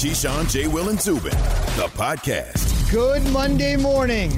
Keyshawn, 0.00 0.50
J. 0.50 0.66
Will, 0.66 0.88
and 0.88 0.98
Zubin, 0.98 1.30
the 1.76 1.86
podcast. 1.92 2.90
Good 2.90 3.22
Monday 3.34 3.76
morning. 3.76 4.32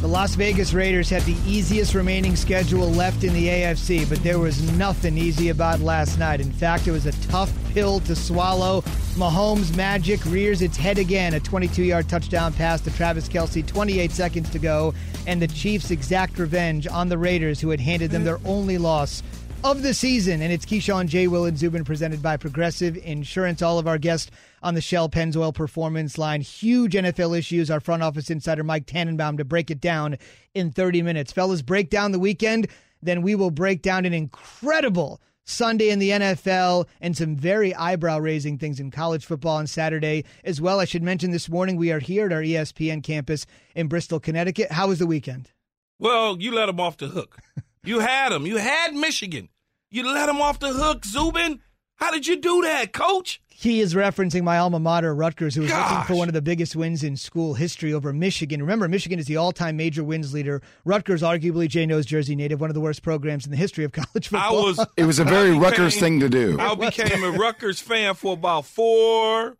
The 0.00 0.08
Las 0.08 0.34
Vegas 0.34 0.72
Raiders 0.72 1.08
had 1.08 1.22
the 1.22 1.36
easiest 1.46 1.94
remaining 1.94 2.34
schedule 2.34 2.90
left 2.90 3.22
in 3.22 3.32
the 3.32 3.46
AFC, 3.46 4.08
but 4.08 4.20
there 4.24 4.40
was 4.40 4.72
nothing 4.72 5.16
easy 5.16 5.50
about 5.50 5.78
last 5.78 6.18
night. 6.18 6.40
In 6.40 6.50
fact, 6.50 6.88
it 6.88 6.90
was 6.90 7.06
a 7.06 7.12
tough 7.28 7.52
pill 7.72 8.00
to 8.00 8.16
swallow. 8.16 8.80
Mahomes' 9.14 9.76
magic 9.76 10.18
rears 10.26 10.62
its 10.62 10.76
head 10.76 10.98
again. 10.98 11.34
A 11.34 11.38
22 11.38 11.84
yard 11.84 12.08
touchdown 12.08 12.52
pass 12.52 12.80
to 12.80 12.90
Travis 12.90 13.28
Kelce, 13.28 13.64
28 13.64 14.10
seconds 14.10 14.50
to 14.50 14.58
go, 14.58 14.94
and 15.28 15.40
the 15.40 15.46
Chiefs 15.46 15.92
exact 15.92 16.40
revenge 16.40 16.88
on 16.88 17.08
the 17.08 17.18
Raiders, 17.18 17.60
who 17.60 17.70
had 17.70 17.78
handed 17.78 18.10
them 18.10 18.24
their 18.24 18.40
only 18.44 18.78
loss 18.78 19.22
of 19.64 19.82
the 19.82 19.94
season. 19.94 20.42
And 20.42 20.52
it's 20.52 20.66
Keyshawn 20.66 21.08
J. 21.08 21.26
Will 21.26 21.46
and 21.46 21.56
Zubin 21.56 21.84
presented 21.84 22.22
by 22.22 22.36
Progressive 22.36 22.98
Insurance. 22.98 23.62
All 23.62 23.78
of 23.78 23.88
our 23.88 23.96
guests 23.96 24.30
on 24.62 24.74
the 24.74 24.82
Shell 24.82 25.08
Pennzoil 25.08 25.54
Performance 25.54 26.18
Line. 26.18 26.42
Huge 26.42 26.92
NFL 26.92 27.36
issues. 27.36 27.70
Our 27.70 27.80
front 27.80 28.02
office 28.02 28.28
insider 28.28 28.62
Mike 28.62 28.84
Tannenbaum 28.84 29.38
to 29.38 29.44
break 29.44 29.70
it 29.70 29.80
down 29.80 30.18
in 30.52 30.70
30 30.70 31.00
minutes. 31.00 31.32
Fellas, 31.32 31.62
break 31.62 31.88
down 31.88 32.12
the 32.12 32.18
weekend. 32.18 32.68
Then 33.02 33.22
we 33.22 33.34
will 33.34 33.50
break 33.50 33.80
down 33.80 34.04
an 34.04 34.12
incredible 34.12 35.22
Sunday 35.44 35.88
in 35.88 35.98
the 35.98 36.10
NFL 36.10 36.86
and 37.00 37.16
some 37.16 37.34
very 37.34 37.74
eyebrow 37.74 38.18
raising 38.18 38.58
things 38.58 38.78
in 38.78 38.90
college 38.90 39.24
football 39.24 39.56
on 39.56 39.66
Saturday 39.66 40.26
as 40.44 40.60
well. 40.60 40.78
I 40.78 40.84
should 40.84 41.02
mention 41.02 41.30
this 41.30 41.48
morning 41.48 41.76
we 41.76 41.90
are 41.90 42.00
here 42.00 42.26
at 42.26 42.32
our 42.32 42.42
ESPN 42.42 43.02
campus 43.02 43.46
in 43.74 43.88
Bristol, 43.88 44.20
Connecticut. 44.20 44.72
How 44.72 44.88
was 44.88 44.98
the 44.98 45.06
weekend? 45.06 45.50
Well, 45.98 46.36
you 46.38 46.52
let 46.54 46.66
them 46.66 46.80
off 46.80 46.98
the 46.98 47.08
hook. 47.08 47.38
You 47.82 48.00
had 48.00 48.30
them. 48.30 48.46
You 48.46 48.56
had 48.56 48.94
Michigan. 48.94 49.50
You 49.94 50.12
let 50.12 50.28
him 50.28 50.40
off 50.42 50.58
the 50.58 50.72
hook, 50.72 51.04
Zubin. 51.04 51.60
How 51.94 52.10
did 52.10 52.26
you 52.26 52.34
do 52.34 52.62
that, 52.62 52.92
coach? 52.92 53.40
He 53.46 53.80
is 53.80 53.94
referencing 53.94 54.42
my 54.42 54.58
alma 54.58 54.80
mater, 54.80 55.14
Rutgers, 55.14 55.54
who 55.54 55.60
was 55.60 55.70
Gosh. 55.70 55.88
looking 55.88 56.04
for 56.06 56.18
one 56.18 56.26
of 56.28 56.34
the 56.34 56.42
biggest 56.42 56.74
wins 56.74 57.04
in 57.04 57.16
school 57.16 57.54
history 57.54 57.92
over 57.92 58.12
Michigan. 58.12 58.60
Remember, 58.60 58.88
Michigan 58.88 59.20
is 59.20 59.26
the 59.26 59.36
all-time 59.36 59.76
major 59.76 60.02
wins 60.02 60.34
leader. 60.34 60.62
Rutgers, 60.84 61.22
arguably 61.22 61.68
Jay 61.68 61.86
knows 61.86 62.06
Jersey 62.06 62.34
native, 62.34 62.60
one 62.60 62.70
of 62.70 62.74
the 62.74 62.80
worst 62.80 63.04
programs 63.04 63.44
in 63.44 63.52
the 63.52 63.56
history 63.56 63.84
of 63.84 63.92
college 63.92 64.26
football. 64.26 64.58
I 64.58 64.62
was. 64.64 64.86
It 64.96 65.04
was 65.04 65.20
a 65.20 65.24
very 65.24 65.50
became, 65.50 65.62
Rutgers 65.62 65.96
thing 65.96 66.18
to 66.18 66.28
do. 66.28 66.58
I 66.58 66.74
became 66.74 67.22
a 67.22 67.30
Rutgers 67.30 67.78
fan 67.78 68.14
for 68.14 68.32
about 68.32 68.66
four. 68.66 69.56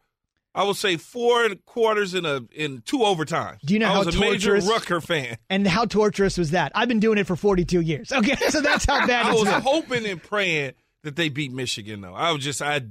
I 0.55 0.63
will 0.63 0.75
say 0.75 0.97
four 0.97 1.49
quarters 1.67 2.15
in 2.15 2.25
a 2.25 2.43
in 2.53 2.83
two 2.83 2.99
overtimes. 2.99 3.61
Do 3.61 3.75
you 3.75 3.81
know 3.81 3.89
I 3.89 3.93
how 3.95 4.05
was 4.05 4.15
a 4.15 4.21
major 4.21 4.55
Rucker 4.57 5.01
fan? 5.01 5.37
And 5.51 5.67
how 5.67 5.85
torturous 5.85 6.39
was 6.39 6.53
that? 6.53 6.71
I've 6.75 6.89
been 6.89 7.01
doing 7.01 7.19
it 7.19 7.27
for 7.27 7.35
42 7.37 7.81
years. 7.81 8.13
Okay, 8.13 8.37
so 8.51 8.61
that's 8.61 8.85
how 8.85 9.05
bad. 9.07 9.27
I 9.27 9.33
was 9.33 9.45
been. 9.45 9.61
hoping 9.61 10.07
and 10.07 10.23
praying 10.23 10.75
that 11.03 11.17
they 11.17 11.29
beat 11.29 11.53
Michigan. 11.53 12.03
Though 12.03 12.15
I 12.15 12.31
was 12.31 12.45
just 12.45 12.63
I 12.63 12.83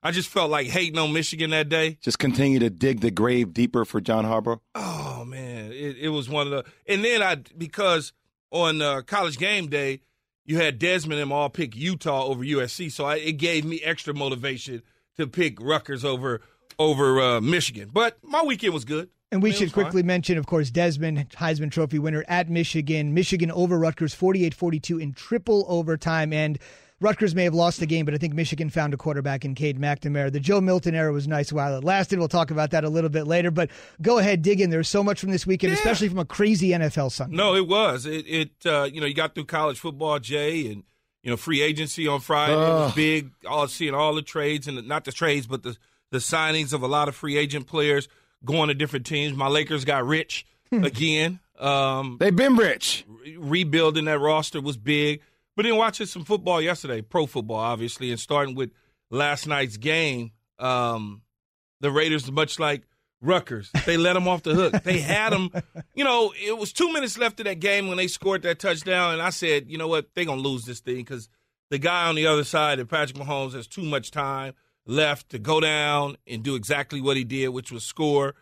I 0.00 0.12
just 0.12 0.28
felt 0.28 0.50
like 0.50 0.68
hating 0.68 0.98
on 0.98 1.12
Michigan 1.12 1.50
that 1.50 1.68
day. 1.68 1.98
Just 2.00 2.20
continue 2.20 2.60
to 2.60 2.70
dig 2.70 3.00
the 3.00 3.10
grave 3.10 3.52
deeper 3.52 3.84
for 3.84 4.00
John 4.00 4.24
Harbaugh. 4.24 4.60
Oh 4.76 5.24
man, 5.24 5.72
it, 5.72 5.96
it 5.98 6.08
was 6.10 6.28
one 6.28 6.46
of 6.46 6.50
the. 6.52 6.64
And 6.86 7.04
then 7.04 7.20
I 7.22 7.34
because 7.56 8.12
on 8.52 8.80
uh, 8.80 9.02
college 9.02 9.38
game 9.38 9.66
day 9.66 10.00
you 10.44 10.56
had 10.56 10.78
Desmond 10.78 11.20
and 11.20 11.32
all 11.32 11.50
pick 11.50 11.76
Utah 11.76 12.24
over 12.24 12.42
USC, 12.44 12.90
so 12.92 13.04
I, 13.04 13.16
it 13.16 13.32
gave 13.32 13.64
me 13.64 13.80
extra 13.82 14.14
motivation 14.14 14.82
to 15.18 15.26
pick 15.26 15.60
Rutgers 15.60 16.04
over 16.04 16.40
over 16.78 17.20
uh, 17.20 17.40
Michigan. 17.40 17.90
But 17.92 18.18
my 18.22 18.42
weekend 18.42 18.74
was 18.74 18.84
good. 18.84 19.10
And 19.30 19.42
we 19.42 19.52
should 19.52 19.74
quickly 19.74 20.00
fine. 20.00 20.06
mention, 20.06 20.38
of 20.38 20.46
course, 20.46 20.70
Desmond, 20.70 21.28
Heisman 21.30 21.70
Trophy 21.70 21.98
winner 21.98 22.24
at 22.28 22.48
Michigan. 22.48 23.12
Michigan 23.12 23.50
over 23.50 23.78
Rutgers 23.78 24.14
48 24.14 24.54
42 24.54 24.98
in 24.98 25.12
triple 25.12 25.66
overtime. 25.68 26.32
And 26.32 26.58
Rutgers 27.00 27.34
may 27.34 27.44
have 27.44 27.54
lost 27.54 27.78
the 27.78 27.86
game, 27.86 28.06
but 28.06 28.14
I 28.14 28.16
think 28.16 28.32
Michigan 28.32 28.70
found 28.70 28.94
a 28.94 28.96
quarterback 28.96 29.44
in 29.44 29.54
Cade 29.54 29.78
McNamara. 29.78 30.32
The 30.32 30.40
Joe 30.40 30.60
Milton 30.60 30.94
era 30.94 31.12
was 31.12 31.28
nice 31.28 31.52
while 31.52 31.76
it 31.76 31.84
lasted. 31.84 32.18
We'll 32.18 32.28
talk 32.28 32.50
about 32.50 32.70
that 32.70 32.84
a 32.84 32.88
little 32.88 33.10
bit 33.10 33.26
later. 33.26 33.50
But 33.50 33.70
go 34.00 34.18
ahead, 34.18 34.40
dig 34.42 34.60
in. 34.60 34.70
There's 34.70 34.88
so 34.88 35.04
much 35.04 35.20
from 35.20 35.30
this 35.30 35.46
weekend, 35.46 35.72
yeah. 35.72 35.78
especially 35.78 36.08
from 36.08 36.18
a 36.18 36.24
crazy 36.24 36.70
NFL 36.70 37.12
Sunday. 37.12 37.36
No, 37.36 37.54
it 37.54 37.68
was. 37.68 38.06
It, 38.06 38.24
it 38.26 38.50
uh, 38.66 38.88
you 38.90 39.00
know, 39.00 39.06
you 39.06 39.14
got 39.14 39.34
through 39.34 39.44
college 39.44 39.78
football, 39.78 40.18
Jay, 40.18 40.66
and 40.66 40.82
you 41.22 41.30
know, 41.30 41.36
free 41.36 41.60
agency 41.60 42.08
on 42.08 42.20
Friday 42.20 42.92
big. 42.96 43.30
All 43.46 43.68
seeing 43.68 43.94
all 43.94 44.14
the 44.14 44.22
trades 44.22 44.66
and 44.66 44.78
the, 44.78 44.82
not 44.82 45.04
the 45.04 45.12
trades, 45.12 45.46
but 45.46 45.62
the 45.62 45.76
the 46.10 46.18
signings 46.18 46.72
of 46.72 46.82
a 46.82 46.86
lot 46.86 47.08
of 47.08 47.14
free 47.14 47.36
agent 47.36 47.66
players 47.66 48.08
going 48.44 48.68
to 48.68 48.74
different 48.74 49.06
teams. 49.06 49.36
My 49.36 49.48
Lakers 49.48 49.84
got 49.84 50.06
rich 50.06 50.46
hmm. 50.70 50.84
again. 50.84 51.40
Um, 51.58 52.16
They've 52.20 52.34
been 52.34 52.56
rich. 52.56 53.04
Re- 53.08 53.36
rebuilding 53.36 54.06
that 54.06 54.18
roster 54.18 54.60
was 54.60 54.76
big. 54.76 55.20
But 55.56 55.64
then 55.64 55.76
watching 55.76 56.06
some 56.06 56.24
football 56.24 56.60
yesterday, 56.60 57.02
pro 57.02 57.26
football, 57.26 57.56
obviously, 57.56 58.10
and 58.10 58.20
starting 58.20 58.54
with 58.54 58.70
last 59.10 59.48
night's 59.48 59.76
game, 59.76 60.30
um, 60.58 61.22
the 61.80 61.90
Raiders, 61.90 62.30
much 62.30 62.60
like 62.60 62.84
Rutgers, 63.20 63.70
they 63.84 63.96
let 63.96 64.12
them 64.12 64.28
off 64.28 64.44
the 64.44 64.54
hook. 64.54 64.84
They 64.84 65.00
had 65.00 65.32
them. 65.32 65.50
You 65.94 66.04
know, 66.04 66.32
it 66.40 66.56
was 66.56 66.72
two 66.72 66.92
minutes 66.92 67.18
left 67.18 67.40
of 67.40 67.46
that 67.46 67.58
game 67.58 67.88
when 67.88 67.96
they 67.96 68.06
scored 68.06 68.42
that 68.42 68.60
touchdown, 68.60 69.14
and 69.14 69.22
I 69.22 69.30
said, 69.30 69.68
you 69.68 69.78
know 69.78 69.88
what, 69.88 70.06
they're 70.14 70.24
gonna 70.24 70.40
lose 70.40 70.64
this 70.64 70.78
thing 70.78 70.98
because 70.98 71.28
the 71.70 71.78
guy 71.78 72.06
on 72.06 72.14
the 72.14 72.28
other 72.28 72.44
side, 72.44 72.78
Patrick 72.88 73.18
Mahomes, 73.18 73.54
has 73.54 73.66
too 73.66 73.82
much 73.82 74.12
time 74.12 74.54
left 74.88 75.28
to 75.28 75.38
go 75.38 75.60
down 75.60 76.16
and 76.26 76.42
do 76.42 76.56
exactly 76.56 77.00
what 77.00 77.16
he 77.16 77.22
did, 77.22 77.48
which 77.50 77.70
was 77.70 77.84
score. 77.84 78.34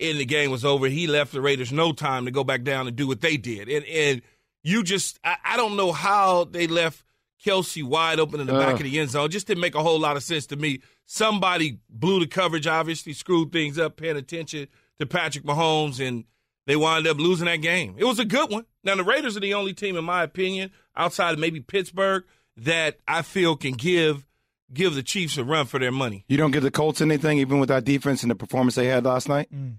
And 0.00 0.18
the 0.18 0.24
game 0.24 0.50
was 0.50 0.64
over. 0.64 0.88
He 0.88 1.06
left 1.06 1.32
the 1.32 1.40
Raiders 1.40 1.72
no 1.72 1.92
time 1.92 2.24
to 2.24 2.30
go 2.30 2.42
back 2.42 2.64
down 2.64 2.88
and 2.88 2.96
do 2.96 3.06
what 3.06 3.20
they 3.20 3.36
did. 3.36 3.68
And 3.68 3.86
and 3.86 4.22
you 4.64 4.82
just 4.82 5.18
I, 5.24 5.36
I 5.44 5.56
don't 5.56 5.76
know 5.76 5.92
how 5.92 6.44
they 6.44 6.66
left 6.66 7.04
Kelce 7.44 7.84
wide 7.84 8.18
open 8.18 8.40
in 8.40 8.46
the 8.48 8.54
uh. 8.54 8.58
back 8.58 8.74
of 8.74 8.82
the 8.82 8.98
end 8.98 9.10
zone. 9.10 9.30
Just 9.30 9.46
didn't 9.46 9.60
make 9.60 9.76
a 9.76 9.82
whole 9.82 10.00
lot 10.00 10.16
of 10.16 10.24
sense 10.24 10.46
to 10.46 10.56
me. 10.56 10.80
Somebody 11.06 11.78
blew 11.88 12.18
the 12.20 12.26
coverage, 12.26 12.66
obviously 12.66 13.12
screwed 13.12 13.52
things 13.52 13.78
up, 13.78 13.96
paying 13.96 14.16
attention 14.16 14.66
to 14.98 15.06
Patrick 15.06 15.44
Mahomes, 15.44 16.06
and 16.06 16.24
they 16.66 16.74
wound 16.74 17.06
up 17.06 17.18
losing 17.18 17.46
that 17.46 17.56
game. 17.56 17.94
It 17.96 18.04
was 18.04 18.18
a 18.18 18.24
good 18.24 18.50
one. 18.50 18.66
Now 18.82 18.96
the 18.96 19.04
Raiders 19.04 19.36
are 19.36 19.40
the 19.40 19.54
only 19.54 19.74
team, 19.74 19.96
in 19.96 20.04
my 20.04 20.24
opinion, 20.24 20.70
outside 20.96 21.32
of 21.32 21.38
maybe 21.38 21.60
Pittsburgh, 21.60 22.24
that 22.56 22.98
I 23.06 23.22
feel 23.22 23.56
can 23.56 23.74
give 23.74 24.24
give 24.72 24.94
the 24.94 25.02
Chiefs 25.02 25.36
a 25.36 25.44
run 25.44 25.66
for 25.66 25.78
their 25.78 25.92
money. 25.92 26.24
You 26.28 26.36
don't 26.36 26.50
give 26.50 26.62
the 26.62 26.70
Colts 26.70 27.00
anything, 27.00 27.38
even 27.38 27.60
with 27.60 27.68
that 27.68 27.84
defense 27.84 28.22
and 28.22 28.30
the 28.30 28.34
performance 28.34 28.74
they 28.74 28.86
had 28.86 29.04
last 29.04 29.28
night. 29.28 29.48
Mm. 29.52 29.78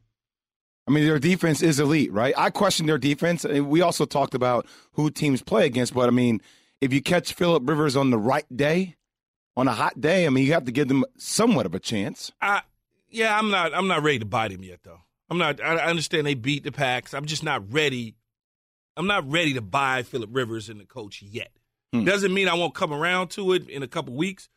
I 0.87 0.91
mean, 0.91 1.05
their 1.05 1.19
defense 1.19 1.61
is 1.61 1.79
elite, 1.79 2.11
right? 2.11 2.33
I 2.37 2.49
question 2.49 2.85
their 2.85 2.97
defense. 2.97 3.45
We 3.45 3.81
also 3.81 4.05
talked 4.05 4.35
about 4.35 4.67
who 4.93 5.09
teams 5.09 5.41
play 5.41 5.65
against, 5.65 5.93
but 5.93 6.07
I 6.07 6.11
mean, 6.11 6.41
if 6.81 6.91
you 6.91 7.01
catch 7.01 7.33
Philip 7.33 7.67
Rivers 7.67 7.95
on 7.95 8.09
the 8.09 8.17
right 8.17 8.45
day, 8.53 8.97
on 9.55 9.67
a 9.67 9.73
hot 9.73 10.01
day, 10.01 10.25
I 10.25 10.29
mean, 10.29 10.45
you 10.45 10.53
have 10.53 10.65
to 10.65 10.71
give 10.71 10.89
them 10.89 11.05
somewhat 11.17 11.65
of 11.65 11.73
a 11.73 11.79
chance. 11.79 12.31
I, 12.41 12.63
yeah, 13.09 13.37
I'm 13.37 13.49
not. 13.49 13.73
I'm 13.73 13.87
not 13.87 14.03
ready 14.03 14.19
to 14.19 14.25
bite 14.25 14.51
him 14.51 14.63
yet, 14.63 14.79
though. 14.83 14.99
I'm 15.29 15.37
not. 15.37 15.63
I 15.63 15.77
understand 15.77 16.27
they 16.27 16.33
beat 16.33 16.63
the 16.63 16.71
Packs. 16.71 17.13
I'm 17.13 17.25
just 17.25 17.43
not 17.43 17.71
ready. 17.71 18.15
I'm 18.97 19.07
not 19.07 19.29
ready 19.29 19.53
to 19.53 19.61
buy 19.61 20.03
Philip 20.03 20.31
Rivers 20.33 20.69
and 20.69 20.79
the 20.79 20.85
coach 20.85 21.21
yet. 21.21 21.51
Hmm. 21.93 22.03
Doesn't 22.03 22.33
mean 22.33 22.49
I 22.49 22.55
won't 22.55 22.75
come 22.75 22.91
around 22.91 23.29
to 23.31 23.53
it 23.53 23.69
in 23.69 23.83
a 23.83 23.87
couple 23.87 24.15
weeks, 24.15 24.49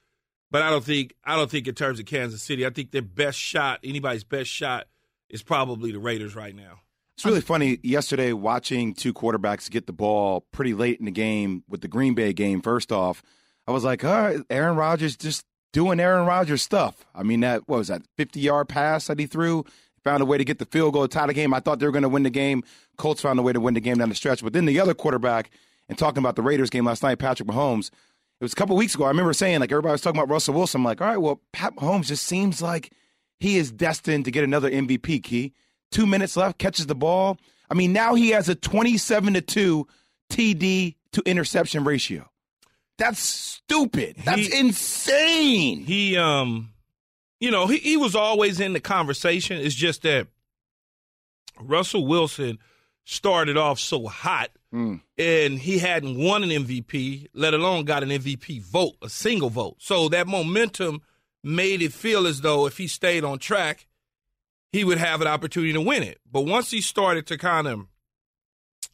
but 0.56 0.62
I 0.62 0.70
don't 0.70 0.82
think. 0.82 1.14
I 1.22 1.36
don't 1.36 1.50
think 1.50 1.68
in 1.68 1.74
terms 1.74 2.00
of 2.00 2.06
Kansas 2.06 2.42
City. 2.42 2.64
I 2.64 2.70
think 2.70 2.90
their 2.90 3.02
best 3.02 3.38
shot, 3.38 3.78
anybody's 3.84 4.24
best 4.24 4.48
shot, 4.48 4.86
is 5.28 5.42
probably 5.42 5.92
the 5.92 5.98
Raiders 5.98 6.34
right 6.34 6.56
now. 6.56 6.80
It's 7.14 7.26
really 7.26 7.42
funny 7.42 7.78
yesterday 7.82 8.32
watching 8.32 8.94
two 8.94 9.12
quarterbacks 9.12 9.70
get 9.70 9.86
the 9.86 9.92
ball 9.92 10.46
pretty 10.52 10.72
late 10.72 10.98
in 10.98 11.04
the 11.04 11.10
game 11.10 11.62
with 11.68 11.82
the 11.82 11.88
Green 11.88 12.14
Bay 12.14 12.32
game. 12.32 12.62
First 12.62 12.90
off, 12.90 13.22
I 13.66 13.70
was 13.70 13.84
like, 13.84 14.02
all 14.02 14.10
right, 14.10 14.40
Aaron 14.48 14.76
Rodgers 14.76 15.14
just 15.14 15.44
doing 15.74 16.00
Aaron 16.00 16.24
Rodgers 16.24 16.62
stuff. 16.62 17.04
I 17.14 17.22
mean, 17.22 17.40
that 17.40 17.68
what 17.68 17.76
was 17.76 17.88
that 17.88 18.00
50 18.16 18.40
yard 18.40 18.70
pass 18.70 19.08
that 19.08 19.18
he 19.18 19.26
threw? 19.26 19.62
Found 20.04 20.22
a 20.22 20.24
way 20.24 20.38
to 20.38 20.44
get 20.46 20.58
the 20.58 20.64
field 20.64 20.94
goal, 20.94 21.06
tie 21.06 21.26
the 21.26 21.34
game. 21.34 21.52
I 21.52 21.60
thought 21.60 21.80
they 21.80 21.86
were 21.86 21.92
going 21.92 22.00
to 22.00 22.08
win 22.08 22.22
the 22.22 22.30
game. 22.30 22.64
Colts 22.96 23.20
found 23.20 23.38
a 23.38 23.42
way 23.42 23.52
to 23.52 23.60
win 23.60 23.74
the 23.74 23.80
game 23.80 23.98
down 23.98 24.08
the 24.08 24.14
stretch. 24.14 24.42
But 24.42 24.54
then 24.54 24.64
the 24.64 24.80
other 24.80 24.94
quarterback, 24.94 25.50
and 25.86 25.98
talking 25.98 26.20
about 26.20 26.34
the 26.34 26.42
Raiders 26.42 26.70
game 26.70 26.86
last 26.86 27.02
night, 27.02 27.18
Patrick 27.18 27.46
Mahomes, 27.46 27.90
it 28.40 28.44
was 28.44 28.52
a 28.52 28.56
couple 28.56 28.76
weeks 28.76 28.94
ago. 28.94 29.04
I 29.04 29.08
remember 29.08 29.32
saying, 29.32 29.60
like, 29.60 29.72
everybody 29.72 29.92
was 29.92 30.00
talking 30.00 30.18
about 30.18 30.30
Russell 30.30 30.54
Wilson. 30.54 30.80
I'm 30.80 30.84
like, 30.84 31.00
all 31.00 31.08
right, 31.08 31.16
well, 31.16 31.40
Pat 31.52 31.76
Mahomes 31.76 32.06
just 32.06 32.24
seems 32.24 32.60
like– 32.60 32.92
he 33.38 33.58
is 33.58 33.70
destined 33.70 34.24
to 34.24 34.30
get 34.30 34.44
another 34.44 34.70
MVP 34.70 35.22
key. 35.22 35.52
Two 35.90 36.06
minutes 36.06 36.36
left, 36.36 36.58
catches 36.58 36.86
the 36.86 36.94
ball. 36.94 37.38
I 37.70 37.74
mean, 37.74 37.92
now 37.92 38.14
he 38.14 38.30
has 38.30 38.48
a 38.48 38.54
27 38.54 39.34
to 39.34 39.40
2 39.40 39.86
TD 40.30 40.96
to 41.12 41.22
interception 41.26 41.84
ratio. 41.84 42.28
That's 42.98 43.20
stupid. 43.20 44.16
That's 44.24 44.46
he, 44.46 44.58
insane. 44.58 45.80
He 45.80 46.16
um 46.16 46.72
you 47.38 47.50
know, 47.50 47.66
he, 47.66 47.76
he 47.78 47.96
was 47.98 48.14
always 48.14 48.60
in 48.60 48.72
the 48.72 48.80
conversation. 48.80 49.60
It's 49.60 49.74
just 49.74 50.02
that 50.02 50.28
Russell 51.60 52.06
Wilson 52.06 52.58
started 53.04 53.58
off 53.58 53.78
so 53.78 54.06
hot 54.06 54.50
mm. 54.76 55.00
and 55.16 55.58
he 55.58 55.78
hadn't 55.78 56.18
won 56.18 56.42
an 56.42 56.50
MVP, 56.50 57.28
let 57.32 57.54
alone 57.54 57.84
got 57.84 58.02
an 58.02 58.10
MVP 58.10 58.62
vote, 58.62 58.96
a 59.02 59.08
single 59.08 59.50
vote. 59.50 59.76
So 59.78 60.08
that 60.10 60.26
momentum– 60.26 61.02
made 61.46 61.80
it 61.80 61.92
feel 61.92 62.26
as 62.26 62.40
though 62.40 62.66
if 62.66 62.76
he 62.76 62.88
stayed 62.88 63.24
on 63.24 63.38
track, 63.38 63.86
he 64.72 64.82
would 64.82 64.98
have 64.98 65.20
an 65.20 65.28
opportunity 65.28 65.72
to 65.72 65.80
win 65.80 66.02
it. 66.02 66.20
But 66.30 66.42
once 66.42 66.72
he 66.72 66.80
started 66.80 67.26
to 67.28 67.38
kind 67.38 67.68
of 67.68 67.86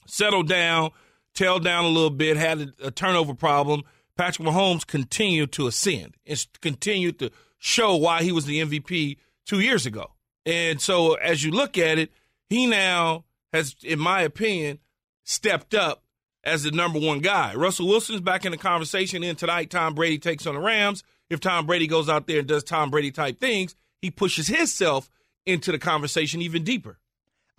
settle 0.07 0.43
down, 0.43 0.91
tail 1.35 1.59
down 1.59 1.85
a 1.85 1.89
little 1.89 2.11
bit, 2.11 2.37
had 2.37 2.61
a, 2.61 2.89
a 2.89 2.91
turnover 2.91 3.35
problem, 3.35 3.83
Patrick 4.17 4.47
Mahomes 4.47 4.87
continued 4.87 5.51
to 5.53 5.67
ascend 5.67 6.15
and 6.27 6.47
continued 6.61 7.19
to 7.21 7.31
show 7.59 7.97
why 7.97 8.23
he 8.23 8.33
was 8.33 8.45
the 8.45 8.61
MVP 8.61 9.17
two 9.47 9.61
years 9.61 9.87
ago. 9.87 10.13
And 10.45 10.79
so 10.79 11.15
as 11.15 11.43
you 11.43 11.53
look 11.53 11.79
at 11.79 11.99
it, 11.99 12.13
he 12.51 12.67
now 12.67 13.25
has, 13.55 13.77
in 13.83 13.99
my 13.99 14.21
opinion, 14.21 14.79
stepped 15.25 15.75
up 15.75 16.03
as 16.45 16.65
the 16.65 16.71
number 16.71 16.99
one 16.99 17.21
guy. 17.21 17.55
Russell 17.55 17.89
Wilson's 17.89 18.21
back 18.21 18.45
in 18.45 18.53
the 18.53 18.59
conversation. 18.59 19.23
And 19.23 19.39
tonight, 19.39 19.71
Tom 19.71 19.95
Brady 19.95 20.19
takes 20.19 20.47
on 20.47 20.55
the 20.55 20.61
Rams. 20.61 21.03
If 21.31 21.41
Tom 21.41 21.67
Brady 21.67 21.87
goes 21.87 22.09
out 22.09 22.27
there 22.27 22.41
and 22.41 22.49
does 22.49 22.65
Tom 22.65 22.91
Brady 22.91 23.11
type 23.11 23.41
things, 23.41 23.75
he 24.01 24.11
pushes 24.11 24.49
himself 24.49 25.11
into 25.47 25.73
the 25.73 25.79
conversation 25.79 26.43
even 26.43 26.65
deeper. 26.65 26.99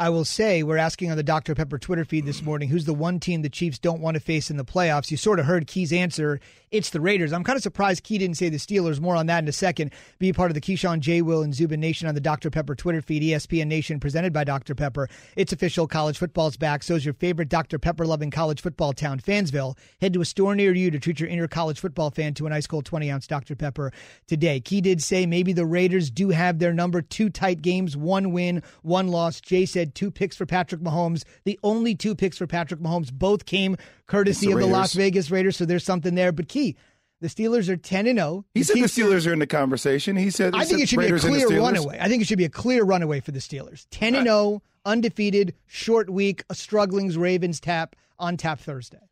I 0.03 0.09
will 0.09 0.25
say 0.25 0.63
we're 0.63 0.75
asking 0.75 1.11
on 1.11 1.15
the 1.15 1.23
Dr. 1.23 1.55
Pepper 1.55 1.77
Twitter 1.77 2.03
feed 2.03 2.25
this 2.25 2.41
morning 2.41 2.67
who's 2.67 2.83
the 2.83 2.93
one 2.93 3.21
team 3.21 3.41
the 3.41 3.47
Chiefs 3.47 3.79
don't 3.79 4.01
want 4.01 4.15
to 4.15 4.19
face 4.19 4.51
in 4.51 4.57
the 4.57 4.65
playoffs. 4.65 5.09
You 5.09 5.15
sort 5.15 5.39
of 5.39 5.45
heard 5.45 5.65
Key's 5.65 5.93
answer. 5.93 6.41
It's 6.71 6.89
the 6.89 6.99
Raiders. 6.99 7.31
I'm 7.31 7.45
kind 7.45 7.55
of 7.55 7.63
surprised 7.63 8.03
Key 8.03 8.17
didn't 8.17 8.35
say 8.35 8.49
the 8.49 8.57
Steelers. 8.57 8.99
More 8.99 9.15
on 9.15 9.27
that 9.27 9.43
in 9.43 9.47
a 9.47 9.53
second. 9.53 9.93
Be 10.19 10.33
part 10.33 10.51
of 10.51 10.55
the 10.55 10.59
Keyshawn 10.59 10.99
J. 10.99 11.21
Will 11.21 11.41
and 11.41 11.53
Zubin 11.55 11.79
Nation 11.79 12.09
on 12.09 12.15
the 12.15 12.19
Dr. 12.19 12.49
Pepper 12.49 12.75
Twitter 12.75 13.01
feed, 13.01 13.21
ESPN 13.21 13.67
Nation 13.67 13.99
presented 13.99 14.33
by 14.33 14.43
Dr. 14.43 14.75
Pepper. 14.75 15.07
It's 15.37 15.53
official. 15.53 15.87
College 15.87 16.17
football's 16.17 16.57
back. 16.57 16.83
So 16.83 16.95
is 16.95 17.05
your 17.05 17.13
favorite 17.13 17.47
Dr. 17.47 17.79
Pepper 17.79 18.05
loving 18.05 18.31
college 18.31 18.59
football 18.59 18.91
town, 18.91 19.21
Fansville. 19.21 19.77
Head 20.01 20.13
to 20.13 20.21
a 20.21 20.25
store 20.25 20.53
near 20.53 20.73
you 20.73 20.91
to 20.91 20.99
treat 20.99 21.21
your 21.21 21.29
inner 21.29 21.47
college 21.47 21.79
football 21.79 22.11
fan 22.11 22.33
to 22.33 22.47
an 22.47 22.51
ice 22.51 22.67
cold 22.67 22.85
20 22.85 23.09
ounce 23.09 23.27
Dr. 23.27 23.55
Pepper 23.55 23.93
today. 24.27 24.59
Key 24.59 24.81
did 24.81 25.01
say 25.01 25.25
maybe 25.25 25.53
the 25.53 25.65
Raiders 25.65 26.09
do 26.09 26.31
have 26.31 26.59
their 26.59 26.73
number 26.73 27.01
two 27.01 27.29
tight 27.29 27.61
games, 27.61 27.95
one 27.95 28.33
win, 28.33 28.63
one 28.81 29.07
loss. 29.07 29.39
Jay 29.39 29.65
said 29.65 29.92
two 29.93 30.11
picks 30.11 30.35
for 30.35 30.45
Patrick 30.45 30.81
Mahomes. 30.81 31.23
The 31.43 31.59
only 31.63 31.95
two 31.95 32.15
picks 32.15 32.37
for 32.37 32.47
Patrick 32.47 32.79
Mahomes 32.79 33.11
both 33.11 33.45
came 33.45 33.77
courtesy 34.07 34.47
the 34.47 34.53
of 34.53 34.59
the 34.59 34.67
Las 34.67 34.93
Vegas 34.93 35.31
Raiders. 35.31 35.57
So 35.57 35.65
there's 35.65 35.83
something 35.83 36.15
there. 36.15 36.31
But 36.31 36.47
Key, 36.47 36.75
the 37.21 37.27
Steelers 37.27 37.69
are 37.69 37.77
10 37.77 38.07
and 38.07 38.19
0. 38.19 38.45
He 38.53 38.63
said 38.63 38.75
the 38.75 38.81
Steelers 38.81 39.25
are 39.27 39.33
in 39.33 39.39
the 39.39 39.47
conversation. 39.47 40.17
He 40.17 40.29
said 40.29 40.53
he 40.53 40.61
I 40.61 40.65
think 40.65 40.81
it 40.81 40.89
should 40.89 40.99
Raiders 40.99 41.23
be 41.23 41.41
a 41.41 41.45
clear 41.45 41.59
runaway. 41.59 41.97
I 41.99 42.07
think 42.07 42.21
it 42.21 42.27
should 42.27 42.37
be 42.37 42.45
a 42.45 42.49
clear 42.49 42.83
runaway 42.83 43.19
for 43.21 43.31
the 43.31 43.39
Steelers. 43.39 43.87
10 43.91 44.15
and 44.15 44.25
0, 44.25 44.61
undefeated, 44.85 45.55
short 45.65 46.09
week, 46.09 46.43
a 46.49 46.55
struggling 46.55 47.09
Ravens 47.17 47.59
tap 47.59 47.95
on 48.19 48.37
tap 48.37 48.59
Thursday. 48.59 49.09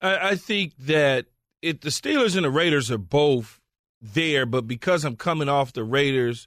I, 0.00 0.30
I 0.30 0.36
think 0.36 0.74
that 0.78 1.26
if 1.62 1.80
the 1.80 1.90
Steelers 1.90 2.36
and 2.36 2.44
the 2.44 2.50
Raiders 2.50 2.90
are 2.90 2.98
both 2.98 3.60
there, 4.00 4.46
but 4.46 4.66
because 4.66 5.04
I'm 5.04 5.16
coming 5.16 5.48
off 5.48 5.72
the 5.72 5.84
Raiders 5.84 6.46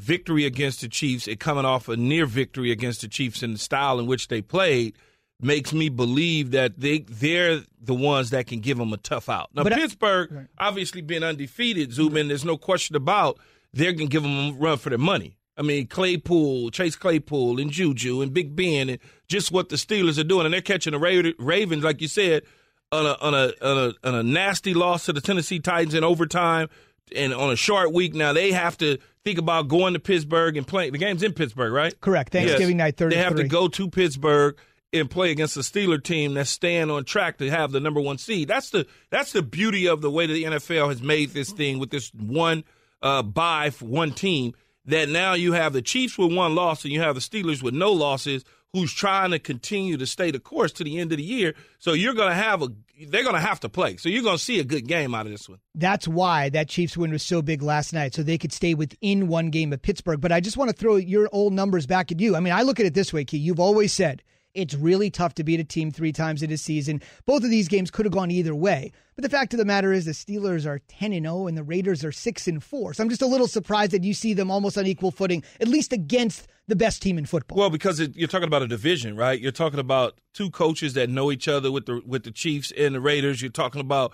victory 0.00 0.44
against 0.44 0.80
the 0.80 0.88
Chiefs 0.88 1.28
and 1.28 1.38
coming 1.38 1.64
off 1.64 1.88
a 1.88 1.96
near 1.96 2.26
victory 2.26 2.70
against 2.70 3.02
the 3.02 3.08
Chiefs 3.08 3.42
in 3.42 3.52
the 3.52 3.58
style 3.58 3.98
in 3.98 4.06
which 4.06 4.28
they 4.28 4.42
played 4.42 4.96
makes 5.40 5.72
me 5.72 5.88
believe 5.88 6.50
that 6.50 6.78
they 6.78 6.98
they're 7.00 7.60
the 7.80 7.94
ones 7.94 8.30
that 8.30 8.46
can 8.46 8.60
give 8.60 8.78
them 8.78 8.92
a 8.92 8.96
tough 8.98 9.28
out. 9.28 9.50
Now 9.54 9.62
but 9.62 9.72
Pittsburgh, 9.72 10.30
I, 10.32 10.34
right. 10.34 10.46
obviously 10.58 11.00
being 11.00 11.22
undefeated, 11.22 11.92
Zubin, 11.92 12.28
there's 12.28 12.44
no 12.44 12.56
question 12.56 12.96
about 12.96 13.38
they're 13.72 13.92
gonna 13.92 14.08
give 14.08 14.22
them 14.22 14.50
a 14.50 14.52
run 14.52 14.78
for 14.78 14.90
their 14.90 14.98
money. 14.98 15.36
I 15.56 15.62
mean, 15.62 15.88
Claypool, 15.88 16.70
Chase 16.70 16.96
Claypool, 16.96 17.60
and 17.60 17.70
Juju, 17.70 18.22
and 18.22 18.32
Big 18.32 18.56
Ben, 18.56 18.88
and 18.88 18.98
just 19.28 19.52
what 19.52 19.68
the 19.68 19.76
Steelers 19.76 20.18
are 20.18 20.24
doing, 20.24 20.46
and 20.46 20.54
they're 20.54 20.62
catching 20.62 20.92
the 20.92 21.34
Ravens, 21.38 21.84
like 21.84 22.00
you 22.00 22.08
said, 22.08 22.44
on 22.92 23.06
a 23.06 23.12
on 23.20 23.34
a 23.34 23.52
on 23.62 23.78
a, 23.78 24.08
on 24.08 24.14
a 24.14 24.22
nasty 24.22 24.74
loss 24.74 25.06
to 25.06 25.12
the 25.12 25.20
Tennessee 25.20 25.60
Titans 25.60 25.94
in 25.94 26.04
overtime 26.04 26.68
and 27.14 27.32
on 27.34 27.50
a 27.50 27.56
short 27.56 27.92
week 27.92 28.14
now 28.14 28.32
they 28.32 28.52
have 28.52 28.76
to 28.78 28.98
think 29.24 29.38
about 29.38 29.68
going 29.68 29.94
to 29.94 30.00
Pittsburgh 30.00 30.56
and 30.56 30.66
playing. 30.66 30.92
The 30.92 30.98
game's 30.98 31.22
in 31.22 31.32
Pittsburgh, 31.32 31.72
right? 31.72 31.98
Correct. 32.00 32.32
Thanksgiving 32.32 32.78
yes. 32.78 32.84
night, 32.84 32.96
thirty. 32.96 33.16
They 33.16 33.22
have 33.22 33.36
to 33.36 33.44
go 33.44 33.68
to 33.68 33.88
Pittsburgh 33.88 34.56
and 34.92 35.10
play 35.10 35.30
against 35.30 35.56
a 35.56 35.60
Steeler 35.60 36.02
team 36.02 36.34
that's 36.34 36.50
staying 36.50 36.90
on 36.90 37.04
track 37.04 37.38
to 37.38 37.50
have 37.50 37.72
the 37.72 37.80
number 37.80 38.00
one 38.00 38.18
seed. 38.18 38.48
That's 38.48 38.70
the 38.70 38.86
that's 39.10 39.32
the 39.32 39.42
beauty 39.42 39.86
of 39.86 40.00
the 40.00 40.10
way 40.10 40.26
that 40.26 40.32
the 40.32 40.44
NFL 40.44 40.88
has 40.88 41.02
made 41.02 41.30
this 41.30 41.52
thing 41.52 41.78
with 41.78 41.90
this 41.90 42.10
one 42.14 42.64
uh, 43.02 43.22
bye 43.22 43.70
for 43.70 43.86
one 43.86 44.12
team. 44.12 44.54
That 44.86 45.08
now 45.08 45.34
you 45.34 45.52
have 45.52 45.72
the 45.72 45.82
Chiefs 45.82 46.18
with 46.18 46.34
one 46.34 46.54
loss 46.54 46.84
and 46.84 46.92
you 46.92 47.00
have 47.00 47.14
the 47.14 47.20
Steelers 47.20 47.62
with 47.62 47.74
no 47.74 47.92
losses 47.92 48.44
who's 48.72 48.92
trying 48.92 49.30
to 49.32 49.38
continue 49.38 49.96
to 49.96 50.06
stay 50.06 50.30
the 50.30 50.40
course 50.40 50.72
to 50.72 50.84
the 50.84 50.98
end 50.98 51.12
of 51.12 51.18
the 51.18 51.24
year. 51.24 51.54
So 51.78 51.92
you're 51.92 52.14
going 52.14 52.30
to 52.30 52.34
have 52.34 52.62
a 52.62 52.68
they're 53.08 53.22
going 53.22 53.34
to 53.34 53.40
have 53.40 53.60
to 53.60 53.68
play. 53.68 53.96
So 53.96 54.08
you're 54.08 54.22
going 54.22 54.36
to 54.36 54.42
see 54.42 54.60
a 54.60 54.64
good 54.64 54.86
game 54.86 55.14
out 55.14 55.26
of 55.26 55.32
this 55.32 55.48
one. 55.48 55.58
That's 55.74 56.06
why 56.06 56.50
that 56.50 56.68
Chiefs 56.68 56.96
win 56.96 57.10
was 57.10 57.22
so 57.22 57.42
big 57.42 57.62
last 57.62 57.92
night, 57.92 58.14
so 58.14 58.22
they 58.22 58.38
could 58.38 58.52
stay 58.52 58.74
within 58.74 59.28
one 59.28 59.50
game 59.50 59.72
of 59.72 59.82
Pittsburgh. 59.82 60.20
But 60.20 60.32
I 60.32 60.40
just 60.40 60.56
want 60.56 60.70
to 60.70 60.76
throw 60.76 60.96
your 60.96 61.28
old 61.32 61.52
numbers 61.52 61.86
back 61.86 62.12
at 62.12 62.20
you. 62.20 62.36
I 62.36 62.40
mean, 62.40 62.52
I 62.52 62.62
look 62.62 62.80
at 62.80 62.86
it 62.86 62.94
this 62.94 63.12
way, 63.12 63.24
Key. 63.24 63.38
You've 63.38 63.60
always 63.60 63.92
said 63.92 64.22
it's 64.54 64.74
really 64.74 65.10
tough 65.10 65.34
to 65.34 65.44
beat 65.44 65.60
a 65.60 65.64
team 65.64 65.90
three 65.90 66.12
times 66.12 66.42
in 66.42 66.50
a 66.50 66.56
season. 66.56 67.00
Both 67.26 67.44
of 67.44 67.50
these 67.50 67.68
games 67.68 67.90
could 67.90 68.04
have 68.06 68.12
gone 68.12 68.30
either 68.30 68.54
way. 68.54 68.92
But 69.14 69.22
the 69.22 69.28
fact 69.28 69.52
of 69.52 69.58
the 69.58 69.64
matter 69.64 69.92
is 69.92 70.06
the 70.06 70.12
Steelers 70.12 70.66
are 70.66 70.80
10 70.88 71.12
and 71.12 71.26
0 71.26 71.46
and 71.46 71.56
the 71.56 71.62
Raiders 71.62 72.04
are 72.04 72.12
6 72.12 72.48
and 72.48 72.62
4. 72.62 72.94
So 72.94 73.02
I'm 73.02 73.10
just 73.10 73.22
a 73.22 73.26
little 73.26 73.46
surprised 73.46 73.92
that 73.92 74.04
you 74.04 74.14
see 74.14 74.34
them 74.34 74.50
almost 74.50 74.78
on 74.78 74.86
equal 74.86 75.10
footing 75.10 75.42
at 75.60 75.68
least 75.68 75.92
against 75.92 76.48
the 76.66 76.76
best 76.76 77.02
team 77.02 77.18
in 77.18 77.26
football. 77.26 77.58
Well, 77.58 77.70
because 77.70 78.00
it, 78.00 78.16
you're 78.16 78.28
talking 78.28 78.48
about 78.48 78.62
a 78.62 78.68
division, 78.68 79.16
right? 79.16 79.38
You're 79.38 79.52
talking 79.52 79.80
about 79.80 80.18
two 80.34 80.50
coaches 80.50 80.94
that 80.94 81.10
know 81.10 81.30
each 81.30 81.48
other 81.48 81.70
with 81.70 81.86
the 81.86 82.02
with 82.06 82.24
the 82.24 82.30
Chiefs 82.30 82.72
and 82.76 82.94
the 82.94 83.00
Raiders. 83.00 83.42
You're 83.42 83.50
talking 83.50 83.80
about 83.80 84.12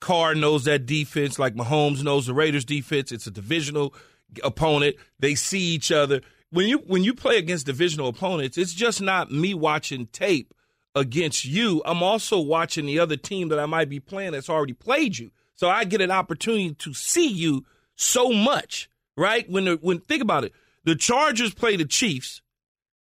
Carr 0.00 0.34
knows 0.34 0.64
that 0.64 0.86
defense 0.86 1.38
like 1.38 1.54
Mahomes 1.54 2.02
knows 2.02 2.26
the 2.26 2.34
Raiders 2.34 2.64
defense. 2.64 3.12
It's 3.12 3.26
a 3.26 3.30
divisional 3.30 3.94
opponent. 4.42 4.96
They 5.18 5.34
see 5.34 5.60
each 5.60 5.92
other 5.92 6.22
when 6.50 6.66
you 6.66 6.78
when 6.78 7.04
you 7.04 7.14
play 7.14 7.38
against 7.38 7.66
divisional 7.66 8.08
opponents, 8.08 8.58
it's 8.58 8.74
just 8.74 9.00
not 9.00 9.30
me 9.30 9.54
watching 9.54 10.06
tape 10.06 10.52
against 10.94 11.44
you. 11.44 11.82
I'm 11.84 12.02
also 12.02 12.40
watching 12.40 12.86
the 12.86 12.98
other 12.98 13.16
team 13.16 13.48
that 13.48 13.60
I 13.60 13.66
might 13.66 13.88
be 13.88 14.00
playing 14.00 14.32
that's 14.32 14.50
already 14.50 14.72
played 14.72 15.18
you. 15.18 15.30
So 15.54 15.68
I 15.68 15.84
get 15.84 16.00
an 16.00 16.10
opportunity 16.10 16.74
to 16.74 16.94
see 16.94 17.28
you 17.28 17.64
so 17.94 18.32
much, 18.32 18.88
right? 19.16 19.48
When 19.48 19.66
the, 19.66 19.78
when 19.80 20.00
think 20.00 20.22
about 20.22 20.44
it, 20.44 20.52
the 20.84 20.96
Chargers 20.96 21.54
play 21.54 21.76
the 21.76 21.84
Chiefs, 21.84 22.40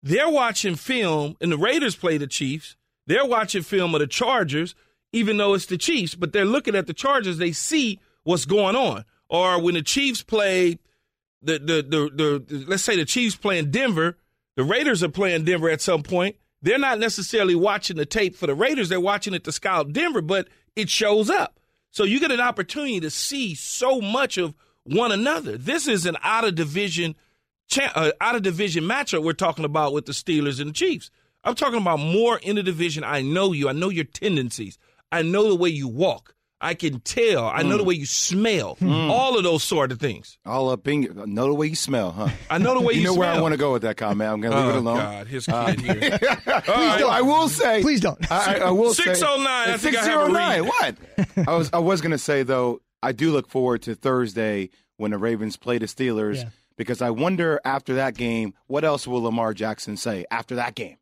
they're 0.03 0.29
watching 0.29 0.75
film, 0.75 1.37
and 1.41 1.51
the 1.51 1.57
Raiders 1.57 1.95
play 1.95 2.17
the 2.17 2.27
Chiefs. 2.27 2.75
They're 3.07 3.25
watching 3.25 3.63
film 3.63 3.95
of 3.95 4.01
the 4.01 4.07
Chargers, 4.07 4.75
even 5.13 5.37
though 5.37 5.53
it's 5.53 5.65
the 5.65 5.77
Chiefs, 5.77 6.13
but 6.13 6.33
they're 6.33 6.45
looking 6.45 6.75
at 6.75 6.87
the 6.87 6.93
Chargers. 6.93 7.37
They 7.37 7.51
see 7.51 7.99
what's 8.23 8.45
going 8.45 8.75
on. 8.75 9.05
Or 9.29 9.61
when 9.61 9.75
the 9.75 9.81
Chiefs 9.81 10.21
play 10.21 10.77
the, 11.41 11.59
the 11.59 11.81
the 11.81 12.43
the, 12.47 12.65
let's 12.67 12.83
say 12.83 12.95
the 12.95 13.05
Chiefs 13.05 13.35
playing 13.35 13.71
Denver, 13.71 14.17
the 14.55 14.63
Raiders 14.63 15.03
are 15.03 15.09
playing 15.09 15.45
Denver 15.45 15.69
at 15.69 15.81
some 15.81 16.03
point. 16.03 16.35
They're 16.61 16.77
not 16.77 16.99
necessarily 16.99 17.55
watching 17.55 17.97
the 17.97 18.05
tape 18.05 18.35
for 18.35 18.47
the 18.47 18.55
Raiders; 18.55 18.89
they're 18.89 18.99
watching 18.99 19.33
it 19.33 19.43
to 19.45 19.51
scout 19.51 19.93
Denver, 19.93 20.21
but 20.21 20.47
it 20.75 20.89
shows 20.89 21.29
up. 21.29 21.59
So 21.91 22.03
you 22.03 22.19
get 22.19 22.31
an 22.31 22.39
opportunity 22.39 22.99
to 23.01 23.09
see 23.09 23.55
so 23.55 23.99
much 23.99 24.37
of 24.37 24.53
one 24.83 25.11
another. 25.11 25.57
This 25.57 25.87
is 25.87 26.05
an 26.05 26.17
out 26.23 26.45
of 26.45 26.55
division, 26.55 27.15
uh, 27.77 28.11
out 28.21 28.35
of 28.35 28.43
division 28.43 28.83
matchup 28.83 29.23
we're 29.23 29.33
talking 29.33 29.65
about 29.65 29.93
with 29.93 30.05
the 30.05 30.13
Steelers 30.13 30.59
and 30.59 30.69
the 30.69 30.73
Chiefs. 30.73 31.11
I'm 31.43 31.55
talking 31.55 31.81
about 31.81 31.99
more 31.99 32.37
in 32.37 32.55
the 32.55 32.63
division. 32.63 33.03
I 33.03 33.21
know 33.21 33.51
you. 33.51 33.67
I 33.67 33.73
know 33.73 33.89
your 33.89 34.05
tendencies. 34.05 34.77
I 35.11 35.23
know 35.23 35.49
the 35.49 35.55
way 35.55 35.69
you 35.69 35.87
walk. 35.87 36.35
I 36.63 36.75
can 36.75 36.99
tell. 36.99 37.47
I 37.47 37.63
know 37.63 37.77
the 37.77 37.83
mm. 37.83 37.87
way 37.87 37.95
you 37.95 38.05
smell. 38.05 38.75
Mm. 38.75 39.09
All 39.09 39.35
of 39.35 39.43
those 39.43 39.63
sort 39.63 39.91
of 39.91 39.99
things. 39.99 40.37
All 40.45 40.69
up 40.69 40.87
in 40.87 41.01
you. 41.01 41.23
Know 41.25 41.47
the 41.47 41.55
way 41.55 41.67
you 41.67 41.75
smell, 41.75 42.11
huh? 42.11 42.29
I 42.51 42.59
know 42.59 42.75
the 42.75 42.81
way 42.81 42.93
you, 42.93 43.01
smell. 43.01 43.01
you 43.01 43.03
know 43.03 43.13
smell. 43.13 43.19
where 43.19 43.39
I 43.39 43.41
want 43.41 43.53
to 43.53 43.57
go 43.57 43.73
with 43.73 43.81
that 43.81 43.97
comment. 43.97 44.29
I'm 44.29 44.41
going 44.41 44.53
to 44.53 44.57
leave 44.59 44.67
oh, 44.67 44.69
it 44.69 44.75
alone. 44.75 44.97
God, 44.97 45.27
his 45.27 45.45
kid 45.47 45.53
uh, 45.53 45.71
here. 45.71 46.09
Please 46.19 46.67
right. 46.67 46.99
don't. 46.99 47.11
I 47.11 47.21
will 47.21 47.49
say. 47.49 47.81
Please 47.81 47.99
don't. 47.99 48.31
I, 48.31 48.59
I 48.59 48.71
will 48.71 48.93
609. 48.93 49.47
I 49.47 49.77
think 49.77 49.95
609. 49.95 50.35
I 50.35 50.53
have 50.53 50.65
a 50.65 50.67
What? 50.67 51.47
I 51.47 51.55
was 51.55 51.69
I 51.73 51.79
was 51.79 51.99
going 52.01 52.11
to 52.11 52.19
say 52.19 52.43
though. 52.43 52.81
I 53.01 53.11
do 53.11 53.31
look 53.31 53.49
forward 53.49 53.81
to 53.83 53.95
Thursday 53.95 54.69
when 54.97 55.09
the 55.09 55.17
Ravens 55.17 55.57
play 55.57 55.79
the 55.79 55.87
Steelers 55.87 56.37
yeah. 56.37 56.49
because 56.77 57.01
I 57.01 57.09
wonder 57.09 57.59
after 57.65 57.95
that 57.95 58.13
game 58.15 58.53
what 58.67 58.83
else 58.83 59.07
will 59.07 59.23
Lamar 59.23 59.55
Jackson 59.55 59.97
say 59.97 60.25
after 60.29 60.55
that 60.55 60.75
game. 60.75 60.97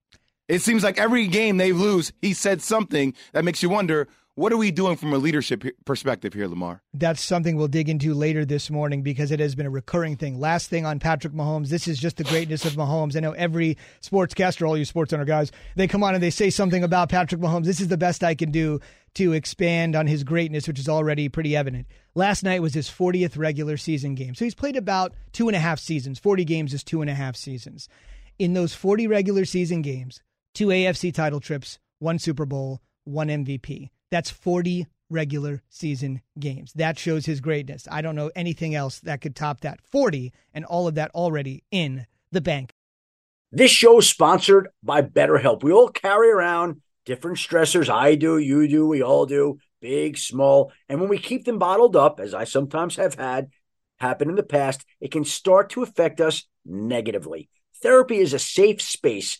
It 0.48 0.64
seems 0.64 0.84
like 0.84 0.98
every 0.98 1.28
game 1.28 1.58
they 1.58 1.74
lose, 1.74 2.12
he 2.22 2.34
said 2.34 2.62
something 2.62 3.14
that 3.34 3.46
makes 3.46 3.62
you 3.62 3.70
wonder 3.70 4.08
what 4.40 4.54
are 4.54 4.58
we 4.58 4.72
doing 4.72 4.96
from 4.96 5.12
a 5.12 5.18
leadership 5.18 5.66
perspective 5.84 6.34
here, 6.34 6.48
Lamar? 6.48 6.82
That's 6.94 7.20
something 7.22 7.58
we'll 7.58 7.68
dig 7.68 7.90
into 7.90 8.14
later 8.14 8.46
this 8.46 8.70
morning 8.70 9.02
because 9.02 9.32
it 9.32 9.42
has 9.42 9.54
been 9.54 9.66
a 9.66 9.70
recurring 9.70 10.16
thing. 10.16 10.40
Last 10.40 10.70
thing 10.70 10.86
on 10.86 10.98
Patrick 10.98 11.34
Mahomes. 11.34 11.68
This 11.68 11.90
is 11.90 12.00
just 12.00 12.16
the 12.16 12.24
greatness 12.24 12.64
of 12.64 12.72
Mahomes. 12.76 13.18
I 13.18 13.20
know 13.20 13.34
every 13.34 13.78
sportscaster, 14.02 14.66
all 14.66 14.78
you 14.78 14.86
sports 14.86 15.12
owner 15.12 15.26
guys, 15.26 15.52
they 15.76 15.90
come 15.90 16.06
on 16.06 16.14
and 16.14 16.24
they 16.24 16.30
say 16.30 16.50
something 16.50 16.86
about 16.86 17.10
Patrick 17.10 17.42
Mahomes. 17.42 17.66
This 17.66 17.82
is 17.82 17.90
the 17.90 17.98
best 17.98 18.24
I 18.24 18.34
can 18.34 18.50
do 18.50 18.80
to 19.16 19.34
expand 19.34 19.94
on 19.94 20.08
his 20.08 20.24
greatness, 20.24 20.70
which 20.70 20.80
is 20.80 20.88
already 20.88 21.28
pretty 21.28 21.54
evident. 21.54 21.86
Last 22.16 22.42
night 22.42 22.62
was 22.62 22.74
his 22.74 22.88
40th 22.88 23.38
regular 23.38 23.76
season 23.76 24.16
game. 24.16 24.36
So 24.36 24.46
he's 24.46 24.56
played 24.56 24.78
about 24.78 25.14
two 25.34 25.50
and 25.50 25.56
a 25.58 25.60
half 25.60 25.80
seasons. 25.80 26.18
40 26.18 26.46
games 26.46 26.74
is 26.74 26.82
two 26.82 27.02
and 27.02 27.10
a 27.10 27.14
half 27.14 27.36
seasons. 27.36 27.90
In 28.38 28.54
those 28.54 28.74
40 28.74 29.06
regular 29.06 29.44
season 29.44 29.82
games, 29.82 30.22
two 30.54 30.68
AFC 30.68 31.14
title 31.14 31.42
trips, 31.42 31.78
one 32.00 32.20
Super 32.20 32.46
Bowl, 32.46 32.82
one 33.04 33.28
MVP. 33.28 33.90
That's 34.12 34.30
40 34.30 34.88
regular 35.10 35.62
season 35.70 36.22
games. 36.40 36.72
That 36.74 37.00
shows 37.00 37.26
his 37.26 37.42
greatness. 37.42 37.88
I 37.90 38.02
don't 38.02 38.16
know 38.16 38.32
anything 38.36 38.76
else 38.76 39.00
that 39.02 39.22
could 39.22 39.36
top 39.36 39.62
that. 39.62 39.82
40 39.82 40.32
and 40.54 40.66
all 40.66 40.88
of 40.88 40.96
that 40.96 41.12
already 41.12 41.64
in 41.72 42.06
the 42.32 42.42
bank. 42.42 42.74
This 43.52 43.72
show 43.72 43.98
is 44.00 44.08
sponsored 44.08 44.70
by 44.84 45.02
BetterHelp. 45.02 45.64
We 45.64 45.72
all 45.72 45.90
carry 45.90 46.30
around 46.30 46.82
different 47.06 47.38
stressors. 47.38 47.90
I 47.90 48.14
do, 48.14 48.38
you 48.38 48.68
do, 48.68 48.88
we 48.88 49.02
all 49.02 49.26
do, 49.26 49.58
big, 49.82 50.18
small. 50.18 50.72
And 50.88 51.00
when 51.00 51.10
we 51.10 51.18
keep 51.18 51.46
them 51.46 51.58
bottled 51.58 51.96
up, 51.96 52.20
as 52.20 52.36
I 52.36 52.44
sometimes 52.44 52.98
have 52.98 53.16
had, 53.16 53.50
happened 54.00 54.30
in 54.30 54.38
the 54.38 54.44
past, 54.44 54.86
it 55.02 55.12
can 55.12 55.26
start 55.26 55.72
to 55.72 55.84
affect 55.84 56.22
us 56.22 56.46
negatively. 56.66 57.50
Therapy 57.82 58.20
is 58.20 58.34
a 58.34 58.40
safe 58.40 58.82
space 58.82 59.40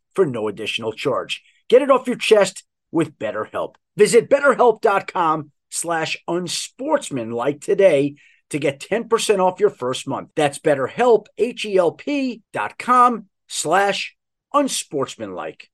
for 0.15 0.25
no 0.25 0.47
additional 0.47 0.93
charge. 0.93 1.43
Get 1.69 1.81
it 1.81 1.91
off 1.91 2.07
your 2.07 2.17
chest 2.17 2.63
with 2.91 3.17
BetterHelp. 3.17 3.75
Visit 3.95 4.29
betterhelp.com 4.29 5.51
slash 5.69 6.17
unsportsmanlike 6.27 7.61
today 7.61 8.15
to 8.49 8.59
get 8.59 8.79
10% 8.79 9.39
off 9.39 9.59
your 9.59 9.69
first 9.69 10.07
month. 10.07 10.29
That's 10.35 10.59
betterhelp, 10.59 11.27
H-E-L-P 11.37 12.41
dot 12.51 12.77
com 12.77 13.27
slash 13.47 14.15
unsportsmanlike. 14.53 15.69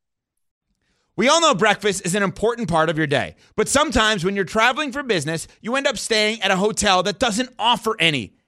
We 1.16 1.28
all 1.28 1.42
know 1.42 1.56
breakfast 1.56 2.06
is 2.06 2.14
an 2.14 2.22
important 2.22 2.70
part 2.70 2.90
of 2.90 2.98
your 2.98 3.08
day, 3.08 3.36
but 3.56 3.68
sometimes 3.68 4.24
when 4.24 4.36
you're 4.36 4.46
traveling 4.46 4.92
for 4.92 5.02
business, 5.02 5.48
you 5.62 5.76
end 5.76 5.88
up 5.88 5.98
staying 5.98 6.44
at 6.44 6.52
a 6.52 6.56
hotel 6.56 7.02
that 7.04 7.18
doesn't 7.18 7.50
offer 7.58 7.96
any. 8.00 8.37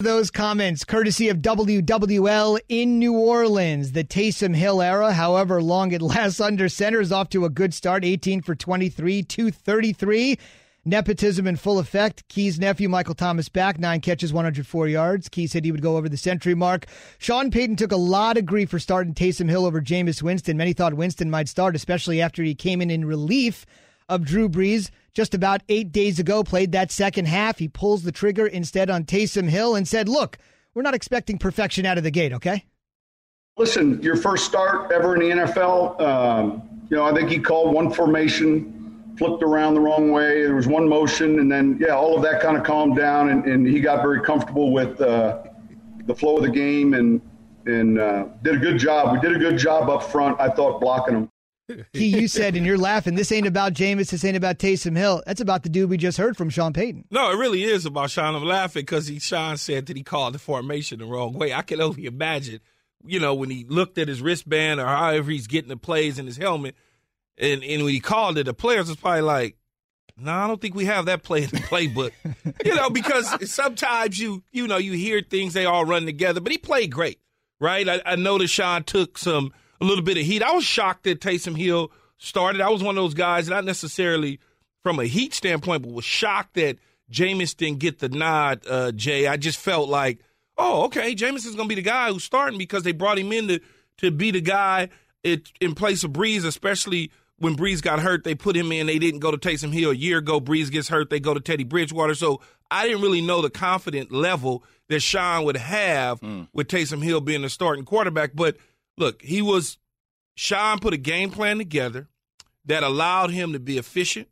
Those 0.00 0.30
comments 0.30 0.84
courtesy 0.84 1.30
of 1.30 1.38
WWL 1.38 2.60
in 2.68 2.98
New 2.98 3.14
Orleans. 3.14 3.92
The 3.92 4.04
Taysom 4.04 4.54
Hill 4.54 4.82
era, 4.82 5.14
however 5.14 5.62
long 5.62 5.90
it 5.92 6.02
lasts 6.02 6.38
under 6.38 6.68
center, 6.68 7.00
is 7.00 7.10
off 7.10 7.30
to 7.30 7.46
a 7.46 7.48
good 7.48 7.72
start 7.72 8.04
18 8.04 8.42
for 8.42 8.54
23, 8.54 9.22
233. 9.22 10.38
Nepotism 10.84 11.46
in 11.46 11.56
full 11.56 11.78
effect. 11.78 12.28
Key's 12.28 12.60
nephew, 12.60 12.90
Michael 12.90 13.14
Thomas, 13.14 13.48
back, 13.48 13.78
nine 13.78 14.02
catches, 14.02 14.34
104 14.34 14.86
yards. 14.86 15.30
Key 15.30 15.46
said 15.46 15.64
he 15.64 15.72
would 15.72 15.80
go 15.80 15.96
over 15.96 16.10
the 16.10 16.18
century 16.18 16.54
mark. 16.54 16.84
Sean 17.16 17.50
Payton 17.50 17.76
took 17.76 17.90
a 17.90 17.96
lot 17.96 18.36
of 18.36 18.44
grief 18.44 18.68
for 18.68 18.78
starting 18.78 19.14
Taysom 19.14 19.48
Hill 19.48 19.64
over 19.64 19.80
Jameis 19.80 20.22
Winston. 20.22 20.58
Many 20.58 20.74
thought 20.74 20.92
Winston 20.92 21.30
might 21.30 21.48
start, 21.48 21.74
especially 21.74 22.20
after 22.20 22.42
he 22.42 22.54
came 22.54 22.82
in 22.82 22.90
in 22.90 23.06
relief 23.06 23.64
of 24.10 24.26
Drew 24.26 24.50
Brees 24.50 24.90
just 25.16 25.32
about 25.32 25.62
eight 25.70 25.92
days 25.92 26.18
ago, 26.18 26.44
played 26.44 26.72
that 26.72 26.92
second 26.92 27.24
half. 27.24 27.58
He 27.58 27.68
pulls 27.68 28.02
the 28.02 28.12
trigger 28.12 28.46
instead 28.46 28.90
on 28.90 29.04
Taysom 29.04 29.48
Hill 29.48 29.74
and 29.74 29.88
said, 29.88 30.10
Look, 30.10 30.36
we're 30.74 30.82
not 30.82 30.94
expecting 30.94 31.38
perfection 31.38 31.86
out 31.86 31.96
of 31.96 32.04
the 32.04 32.10
gate, 32.10 32.34
okay? 32.34 32.66
Listen, 33.56 34.00
your 34.02 34.16
first 34.16 34.44
start 34.44 34.92
ever 34.92 35.14
in 35.14 35.20
the 35.20 35.44
NFL, 35.44 35.98
um, 36.02 36.62
you 36.90 36.98
know, 36.98 37.06
I 37.06 37.14
think 37.14 37.30
he 37.30 37.38
called 37.38 37.72
one 37.72 37.90
formation 37.90 39.14
flipped 39.16 39.42
around 39.42 39.72
the 39.72 39.80
wrong 39.80 40.10
way. 40.10 40.42
There 40.42 40.54
was 40.54 40.66
one 40.66 40.86
motion, 40.86 41.38
and 41.38 41.50
then 41.50 41.78
yeah, 41.80 41.94
all 41.94 42.14
of 42.14 42.22
that 42.22 42.42
kind 42.42 42.54
of 42.54 42.64
calmed 42.64 42.98
down, 42.98 43.30
and, 43.30 43.46
and 43.46 43.66
he 43.66 43.80
got 43.80 44.02
very 44.02 44.20
comfortable 44.20 44.70
with 44.70 45.00
uh, 45.00 45.44
the 46.04 46.14
flow 46.14 46.36
of 46.36 46.42
the 46.42 46.50
game, 46.50 46.92
and 46.92 47.22
and 47.64 47.98
uh, 47.98 48.26
did 48.42 48.56
a 48.56 48.58
good 48.58 48.76
job. 48.76 49.14
We 49.14 49.20
did 49.26 49.34
a 49.34 49.38
good 49.38 49.56
job 49.56 49.88
up 49.88 50.02
front. 50.02 50.38
I 50.38 50.50
thought 50.50 50.78
blocking 50.78 51.14
him. 51.14 51.30
Key, 51.92 52.06
you 52.06 52.28
said, 52.28 52.56
and 52.56 52.64
you're 52.64 52.78
laughing. 52.78 53.14
This 53.14 53.32
ain't 53.32 53.46
about 53.46 53.72
Jameis. 53.72 54.10
This 54.10 54.24
ain't 54.24 54.36
about 54.36 54.58
Taysom 54.58 54.96
Hill. 54.96 55.22
That's 55.26 55.40
about 55.40 55.62
the 55.62 55.68
dude 55.68 55.90
we 55.90 55.96
just 55.96 56.18
heard 56.18 56.36
from, 56.36 56.50
Sean 56.50 56.72
Payton. 56.72 57.06
No, 57.10 57.30
it 57.30 57.36
really 57.36 57.64
is 57.64 57.86
about 57.86 58.10
Sean. 58.10 58.34
I'm 58.34 58.44
laughing 58.44 58.82
because 58.82 59.06
he 59.06 59.18
Sean 59.18 59.56
said 59.56 59.86
that 59.86 59.96
he 59.96 60.02
called 60.02 60.34
the 60.34 60.38
formation 60.38 60.98
the 60.98 61.06
wrong 61.06 61.32
way. 61.32 61.52
I 61.52 61.62
can 61.62 61.80
only 61.80 62.06
imagine, 62.06 62.60
you 63.04 63.20
know, 63.20 63.34
when 63.34 63.50
he 63.50 63.64
looked 63.64 63.98
at 63.98 64.08
his 64.08 64.22
wristband 64.22 64.80
or 64.80 64.86
however 64.86 65.30
he's 65.30 65.46
getting 65.46 65.68
the 65.68 65.76
plays 65.76 66.18
in 66.18 66.26
his 66.26 66.36
helmet 66.36 66.74
and 67.38 67.62
and 67.62 67.84
when 67.84 67.92
he 67.92 68.00
called 68.00 68.38
it, 68.38 68.44
the 68.44 68.54
players 68.54 68.88
was 68.88 68.96
probably 68.96 69.22
like, 69.22 69.56
"No, 70.16 70.32
nah, 70.32 70.44
I 70.44 70.46
don't 70.48 70.60
think 70.60 70.74
we 70.74 70.86
have 70.86 71.06
that 71.06 71.22
play 71.22 71.44
in 71.44 71.50
the 71.50 71.58
playbook." 71.58 72.12
you 72.64 72.74
know, 72.74 72.90
because 72.90 73.50
sometimes 73.50 74.18
you 74.18 74.42
you 74.52 74.66
know 74.66 74.78
you 74.78 74.92
hear 74.92 75.22
things 75.22 75.54
they 75.54 75.66
all 75.66 75.84
run 75.84 76.06
together, 76.06 76.40
but 76.40 76.52
he 76.52 76.58
played 76.58 76.90
great, 76.90 77.20
right? 77.60 77.88
I, 77.88 78.00
I 78.04 78.16
noticed 78.16 78.54
Sean 78.54 78.84
took 78.84 79.18
some 79.18 79.52
a 79.80 79.84
little 79.84 80.04
bit 80.04 80.16
of 80.16 80.24
heat. 80.24 80.42
I 80.42 80.52
was 80.52 80.64
shocked 80.64 81.04
that 81.04 81.20
Taysom 81.20 81.56
Hill 81.56 81.90
started. 82.18 82.60
I 82.60 82.70
was 82.70 82.82
one 82.82 82.96
of 82.96 83.02
those 83.02 83.14
guys, 83.14 83.48
not 83.48 83.64
necessarily 83.64 84.40
from 84.82 84.98
a 84.98 85.04
heat 85.04 85.34
standpoint, 85.34 85.82
but 85.82 85.92
was 85.92 86.04
shocked 86.04 86.54
that 86.54 86.78
Jameis 87.10 87.56
didn't 87.56 87.78
get 87.78 87.98
the 87.98 88.08
nod. 88.08 88.62
Uh, 88.68 88.92
Jay, 88.92 89.26
I 89.26 89.36
just 89.36 89.58
felt 89.58 89.88
like, 89.88 90.20
oh, 90.56 90.84
okay, 90.84 91.14
Jameis 91.14 91.46
is 91.46 91.54
going 91.54 91.68
to 91.68 91.74
be 91.74 91.80
the 91.80 91.82
guy 91.82 92.10
who's 92.10 92.24
starting 92.24 92.58
because 92.58 92.82
they 92.82 92.92
brought 92.92 93.18
him 93.18 93.32
in 93.32 93.48
to 93.48 93.60
to 93.98 94.10
be 94.10 94.30
the 94.30 94.40
guy 94.40 94.90
it, 95.22 95.50
in 95.60 95.74
place 95.74 96.04
of 96.04 96.12
Brees, 96.12 96.44
especially 96.44 97.10
when 97.38 97.56
Brees 97.56 97.82
got 97.82 98.00
hurt, 98.00 98.24
they 98.24 98.34
put 98.34 98.56
him 98.56 98.72
in. 98.72 98.86
They 98.86 98.98
didn't 98.98 99.20
go 99.20 99.30
to 99.30 99.36
Taysom 99.36 99.72
Hill. 99.72 99.90
A 99.90 99.94
year 99.94 100.18
ago, 100.18 100.40
Brees 100.40 100.70
gets 100.70 100.88
hurt. 100.88 101.10
They 101.10 101.20
go 101.20 101.34
to 101.34 101.40
Teddy 101.40 101.64
Bridgewater. 101.64 102.14
So 102.14 102.40
I 102.70 102.86
didn't 102.86 103.02
really 103.02 103.20
know 103.20 103.42
the 103.42 103.50
confident 103.50 104.12
level 104.12 104.64
that 104.88 105.00
Sean 105.00 105.44
would 105.44 105.56
have 105.56 106.20
mm. 106.20 106.48
with 106.52 106.68
Taysom 106.68 107.02
Hill 107.02 107.20
being 107.20 107.42
the 107.42 107.50
starting 107.50 107.84
quarterback. 107.84 108.30
But 108.34 108.56
look, 108.96 109.22
he 109.22 109.42
was 109.42 109.78
Sean 110.34 110.78
put 110.78 110.94
a 110.94 110.98
game 110.98 111.30
plan 111.30 111.58
together 111.58 112.08
that 112.64 112.82
allowed 112.82 113.30
him 113.30 113.52
to 113.52 113.58
be 113.58 113.78
efficient. 113.78 114.28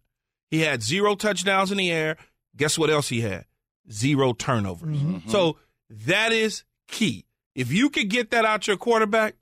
He 0.50 0.60
had 0.60 0.82
zero 0.82 1.14
touchdowns 1.14 1.72
in 1.72 1.78
the 1.78 1.90
air. 1.90 2.16
Guess 2.56 2.78
what 2.78 2.90
else 2.90 3.08
he 3.08 3.22
had? 3.22 3.46
Zero 3.90 4.32
turnovers. 4.32 4.96
Mm-hmm. 4.96 5.28
So 5.30 5.56
that 5.90 6.32
is 6.32 6.64
key. 6.88 7.24
If 7.54 7.72
you 7.72 7.90
could 7.90 8.10
get 8.10 8.30
that 8.30 8.44
out 8.44 8.66
your 8.66 8.76
quarterback, 8.76 9.36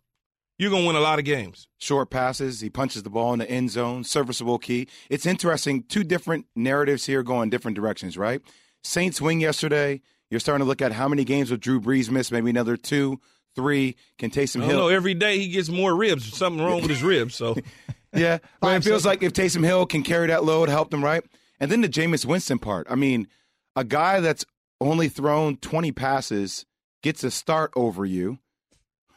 you're 0.59 0.71
going 0.71 0.83
to 0.83 0.87
win 0.87 0.97
a 0.97 1.00
lot 1.00 1.19
of 1.19 1.25
games. 1.25 1.67
Short 1.79 2.11
passes, 2.11 2.61
he 2.61 2.71
punches 2.71 3.02
the 3.02 3.11
ball 3.11 3.33
in 3.33 3.41
the 3.41 3.50
end 3.50 3.71
zone, 3.71 4.05
serviceable 4.05 4.59
key. 4.59 4.88
It's 5.11 5.26
interesting, 5.26 5.83
two 5.83 6.05
different 6.05 6.47
narratives 6.55 7.07
here 7.07 7.23
going 7.23 7.50
different 7.50 7.75
directions, 7.75 8.17
right? 8.17 8.41
Saints 8.85 9.21
win 9.21 9.41
yesterday. 9.41 10.02
You're 10.31 10.41
starting 10.41 10.64
to 10.64 10.69
look 10.69 10.83
at 10.83 10.93
how 10.93 11.09
many 11.09 11.25
games 11.25 11.50
with 11.50 11.61
Drew 11.61 11.81
Brees 11.81 12.11
missed, 12.11 12.33
maybe 12.33 12.50
another 12.50 12.76
two, 12.76 13.21
three. 13.55 13.97
Can 14.19 14.31
Taysom 14.31 14.63
Hill? 14.63 14.77
No, 14.77 14.89
every 14.89 15.15
day 15.15 15.39
he 15.39 15.49
gets 15.49 15.69
more 15.69 15.95
ribs. 15.95 16.37
Something 16.37 16.65
wrong 16.65 16.83
with 16.83 16.91
his 16.91 17.03
ribs. 17.03 17.35
So, 17.35 17.57
yeah, 18.15 18.39
but 18.61 18.77
it 18.77 18.85
feels 18.85 19.07
like 19.07 19.23
if 19.23 19.33
Taysom 19.33 19.65
Hill 19.65 19.87
can 19.87 20.03
carry 20.03 20.29
that 20.29 20.45
load, 20.45 20.69
help 20.69 20.91
them, 20.91 21.05
right? 21.05 21.25
And 21.61 21.71
then 21.71 21.81
the 21.81 21.89
Jameis 21.89 22.25
Winston 22.25 22.59
part. 22.59 22.87
I 22.91 22.95
mean, 22.95 23.29
a 23.77 23.85
guy 23.85 24.21
that's 24.21 24.45
only 24.81 25.09
thrown 25.09 25.57
20 25.59 25.93
passes 25.93 26.67
gets 27.03 27.23
a 27.25 27.31
start 27.31 27.73
over 27.77 28.05
you 28.05 28.39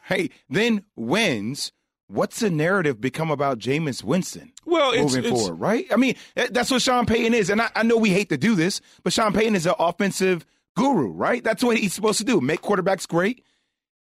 hey, 0.06 0.30
then 0.50 0.86
wins. 0.96 1.72
What's 2.08 2.39
the 2.39 2.51
narrative 2.51 3.01
become 3.01 3.32
about 3.32 3.58
Jameis 3.58 4.04
Winston? 4.04 4.54
Well, 4.63 4.96
moving 4.96 5.25
it's, 5.25 5.30
forward, 5.30 5.56
right? 5.56 5.88
I 5.92 5.96
mean, 5.96 6.15
that's 6.36 6.70
what 6.70 6.82
Sean 6.82 7.06
Payton 7.06 7.34
is, 7.34 7.50
and 7.50 7.62
I, 7.62 7.70
I 7.75 7.84
know 7.84 7.98
we 7.98 8.12
hate 8.12 8.30
to 8.30 8.38
do 8.38 8.56
this, 8.56 8.80
but 9.04 9.12
Sean 9.12 9.34
Payton 9.34 9.56
is 9.56 9.65
an 9.65 9.74
offensive 9.80 10.46
guru, 10.75 11.10
right? 11.10 11.44
That's 11.44 11.63
what 11.63 11.77
he's 11.77 11.94
supposed 11.94 12.20
to 12.20 12.24
do: 12.24 12.42
make 12.42 12.62
quarterbacks 12.62 13.08
great. 13.08 13.44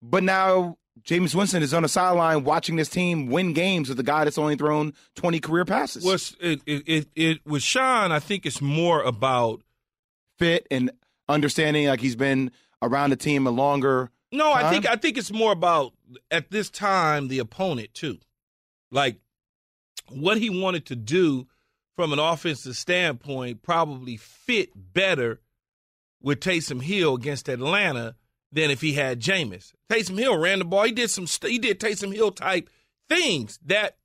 But 0.06 0.24
now 0.24 0.78
Jameis 1.02 1.34
Winston 1.34 1.64
is 1.64 1.74
on 1.74 1.84
the 1.84 1.90
sideline 1.90 2.44
watching 2.44 2.76
this 2.76 2.90
team 2.90 3.28
win 3.28 3.54
games 3.54 3.90
with 3.90 4.00
a 4.00 4.04
guy 4.04 4.26
that's 4.26 4.38
only 4.38 4.56
thrown 4.56 4.94
20 5.16 5.40
career 5.40 5.66
passes. 5.66 6.04
Well, 6.04 6.18
it, 6.40 6.62
it, 6.66 6.84
it, 6.86 7.08
it, 7.16 7.46
with 7.46 7.64
Sean, 7.64 8.12
I 8.12 8.20
think 8.20 8.46
it's 8.46 8.62
more 8.62 9.02
about 9.02 9.64
fit 10.38 10.68
and 10.70 10.92
understanding 11.30 11.88
like 11.88 12.02
he's 12.02 12.18
been 12.18 12.52
around 12.82 13.12
the 13.12 13.16
team 13.16 13.48
a 13.48 13.52
longer 13.52 14.12
no, 14.34 14.52
I 14.52 14.72
think 14.72 14.90
I 14.90 14.96
think 14.96 15.20
it's 15.20 15.32
more 15.32 15.52
about 15.52 15.94
at 16.32 16.50
this 16.50 16.72
time 16.72 17.28
the 17.28 17.38
opponent 17.38 17.94
too. 17.94 18.18
Like 18.90 19.18
what 20.10 20.40
he 20.40 20.50
wanted 20.50 20.88
to 20.88 20.96
do 20.96 21.48
from 21.96 22.12
an 22.14 22.20
offensive 22.20 22.76
standpoint 22.76 23.62
probably 23.62 24.18
fit 24.18 24.72
better 24.76 25.40
with 26.20 26.40
Taysom 26.40 26.82
Hill 26.82 27.14
against 27.14 27.48
Atlanta 27.48 28.16
than 28.54 28.72
if 28.72 28.82
he 28.82 28.94
had 28.94 29.20
Jameis. 29.20 29.74
Taysom 29.90 30.18
Hill 30.18 30.38
ran 30.38 30.60
the 30.60 30.66
ball. 30.66 30.84
He 30.84 30.92
did 30.92 31.10
some 31.10 31.26
he 31.42 31.60
did 31.60 31.80
Taysom 31.80 32.14
Hill 32.14 32.32
type 32.32 32.70
things 33.10 33.60
that 33.66 33.98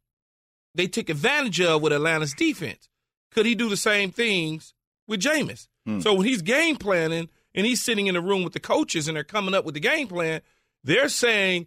they 0.74 0.86
took 0.86 1.08
advantage 1.08 1.60
of 1.60 1.82
with 1.82 1.92
Atlanta's 1.92 2.34
defense. 2.34 2.88
Could 3.30 3.46
he 3.46 3.54
do 3.54 3.68
the 3.68 3.76
same 3.76 4.10
things 4.10 4.74
with 5.06 5.20
Jameis? 5.20 5.68
Hmm. 5.86 6.00
So 6.00 6.14
when 6.14 6.26
he's 6.26 6.42
game 6.42 6.76
planning, 6.76 7.28
and 7.54 7.66
he's 7.66 7.82
sitting 7.82 8.06
in 8.06 8.14
the 8.14 8.20
room 8.20 8.44
with 8.44 8.52
the 8.52 8.60
coaches 8.60 9.08
and 9.08 9.16
they're 9.16 9.24
coming 9.24 9.52
up 9.52 9.64
with 9.64 9.74
the 9.74 9.80
game 9.80 10.06
plan, 10.06 10.40
they're 10.84 11.08
saying 11.08 11.66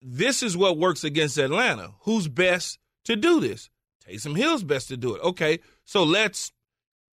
this 0.00 0.42
is 0.42 0.56
what 0.56 0.78
works 0.78 1.04
against 1.04 1.38
Atlanta. 1.38 1.92
Who's 2.00 2.28
best 2.28 2.78
to 3.04 3.14
do 3.14 3.40
this? 3.40 3.70
Taysom 4.04 4.36
Hill's 4.36 4.64
best 4.64 4.88
to 4.88 4.96
do 4.96 5.14
it. 5.14 5.22
Okay, 5.22 5.60
so 5.84 6.02
let's 6.02 6.52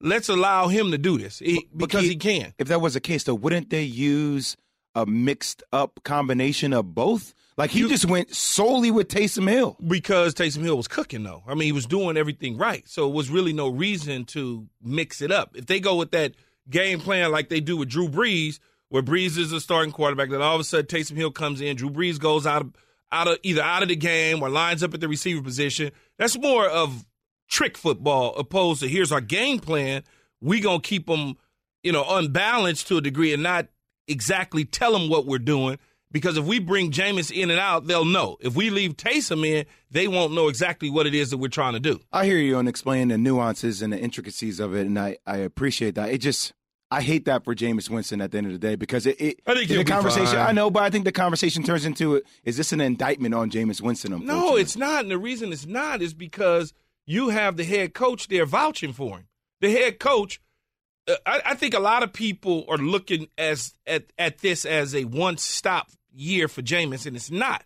let's 0.01 0.27
allow 0.27 0.69
him 0.69 0.89
to 0.91 0.97
do 0.97 1.19
this 1.19 1.37
he, 1.37 1.67
because 1.75 2.03
he 2.03 2.15
can. 2.15 2.53
If 2.57 2.69
that 2.69 2.81
was 2.81 2.95
the 2.95 2.99
case, 2.99 3.25
though, 3.25 3.35
wouldn't 3.35 3.69
they 3.69 3.83
use 3.83 4.57
a 5.01 5.05
mixed 5.05 5.63
up 5.71 5.99
combination 6.03 6.73
of 6.73 6.93
both? 6.93 7.33
Like 7.57 7.71
he 7.71 7.79
You- 7.79 7.89
just 7.89 8.05
went 8.05 8.33
solely 8.35 8.89
with 8.91 9.07
Taysom 9.09 9.49
Hill. 9.49 9.77
Because 9.85 10.33
Taysom 10.33 10.61
Hill 10.61 10.77
was 10.77 10.87
cooking, 10.87 11.23
though. 11.23 11.43
I 11.47 11.53
mean, 11.55 11.65
he 11.65 11.71
was 11.71 11.85
doing 11.85 12.15
everything 12.17 12.57
right. 12.57 12.87
So 12.87 13.07
it 13.07 13.13
was 13.13 13.29
really 13.29 13.51
no 13.53 13.67
reason 13.67 14.25
to 14.25 14.67
mix 14.81 15.21
it 15.21 15.31
up. 15.31 15.55
If 15.55 15.65
they 15.65 15.79
go 15.79 15.95
with 15.97 16.11
that 16.11 16.33
game 16.69 16.99
plan 16.99 17.31
like 17.31 17.49
they 17.49 17.59
do 17.59 17.75
with 17.77 17.89
Drew 17.89 18.07
Brees, 18.07 18.59
where 18.89 19.03
Brees 19.03 19.37
is 19.37 19.49
the 19.51 19.59
starting 19.59 19.91
quarterback, 19.91 20.29
then 20.29 20.41
all 20.41 20.55
of 20.55 20.61
a 20.61 20.63
sudden 20.63 20.85
Taysom 20.85 21.15
Hill 21.17 21.31
comes 21.31 21.59
in, 21.61 21.75
Drew 21.75 21.89
Brees 21.89 22.17
goes 22.19 22.47
out 22.47 22.61
of 22.61 22.73
out 23.11 23.27
of 23.27 23.37
either 23.43 23.61
out 23.63 23.81
of 23.83 23.89
the 23.89 23.95
game 23.95 24.41
or 24.41 24.49
lines 24.49 24.81
up 24.83 24.93
at 24.93 25.01
the 25.01 25.07
receiver 25.07 25.41
position. 25.41 25.91
That's 26.17 26.37
more 26.37 26.67
of 26.69 27.05
trick 27.49 27.75
football 27.77 28.35
opposed 28.35 28.81
to 28.81 28.87
here's 28.87 29.11
our 29.11 29.19
game 29.21 29.59
plan. 29.59 30.03
We 30.41 30.59
gonna 30.61 30.79
keep 30.79 31.07
them, 31.07 31.35
you 31.83 31.91
know, 31.91 32.05
unbalanced 32.07 32.87
to 32.87 32.97
a 32.97 33.01
degree 33.01 33.33
and 33.33 33.41
not 33.43 33.67
exactly 34.09 34.65
tell 34.65 34.91
them 34.91 35.09
what 35.09 35.25
we're 35.25 35.39
doing. 35.39 35.77
Because 36.11 36.37
if 36.37 36.45
we 36.45 36.57
bring 36.57 36.91
Jameis 36.91 37.31
in 37.31 37.51
and 37.51 37.59
out, 37.59 37.85
they'll 37.85 38.03
know. 38.03 38.37
If 38.41 38.55
we 38.55 38.71
leave 38.71 38.97
Taysom 38.97 39.45
in, 39.45 39.67
they 39.91 40.07
won't 40.07 40.33
know 40.33 40.47
exactly 40.47 40.89
what 40.89 41.05
it 41.05 41.13
is 41.13 41.29
that 41.29 41.37
we're 41.37 41.49
trying 41.49 41.73
to 41.73 41.79
do. 41.79 41.99
I 42.11 42.25
hear 42.25 42.37
you 42.37 42.55
on 42.55 42.67
explaining 42.67 43.09
the 43.09 43.19
nuances 43.19 43.83
and 43.83 43.93
the 43.93 43.99
intricacies 43.99 44.59
of 44.59 44.73
it, 44.73 44.87
and 44.87 44.97
I, 44.97 45.17
I 45.27 45.37
appreciate 45.37 45.93
that. 45.95 46.09
It 46.09 46.17
just 46.17 46.53
I 46.91 47.01
hate 47.01 47.25
that 47.25 47.43
for 47.43 47.53
Jameis 47.53 47.89
Winston 47.89 48.19
at 48.21 48.31
the 48.31 48.39
end 48.39 48.47
of 48.47 48.53
the 48.53 48.59
day 48.59 48.75
because 48.75 49.05
it, 49.05 49.21
it 49.21 49.39
I 49.45 49.53
think 49.53 49.69
the 49.69 49.83
conversation. 49.83 50.37
I 50.37 50.51
know, 50.51 50.71
but 50.71 50.81
I 50.81 50.89
think 50.89 51.05
the 51.05 51.11
conversation 51.11 51.61
turns 51.61 51.85
into 51.85 52.21
is 52.43 52.57
this 52.57 52.73
an 52.73 52.81
indictment 52.81 53.35
on 53.35 53.51
Jameis 53.51 53.81
Winston? 53.81 54.25
No, 54.25 54.55
it's 54.55 54.75
not. 54.75 55.03
And 55.03 55.11
the 55.11 55.19
reason 55.19 55.53
it's 55.53 55.67
not 55.67 56.01
is 56.01 56.15
because 56.15 56.73
you 57.05 57.29
have 57.29 57.57
the 57.57 57.63
head 57.63 57.93
coach 57.93 58.27
there 58.27 58.45
vouching 58.45 58.93
for 58.93 59.17
him. 59.17 59.27
The 59.61 59.71
head 59.71 59.99
coach, 59.99 60.41
I, 61.25 61.41
I 61.45 61.55
think 61.55 61.73
a 61.73 61.79
lot 61.79 62.03
of 62.03 62.13
people 62.13 62.65
are 62.69 62.77
looking 62.77 63.27
as 63.37 63.73
at, 63.87 64.05
at 64.17 64.39
this 64.39 64.65
as 64.65 64.95
a 64.95 65.05
one 65.05 65.37
stop 65.37 65.89
year 66.13 66.47
for 66.47 66.61
Jameis, 66.61 67.05
and 67.05 67.15
it's 67.15 67.31
not. 67.31 67.63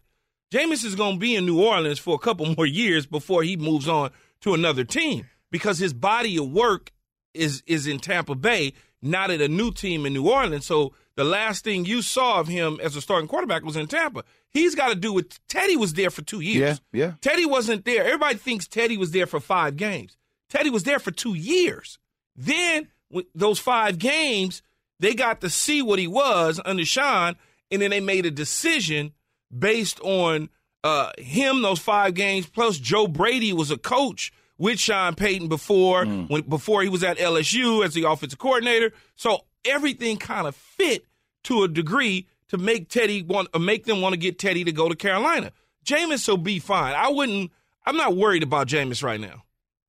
Jameis 0.54 0.86
is 0.86 0.96
going 0.96 1.16
to 1.16 1.20
be 1.20 1.36
in 1.36 1.46
New 1.46 1.62
Orleans 1.62 2.00
for 2.00 2.16
a 2.16 2.20
couple 2.20 2.54
more 2.58 2.66
years 2.66 3.06
before 3.06 3.44
he 3.44 3.58
moves 3.58 3.88
on 3.88 4.12
to 4.42 4.54
another 4.54 4.84
team 4.84 5.28
because 5.52 5.80
his 5.80 5.94
body 5.94 6.38
of 6.38 6.52
work 6.52 6.92
is 7.34 7.64
is 7.66 7.88
in 7.88 8.00
Tampa 8.00 8.36
Bay, 8.36 8.74
not 9.02 9.32
at 9.32 9.42
a 9.42 9.48
new 9.48 9.72
team 9.72 10.06
in 10.06 10.14
New 10.14 10.30
Orleans. 10.30 10.66
So 10.66 10.94
the 11.16 11.24
last 11.24 11.64
thing 11.64 11.86
you 11.86 12.02
saw 12.02 12.40
of 12.40 12.48
him 12.48 12.80
as 12.82 12.96
a 12.96 13.02
starting 13.02 13.28
quarterback 13.28 13.64
was 13.64 13.76
in 13.76 13.88
Tampa. 13.88 14.24
He's 14.50 14.76
got 14.76 14.90
to 14.90 14.96
do 14.96 15.12
with 15.12 15.40
Teddy 15.48 15.76
was 15.76 15.94
there 15.94 16.10
for 16.10 16.22
two 16.22 16.42
years. 16.42 16.82
Yeah, 16.92 17.06
yeah. 17.06 17.14
Teddy 17.22 17.46
wasn't 17.46 17.86
there. 17.86 18.06
Everybody 18.06 18.36
thinks 18.36 18.68
Teddy 18.68 18.98
was 18.98 19.12
there 19.12 19.26
for 19.26 19.40
five 19.40 19.78
games. 19.78 20.18
Teddy 20.50 20.70
was 20.70 20.84
there 20.84 21.00
for 21.00 21.12
two 21.12 21.34
years. 21.34 21.98
Then 22.36 22.88
those 23.36 23.60
five 23.60 23.98
games, 23.98 24.62
they 25.00 25.13
got 25.13 25.41
to 25.41 25.50
see 25.50 25.82
what 25.82 26.00
he 26.00 26.08
was 26.08 26.60
under 26.63 26.86
Sean, 26.86 27.36
and 27.72 27.82
then 27.82 27.91
they 27.91 28.00
made 28.00 28.25
a 28.25 28.32
decision 28.32 29.13
based 29.55 30.00
on 30.01 30.50
uh, 30.84 31.12
him 31.17 31.62
those 31.62 31.79
five 31.79 32.13
games. 32.13 32.46
Plus, 32.46 32.77
Joe 32.77 33.08
Brady 33.08 33.53
was 33.53 33.72
a 33.72 33.77
coach 33.77 34.32
with 34.58 34.79
Sean 34.79 35.15
Payton 35.15 35.48
before 35.48 36.05
when 36.05 36.41
before 36.43 36.82
he 36.84 36.89
was 36.89 37.03
at 37.03 37.17
LSU 37.17 37.84
as 37.86 37.93
the 37.93 38.03
offensive 38.03 38.39
coordinator. 38.39 38.93
So 39.15 39.46
everything 39.65 40.17
kind 40.17 40.48
of 40.48 40.55
fit 40.55 41.05
to 41.46 41.63
a 41.63 41.67
degree 41.67 42.27
to 42.50 42.58
make 42.58 42.89
Teddy 42.89 43.24
want 43.24 43.50
uh, 43.53 43.60
make 43.60 43.86
them 43.86 44.01
want 44.01 44.13
to 44.13 44.17
get 44.17 44.39
Teddy 44.39 44.63
to 44.63 44.72
go 44.72 44.89
to 44.89 44.96
Carolina. 44.96 45.51
Jameis 45.86 46.27
will 46.27 46.38
be 46.38 46.60
fine. 46.60 46.93
I 46.96 47.10
wouldn't. 47.10 47.51
I'm 47.86 47.98
not 47.98 48.15
worried 48.15 48.43
about 48.43 48.67
Jameis 48.67 49.03
right 49.03 49.20
now. 49.20 49.43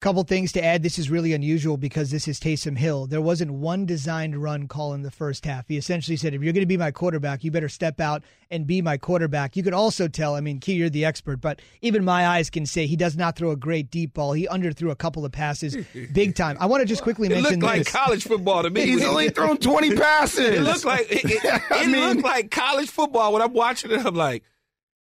Couple 0.04 0.22
things 0.22 0.52
to 0.52 0.62
add. 0.62 0.82
This 0.82 0.98
is 0.98 1.08
really 1.08 1.32
unusual 1.32 1.78
because 1.78 2.10
this 2.10 2.28
is 2.28 2.38
Taysom 2.38 2.76
Hill. 2.76 3.06
There 3.06 3.22
wasn't 3.22 3.52
one 3.52 3.86
designed 3.86 4.36
run 4.36 4.68
call 4.68 4.92
in 4.92 5.00
the 5.00 5.10
first 5.10 5.46
half. 5.46 5.66
He 5.66 5.78
essentially 5.78 6.18
said, 6.18 6.34
if 6.34 6.42
you're 6.42 6.52
going 6.52 6.60
to 6.60 6.66
be 6.66 6.76
my 6.76 6.90
quarterback, 6.90 7.42
you 7.42 7.50
better 7.50 7.70
step 7.70 7.98
out 8.02 8.22
and 8.50 8.66
be 8.66 8.82
my 8.82 8.98
quarterback. 8.98 9.56
You 9.56 9.62
could 9.62 9.72
also 9.72 10.06
tell, 10.06 10.34
I 10.34 10.42
mean, 10.42 10.60
Key, 10.60 10.74
you're 10.74 10.90
the 10.90 11.06
expert, 11.06 11.40
but 11.40 11.62
even 11.80 12.04
my 12.04 12.26
eyes 12.26 12.50
can 12.50 12.66
say 12.66 12.84
he 12.86 12.96
does 12.96 13.16
not 13.16 13.34
throw 13.34 13.50
a 13.50 13.56
great 13.56 13.90
deep 13.90 14.12
ball. 14.12 14.34
He 14.34 14.46
underthrew 14.46 14.90
a 14.90 14.94
couple 14.94 15.24
of 15.24 15.32
passes 15.32 15.74
big 16.12 16.34
time. 16.34 16.58
I 16.60 16.66
want 16.66 16.82
to 16.82 16.86
just 16.86 17.02
quickly 17.02 17.30
mention 17.30 17.42
this. 17.42 17.52
It 17.52 17.56
mention 17.56 17.60
looked 17.62 17.74
like 17.74 17.84
this. 17.86 17.92
college 17.94 18.24
football 18.24 18.62
to 18.62 18.68
me. 18.68 18.82
He's 18.84 19.04
only 19.04 19.30
thrown 19.30 19.56
twenty 19.56 19.96
passes. 19.96 20.50
It 20.50 20.60
looked 20.60 20.84
like 20.84 21.10
it, 21.10 21.24
it, 21.24 21.62
I 21.70 21.86
mean- 21.86 22.16
looked 22.16 22.24
like 22.24 22.50
college 22.50 22.90
football 22.90 23.32
when 23.32 23.40
I'm 23.40 23.54
watching 23.54 23.90
it. 23.90 24.04
I'm 24.04 24.14
like, 24.14 24.44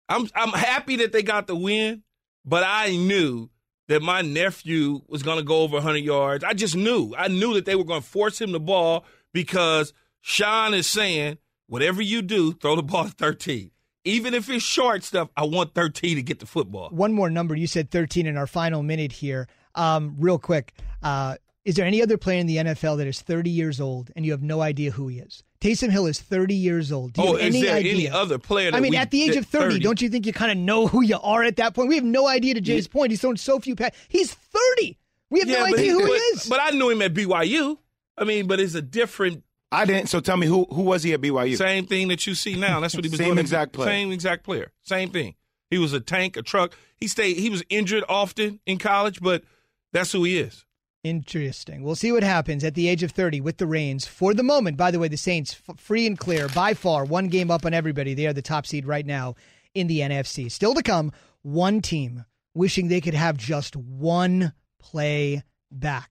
I'm 0.09 0.29
I'm 0.37 0.51
happy 0.51 0.95
that 0.99 1.11
they 1.11 1.25
got 1.25 1.49
the 1.49 1.57
win, 1.57 2.05
but 2.45 2.63
I 2.65 2.91
knew 2.91 3.51
that 3.89 4.03
my 4.03 4.23
nephew 4.23 5.01
was 5.09 5.23
going 5.23 5.39
to 5.39 5.45
go 5.45 5.63
over 5.63 5.75
100 5.75 5.99
yards. 5.99 6.45
I 6.45 6.53
just 6.55 6.77
knew. 6.77 7.15
I 7.17 7.29
knew 7.29 7.55
that 7.55 7.65
they 7.65 7.75
were 7.77 7.85
going 7.85 8.03
to 8.03 8.07
force 8.07 8.41
him 8.41 8.53
the 8.53 8.61
ball 8.61 9.05
because 9.33 9.93
Sean 10.21 10.75
is 10.75 10.87
saying, 10.87 11.39
whatever 11.67 12.03
you 12.03 12.23
do, 12.23 12.53
throw 12.53 12.77
the 12.77 12.83
ball 12.83 13.05
to 13.05 13.11
13. 13.11 13.71
Even 14.05 14.35
if 14.35 14.49
it's 14.49 14.65
short 14.65 15.03
stuff, 15.03 15.29
I 15.37 15.45
want 15.45 15.75
13 15.75 16.17
to 16.17 16.23
get 16.23 16.39
the 16.39 16.47
football. 16.47 16.91
one 16.91 17.13
more 17.13 17.29
number. 17.29 17.57
You 17.57 17.67
said 17.67 17.91
13 17.91 18.27
in 18.27 18.37
our 18.37 18.47
final 18.47 18.83
minute 18.83 19.13
here. 19.13 19.49
Um, 19.75 20.15
real 20.19 20.39
quick. 20.39 20.75
Uh, 21.03 21.37
is 21.65 21.75
there 21.75 21.85
any 21.85 22.01
other 22.01 22.17
player 22.17 22.39
in 22.39 22.47
the 22.47 22.57
NFL 22.57 22.99
that 22.99 23.09
is 23.09 23.21
30 23.21 23.51
years 23.51 23.81
old 23.81 24.13
and 24.15 24.25
you 24.25 24.31
have 24.33 24.43
no 24.43 24.61
idea 24.61 24.93
who 24.93 25.09
he 25.09 25.19
is? 25.19 25.43
Taysom 25.61 25.91
Hill 25.91 26.07
is 26.07 26.21
30 26.21 26.55
years 26.55 26.93
old. 26.93 27.13
Do 27.15 27.23
you 27.23 27.29
Oh, 27.29 27.33
have 27.33 27.41
is 27.41 27.55
any 27.55 27.63
there 27.65 27.77
idea? 27.77 27.93
any 27.95 28.09
other 28.11 28.39
player? 28.39 28.71
That 28.71 28.77
I 28.77 28.81
mean, 28.81 28.93
we- 28.93 28.97
at 28.97 29.11
the 29.11 29.23
age 29.23 29.37
of 29.37 29.47
30, 29.47 29.79
don't 29.81 30.01
you 30.03 30.09
think 30.09 30.27
you 30.27 30.33
kind 30.33 30.53
of 30.53 30.59
know 30.59 30.87
who 30.87 31.03
you 31.03 31.19
are 31.23 31.43
at 31.43 31.57
that 31.57 31.75
point? 31.75 31.89
We 31.89 31.95
have 31.97 32.05
no 32.05 32.27
idea 32.29 32.55
to 32.55 32.61
Jay's 32.61 32.87
point. 32.89 33.11
He's 33.11 33.21
thrown 33.21 33.37
so 33.37 33.59
few 33.61 33.75
passes. 33.77 33.99
He's 34.09 34.33
30. 34.35 34.99
We 35.31 35.41
have 35.41 35.49
no 35.49 35.61
but 35.71 35.79
idea 35.79 35.93
who 35.93 36.01
but, 36.01 36.07
he 36.09 36.13
is. 36.13 36.47
But 36.49 36.61
I 36.63 36.71
knew 36.71 36.91
him 36.91 37.03
at 37.03 37.15
BYU. 37.15 37.79
I 38.19 38.25
mean, 38.25 38.47
but 38.47 38.61
it's 38.61 38.75
a 38.75 38.83
different 38.83 39.43
I 39.73 39.85
didn't. 39.85 40.09
So 40.09 40.21
tell 40.21 40.37
me 40.37 40.47
who 40.47 40.65
who 40.71 40.83
was 40.83 41.03
he 41.03 41.13
at 41.15 41.21
BYU? 41.21 41.57
Same 41.57 41.87
thing 41.87 42.09
that 42.09 42.27
you 42.27 42.35
see 42.37 42.55
now. 42.55 42.79
That's 42.81 42.95
what 42.95 43.05
he 43.05 43.11
was 43.11 43.19
Same 43.19 43.29
doing. 43.29 43.39
exact 43.39 43.73
player. 43.73 43.89
Same 43.89 44.13
exact 44.13 44.45
player. 44.45 44.71
Same 44.83 45.11
thing. 45.11 45.35
He 45.71 45.79
was 45.79 45.93
a 45.93 45.99
tank, 46.01 46.37
a 46.37 46.43
truck. 46.43 46.73
He 46.97 47.09
stayed. 47.09 47.37
He 47.39 47.51
was 47.51 47.65
injured 47.69 48.05
often 48.09 48.61
in 48.67 48.79
college, 48.79 49.21
but 49.21 49.43
that's 49.93 50.13
who 50.13 50.23
he 50.25 50.39
is. 50.39 50.65
Interesting. 51.05 51.83
We'll 51.83 51.95
see 51.95 52.11
what 52.11 52.25
happens 52.25 52.65
at 52.65 52.75
the 52.75 52.89
age 52.89 53.03
of 53.03 53.13
30 53.13 53.41
with 53.41 53.59
the 53.59 53.67
Reigns. 53.67 54.07
For 54.07 54.35
the 54.35 54.43
moment, 54.43 54.77
by 54.77 54.91
the 54.91 54.99
way, 54.99 55.09
the 55.09 55.17
Saints 55.17 55.57
f- 55.69 55.79
free 55.79 56.07
and 56.07 56.19
clear 56.19 56.49
by 56.49 56.75
far, 56.75 57.05
one 57.05 57.29
game 57.29 57.51
up 57.51 57.65
on 57.65 57.73
everybody. 57.73 58.13
They 58.15 58.27
are 58.27 58.33
the 58.33 58.43
top 58.43 58.67
seed 58.67 58.87
right 58.87 59.07
now 59.07 59.37
in 59.75 59.87
the 59.87 60.01
NFC. 60.01 60.51
Still 60.51 60.75
to 60.75 60.83
come, 60.83 61.13
one 61.43 61.81
team 61.81 62.25
wishing 62.55 62.89
they 62.89 63.01
could 63.01 63.15
have 63.15 63.37
just 63.37 63.77
one 63.77 64.53
play 64.81 65.45
back. 65.71 66.11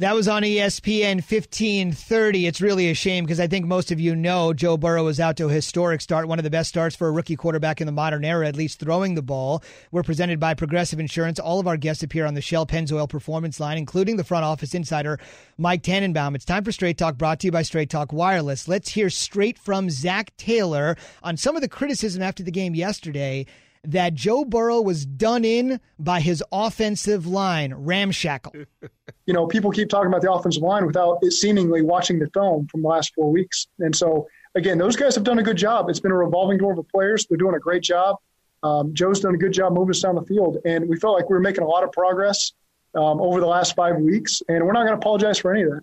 That 0.00 0.14
was 0.14 0.28
on 0.28 0.44
ESPN 0.44 1.16
1530. 1.16 2.46
It's 2.46 2.60
really 2.60 2.88
a 2.88 2.94
shame 2.94 3.24
because 3.24 3.40
I 3.40 3.48
think 3.48 3.66
most 3.66 3.90
of 3.90 3.98
you 3.98 4.14
know 4.14 4.52
Joe 4.52 4.76
Burrow 4.76 5.02
was 5.02 5.18
out 5.18 5.36
to 5.38 5.46
a 5.46 5.52
historic 5.52 6.00
start, 6.00 6.28
one 6.28 6.38
of 6.38 6.44
the 6.44 6.50
best 6.50 6.68
starts 6.68 6.94
for 6.94 7.08
a 7.08 7.10
rookie 7.10 7.34
quarterback 7.34 7.80
in 7.80 7.86
the 7.86 7.92
modern 7.92 8.24
era, 8.24 8.46
at 8.46 8.54
least 8.54 8.78
throwing 8.78 9.16
the 9.16 9.22
ball. 9.22 9.60
We're 9.90 10.04
presented 10.04 10.38
by 10.38 10.54
Progressive 10.54 11.00
Insurance. 11.00 11.40
All 11.40 11.58
of 11.58 11.66
our 11.66 11.76
guests 11.76 12.04
appear 12.04 12.26
on 12.26 12.34
the 12.34 12.40
Shell 12.40 12.66
Pennzoil 12.66 13.08
Performance 13.08 13.58
line, 13.58 13.76
including 13.76 14.16
the 14.16 14.22
front 14.22 14.44
office 14.44 14.72
insider, 14.72 15.18
Mike 15.56 15.82
Tannenbaum. 15.82 16.36
It's 16.36 16.44
time 16.44 16.62
for 16.62 16.70
Straight 16.70 16.96
Talk, 16.96 17.18
brought 17.18 17.40
to 17.40 17.48
you 17.48 17.50
by 17.50 17.62
Straight 17.62 17.90
Talk 17.90 18.12
Wireless. 18.12 18.68
Let's 18.68 18.90
hear 18.90 19.10
straight 19.10 19.58
from 19.58 19.90
Zac 19.90 20.30
Taylor 20.36 20.96
on 21.24 21.36
some 21.36 21.56
of 21.56 21.62
the 21.62 21.68
criticism 21.68 22.22
after 22.22 22.44
the 22.44 22.52
game 22.52 22.76
yesterday 22.76 23.46
that 23.88 24.12
Joe 24.12 24.44
Burrow 24.44 24.82
was 24.82 25.06
done 25.06 25.44
in 25.44 25.80
by 25.98 26.20
his 26.20 26.44
offensive 26.52 27.26
line, 27.26 27.72
ramshackle. 27.72 28.52
you 29.26 29.34
know, 29.34 29.46
people 29.46 29.70
keep 29.70 29.88
talking 29.88 30.08
about 30.08 30.20
the 30.20 30.30
offensive 30.30 30.62
line 30.62 30.86
without 30.86 31.24
seemingly 31.24 31.80
watching 31.80 32.18
the 32.18 32.28
film 32.28 32.68
from 32.68 32.82
the 32.82 32.88
last 32.88 33.14
four 33.14 33.32
weeks. 33.32 33.66
And 33.78 33.96
so, 33.96 34.28
again, 34.54 34.76
those 34.76 34.94
guys 34.94 35.14
have 35.14 35.24
done 35.24 35.38
a 35.38 35.42
good 35.42 35.56
job. 35.56 35.88
It's 35.88 36.00
been 36.00 36.12
a 36.12 36.16
revolving 36.16 36.58
door 36.58 36.78
of 36.78 36.88
players. 36.88 37.26
They're 37.26 37.38
doing 37.38 37.54
a 37.54 37.60
great 37.60 37.82
job. 37.82 38.16
Um, 38.62 38.92
Joe's 38.92 39.20
done 39.20 39.34
a 39.34 39.38
good 39.38 39.52
job 39.52 39.72
moving 39.72 39.90
us 39.90 40.00
down 40.00 40.16
the 40.16 40.22
field, 40.22 40.58
and 40.66 40.88
we 40.88 40.98
felt 40.98 41.14
like 41.14 41.30
we 41.30 41.34
were 41.34 41.40
making 41.40 41.64
a 41.64 41.66
lot 41.66 41.82
of 41.82 41.92
progress 41.92 42.52
um, 42.94 43.20
over 43.20 43.40
the 43.40 43.46
last 43.46 43.74
five 43.74 43.96
weeks. 43.96 44.42
And 44.48 44.66
we're 44.66 44.72
not 44.72 44.80
going 44.80 44.92
to 44.92 44.98
apologize 44.98 45.38
for 45.38 45.54
any 45.54 45.62
of 45.62 45.70
that. 45.70 45.82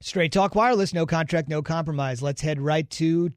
Straight 0.00 0.32
Talk 0.32 0.54
Wireless, 0.54 0.92
no 0.92 1.06
contract, 1.06 1.48
no 1.48 1.62
compromise. 1.62 2.20
Let's 2.20 2.42
head 2.42 2.60
right 2.60 2.88
to 2.90 3.32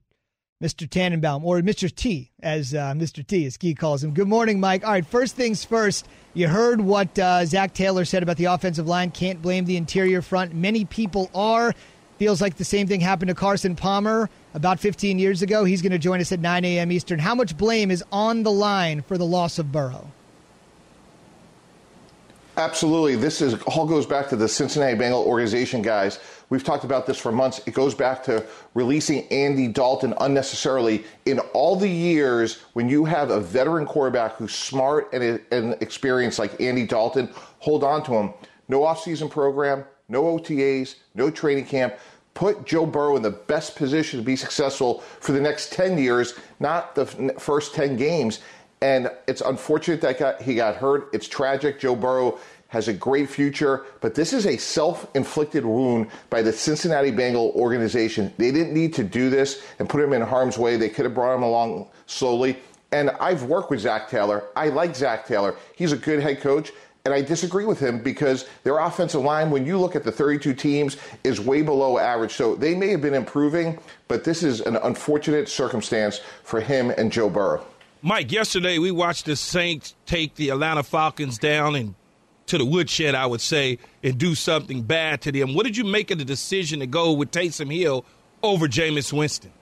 Mr. 0.61 0.87
Tannenbaum, 0.87 1.43
or 1.43 1.59
Mr. 1.61 1.93
T, 1.93 2.29
as 2.43 2.73
uh, 2.73 2.93
Mr. 2.93 3.25
T, 3.25 3.45
as 3.45 3.57
Key 3.57 3.73
calls 3.73 4.03
him. 4.03 4.13
Good 4.13 4.27
morning, 4.27 4.59
Mike. 4.59 4.85
All 4.85 4.91
right, 4.91 5.05
first 5.05 5.35
things 5.35 5.65
first. 5.65 6.07
You 6.35 6.47
heard 6.47 6.79
what 6.79 7.17
uh, 7.17 7.45
Zac 7.45 7.73
Taylor 7.73 8.05
said 8.05 8.21
about 8.21 8.37
the 8.37 8.45
offensive 8.45 8.87
line. 8.87 9.09
Can't 9.09 9.41
blame 9.41 9.65
the 9.65 9.75
interior 9.75 10.21
front. 10.21 10.53
Many 10.53 10.85
people 10.85 11.31
are. 11.33 11.73
Feels 12.19 12.39
like 12.39 12.57
the 12.57 12.63
same 12.63 12.85
thing 12.85 12.99
happened 12.99 13.29
to 13.29 13.35
Carson 13.35 13.75
Palmer 13.75 14.29
about 14.53 14.79
15 14.79 15.17
years 15.17 15.41
ago. 15.41 15.63
He's 15.63 15.81
going 15.81 15.91
to 15.91 15.97
join 15.97 16.21
us 16.21 16.31
at 16.31 16.39
9 16.39 16.63
a.m. 16.63 16.91
Eastern. 16.91 17.17
How 17.17 17.33
much 17.33 17.57
blame 17.57 17.89
is 17.89 18.03
on 18.11 18.43
the 18.43 18.51
line 18.51 19.01
for 19.01 19.17
the 19.17 19.25
loss 19.25 19.57
of 19.57 19.71
Burrow? 19.71 20.11
Absolutely. 22.57 23.15
This 23.15 23.41
is 23.41 23.55
all 23.63 23.87
goes 23.87 24.05
back 24.05 24.29
to 24.29 24.35
the 24.35 24.47
Cincinnati 24.47 24.95
Bengal 24.95 25.23
organization, 25.23 25.81
guys. 25.81 26.19
We've 26.51 26.65
talked 26.65 26.83
about 26.83 27.05
this 27.05 27.17
for 27.17 27.31
months. 27.31 27.61
It 27.65 27.73
goes 27.73 27.95
back 27.95 28.25
to 28.25 28.45
releasing 28.73 29.25
Andy 29.29 29.69
Dalton 29.69 30.13
unnecessarily. 30.19 31.05
In 31.25 31.39
all 31.53 31.77
the 31.77 31.87
years 31.87 32.59
when 32.73 32.89
you 32.89 33.05
have 33.05 33.29
a 33.29 33.39
veteran 33.39 33.85
quarterback 33.85 34.35
who's 34.35 34.53
smart 34.53 35.13
and, 35.13 35.39
and 35.51 35.77
experienced 35.81 36.39
like 36.39 36.59
Andy 36.59 36.85
Dalton, 36.85 37.29
hold 37.59 37.85
on 37.85 38.03
to 38.03 38.11
him. 38.15 38.33
No 38.67 38.81
offseason 38.81 39.31
program, 39.31 39.85
no 40.09 40.23
OTAs, 40.23 40.95
no 41.15 41.31
training 41.31 41.67
camp. 41.67 41.95
Put 42.33 42.65
Joe 42.65 42.85
Burrow 42.85 43.15
in 43.15 43.21
the 43.21 43.31
best 43.31 43.77
position 43.77 44.19
to 44.19 44.25
be 44.25 44.35
successful 44.35 44.99
for 45.21 45.31
the 45.31 45.39
next 45.39 45.71
10 45.71 45.97
years, 45.97 46.33
not 46.59 46.95
the 46.95 47.05
first 47.39 47.73
10 47.73 47.95
games. 47.95 48.41
And 48.81 49.09
it's 49.27 49.41
unfortunate 49.41 50.01
that 50.01 50.41
he 50.41 50.55
got 50.55 50.75
hurt. 50.75 51.09
It's 51.13 51.27
tragic. 51.27 51.79
Joe 51.79 51.95
Burrow 51.95 52.39
has 52.71 52.87
a 52.87 52.93
great 52.93 53.29
future, 53.29 53.83
but 53.99 54.15
this 54.15 54.31
is 54.31 54.45
a 54.45 54.55
self 54.55 55.05
inflicted 55.13 55.65
wound 55.65 56.07
by 56.29 56.41
the 56.41 56.53
Cincinnati 56.53 57.11
Bengal 57.11 57.51
organization. 57.53 58.33
They 58.37 58.49
didn't 58.49 58.73
need 58.73 58.93
to 58.93 59.03
do 59.03 59.29
this 59.29 59.61
and 59.77 59.89
put 59.89 60.01
him 60.01 60.13
in 60.13 60.21
harm's 60.21 60.57
way. 60.57 60.77
They 60.77 60.87
could 60.87 61.03
have 61.03 61.13
brought 61.13 61.35
him 61.35 61.43
along 61.43 61.89
slowly. 62.05 62.57
And 62.93 63.09
I've 63.19 63.43
worked 63.43 63.71
with 63.71 63.81
Zac 63.81 64.09
Taylor. 64.09 64.45
I 64.55 64.69
like 64.69 64.95
Zac 64.95 65.27
Taylor. 65.27 65.55
He's 65.75 65.91
a 65.91 65.97
good 65.97 66.21
head 66.21 66.39
coach. 66.39 66.71
And 67.03 67.13
I 67.13 67.21
disagree 67.21 67.65
with 67.65 67.79
him 67.79 67.99
because 67.99 68.47
their 68.63 68.77
offensive 68.77 69.21
line, 69.21 69.51
when 69.51 69.65
you 69.65 69.77
look 69.77 69.97
at 69.97 70.05
the 70.05 70.11
32 70.11 70.53
teams, 70.53 70.95
is 71.25 71.41
way 71.41 71.63
below 71.63 71.97
average. 71.97 72.31
So 72.31 72.55
they 72.55 72.73
may 72.73 72.87
have 72.89 73.01
been 73.01 73.15
improving, 73.15 73.79
but 74.07 74.23
this 74.23 74.43
is 74.43 74.61
an 74.61 74.77
unfortunate 74.77 75.49
circumstance 75.49 76.21
for 76.43 76.61
him 76.61 76.89
and 76.91 77.11
Joe 77.11 77.29
Burrow. 77.29 77.65
Mike, 78.01 78.31
yesterday 78.31 78.77
we 78.77 78.91
watched 78.91 79.25
the 79.25 79.35
Saints 79.35 79.93
take 80.05 80.35
the 80.35 80.49
Atlanta 80.49 80.83
Falcons 80.83 81.37
down 81.37 81.75
and 81.75 81.95
to 82.51 82.57
the 82.57 82.65
woodshed, 82.65 83.15
I 83.15 83.25
would 83.25 83.41
say, 83.41 83.79
and 84.03 84.17
do 84.17 84.35
something 84.35 84.81
bad 84.81 85.21
to 85.21 85.31
them. 85.31 85.55
What 85.55 85.65
did 85.65 85.77
you 85.77 85.85
make 85.85 86.11
of 86.11 86.19
the 86.19 86.25
decision 86.25 86.81
to 86.81 86.85
go 86.85 87.13
with 87.13 87.31
Taysom 87.31 87.73
Hill 87.73 88.05
over 88.43 88.67
Jameis 88.67 89.13
Winston? 89.13 89.53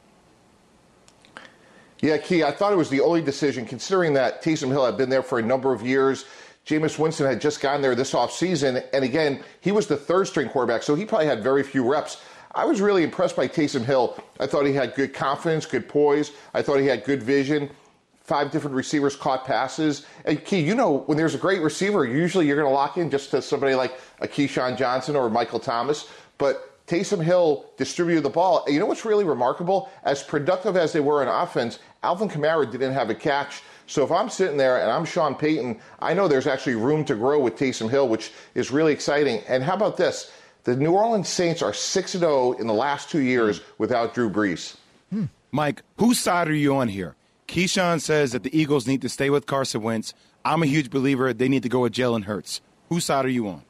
Yeah, 2.01 2.17
Key, 2.17 2.43
I 2.43 2.51
thought 2.51 2.73
it 2.73 2.77
was 2.77 2.89
the 2.89 3.01
only 3.01 3.21
decision, 3.21 3.65
considering 3.65 4.13
that 4.13 4.41
Taysom 4.41 4.69
Hill 4.69 4.85
had 4.85 4.97
been 4.97 5.09
there 5.09 5.21
for 5.21 5.37
a 5.37 5.41
number 5.43 5.71
of 5.71 5.85
years. 5.85 6.25
Jameis 6.65 6.97
Winston 6.97 7.27
had 7.27 7.39
just 7.41 7.61
gotten 7.61 7.81
there 7.81 7.93
this 7.93 8.13
offseason. 8.13 8.83
And 8.91 9.05
again, 9.05 9.43
he 9.61 9.71
was 9.71 9.85
the 9.85 9.97
third 9.97 10.27
string 10.27 10.49
quarterback, 10.49 10.81
so 10.81 10.95
he 10.95 11.05
probably 11.05 11.27
had 11.27 11.43
very 11.43 11.61
few 11.61 11.87
reps. 11.87 12.21
I 12.55 12.65
was 12.65 12.81
really 12.81 13.03
impressed 13.03 13.35
by 13.35 13.47
Taysom 13.47 13.85
Hill. 13.85 14.17
I 14.39 14.47
thought 14.47 14.65
he 14.65 14.73
had 14.73 14.95
good 14.95 15.13
confidence, 15.13 15.67
good 15.67 15.87
poise. 15.87 16.31
I 16.55 16.63
thought 16.63 16.79
he 16.79 16.87
had 16.87 17.03
good 17.03 17.21
vision. 17.21 17.69
Five 18.29 18.51
different 18.51 18.75
receivers 18.75 19.15
caught 19.15 19.43
passes. 19.43 20.05
And 20.23 20.45
Key, 20.45 20.59
you 20.59 20.75
know, 20.75 20.99
when 21.07 21.17
there's 21.17 21.33
a 21.33 21.39
great 21.39 21.61
receiver, 21.61 22.05
usually 22.05 22.45
you're 22.45 22.55
going 22.55 22.69
to 22.69 22.73
lock 22.73 22.95
in 22.95 23.09
just 23.09 23.31
to 23.31 23.41
somebody 23.41 23.73
like 23.73 23.99
a 24.19 24.27
Keyshawn 24.27 24.77
Johnson 24.77 25.15
or 25.15 25.31
Michael 25.31 25.59
Thomas. 25.59 26.07
But 26.37 26.85
Taysom 26.85 27.23
Hill 27.23 27.65
distributed 27.75 28.23
the 28.23 28.29
ball. 28.29 28.63
And 28.65 28.75
you 28.75 28.79
know 28.79 28.85
what's 28.85 29.03
really 29.03 29.23
remarkable? 29.23 29.89
As 30.03 30.21
productive 30.21 30.77
as 30.77 30.93
they 30.93 30.99
were 30.99 31.23
in 31.23 31.27
offense, 31.27 31.79
Alvin 32.03 32.29
Kamara 32.29 32.69
didn't 32.69 32.93
have 32.93 33.09
a 33.09 33.15
catch. 33.15 33.63
So 33.87 34.03
if 34.03 34.11
I'm 34.11 34.29
sitting 34.29 34.57
there 34.57 34.79
and 34.79 34.91
I'm 34.91 35.05
Sean 35.05 35.33
Payton, 35.33 35.79
I 35.97 36.13
know 36.13 36.27
there's 36.27 36.45
actually 36.45 36.75
room 36.75 37.03
to 37.05 37.15
grow 37.15 37.39
with 37.39 37.55
Taysom 37.55 37.89
Hill, 37.89 38.09
which 38.09 38.31
is 38.53 38.69
really 38.69 38.93
exciting. 38.93 39.41
And 39.47 39.63
how 39.63 39.73
about 39.73 39.97
this? 39.97 40.31
The 40.65 40.75
New 40.75 40.91
Orleans 40.91 41.27
Saints 41.27 41.63
are 41.63 41.73
6 41.73 42.11
0 42.11 42.51
in 42.53 42.67
the 42.67 42.75
last 42.75 43.09
two 43.09 43.21
years 43.21 43.61
without 43.79 44.13
Drew 44.13 44.29
Brees. 44.29 44.75
Hmm. 45.09 45.25
Mike, 45.51 45.81
whose 45.97 46.19
side 46.19 46.47
are 46.47 46.53
you 46.53 46.75
on 46.75 46.89
here? 46.89 47.15
Keyshawn 47.49 47.99
says 47.99 48.31
that 48.33 48.43
the 48.43 48.57
Eagles 48.57 48.85
need 48.85 49.01
to 49.01 49.09
stay 49.09 49.31
with 49.31 49.47
Carson 49.47 49.81
Wentz. 49.81 50.13
I'm 50.45 50.61
a 50.61 50.67
huge 50.67 50.91
believer 50.91 51.33
they 51.33 51.49
need 51.49 51.63
to 51.63 51.69
go 51.69 51.79
with 51.81 51.93
Jalen 51.93 52.25
Hurts. 52.25 52.61
Whose 52.89 53.05
side 53.05 53.25
are 53.25 53.29
you 53.29 53.47
on? 53.47 53.63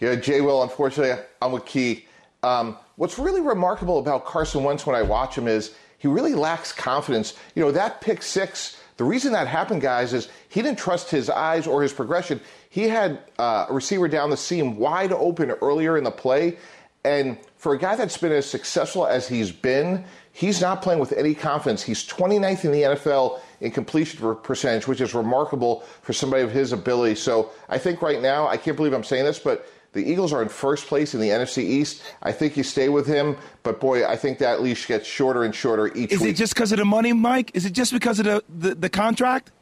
Yeah, 0.00 0.16
Jay 0.16 0.40
Will, 0.40 0.64
unfortunately, 0.64 1.24
I'm 1.40 1.52
with 1.52 1.64
Key. 1.64 2.06
Um, 2.42 2.76
what's 2.96 3.20
really 3.20 3.40
remarkable 3.40 4.00
about 4.00 4.24
Carson 4.24 4.64
Wentz 4.64 4.84
when 4.84 4.96
I 4.96 5.02
watch 5.02 5.38
him 5.38 5.46
is 5.46 5.74
he 5.98 6.08
really 6.08 6.34
lacks 6.34 6.72
confidence. 6.72 7.34
You 7.54 7.62
know, 7.62 7.70
that 7.70 8.00
pick 8.00 8.22
six, 8.22 8.76
the 8.96 9.04
reason 9.04 9.32
that 9.32 9.46
happened, 9.46 9.80
guys, 9.80 10.12
is 10.12 10.28
he 10.48 10.60
didn't 10.60 10.78
trust 10.78 11.08
his 11.08 11.30
eyes 11.30 11.68
or 11.68 11.82
his 11.82 11.92
progression. 11.92 12.40
He 12.68 12.88
had 12.88 13.20
uh, 13.38 13.66
a 13.68 13.72
receiver 13.72 14.08
down 14.08 14.30
the 14.30 14.36
seam 14.36 14.76
wide 14.76 15.12
open 15.12 15.52
earlier 15.52 15.96
in 15.96 16.02
the 16.02 16.10
play. 16.10 16.58
And 17.04 17.38
for 17.58 17.74
a 17.74 17.78
guy 17.78 17.96
that's 17.96 18.16
been 18.16 18.32
as 18.32 18.46
successful 18.46 19.06
as 19.06 19.28
he's 19.28 19.52
been, 19.52 20.04
he's 20.34 20.60
not 20.60 20.82
playing 20.82 21.00
with 21.00 21.12
any 21.12 21.32
confidence. 21.32 21.82
He's 21.82 22.04
29th 22.06 22.64
in 22.64 22.72
the 22.72 22.82
NFL 22.82 23.40
in 23.60 23.70
completion 23.70 24.36
percentage, 24.42 24.86
which 24.86 25.00
is 25.00 25.14
remarkable 25.14 25.80
for 26.02 26.12
somebody 26.12 26.42
of 26.42 26.50
his 26.50 26.72
ability. 26.72 27.14
So 27.14 27.50
I 27.68 27.78
think 27.78 28.02
right 28.02 28.20
now, 28.20 28.46
I 28.46 28.58
can't 28.58 28.76
believe 28.76 28.92
I'm 28.92 29.04
saying 29.04 29.24
this, 29.24 29.38
but 29.38 29.66
the 29.92 30.00
Eagles 30.04 30.32
are 30.32 30.42
in 30.42 30.48
first 30.48 30.88
place 30.88 31.14
in 31.14 31.20
the 31.20 31.28
NFC 31.28 31.58
East. 31.58 32.02
I 32.22 32.32
think 32.32 32.56
you 32.56 32.64
stay 32.64 32.88
with 32.88 33.06
him, 33.06 33.36
but 33.62 33.80
boy, 33.80 34.06
I 34.06 34.16
think 34.16 34.38
that 34.38 34.60
leash 34.60 34.88
gets 34.88 35.06
shorter 35.06 35.44
and 35.44 35.54
shorter 35.54 35.86
each 35.96 36.10
Is 36.10 36.20
week. 36.20 36.30
it 36.30 36.34
just 36.34 36.52
because 36.52 36.72
of 36.72 36.78
the 36.78 36.84
money, 36.84 37.12
Mike? 37.12 37.52
Is 37.54 37.64
it 37.64 37.72
just 37.72 37.92
because 37.92 38.18
of 38.18 38.24
the, 38.24 38.44
the, 38.48 38.74
the 38.74 38.90
contract? 38.90 39.52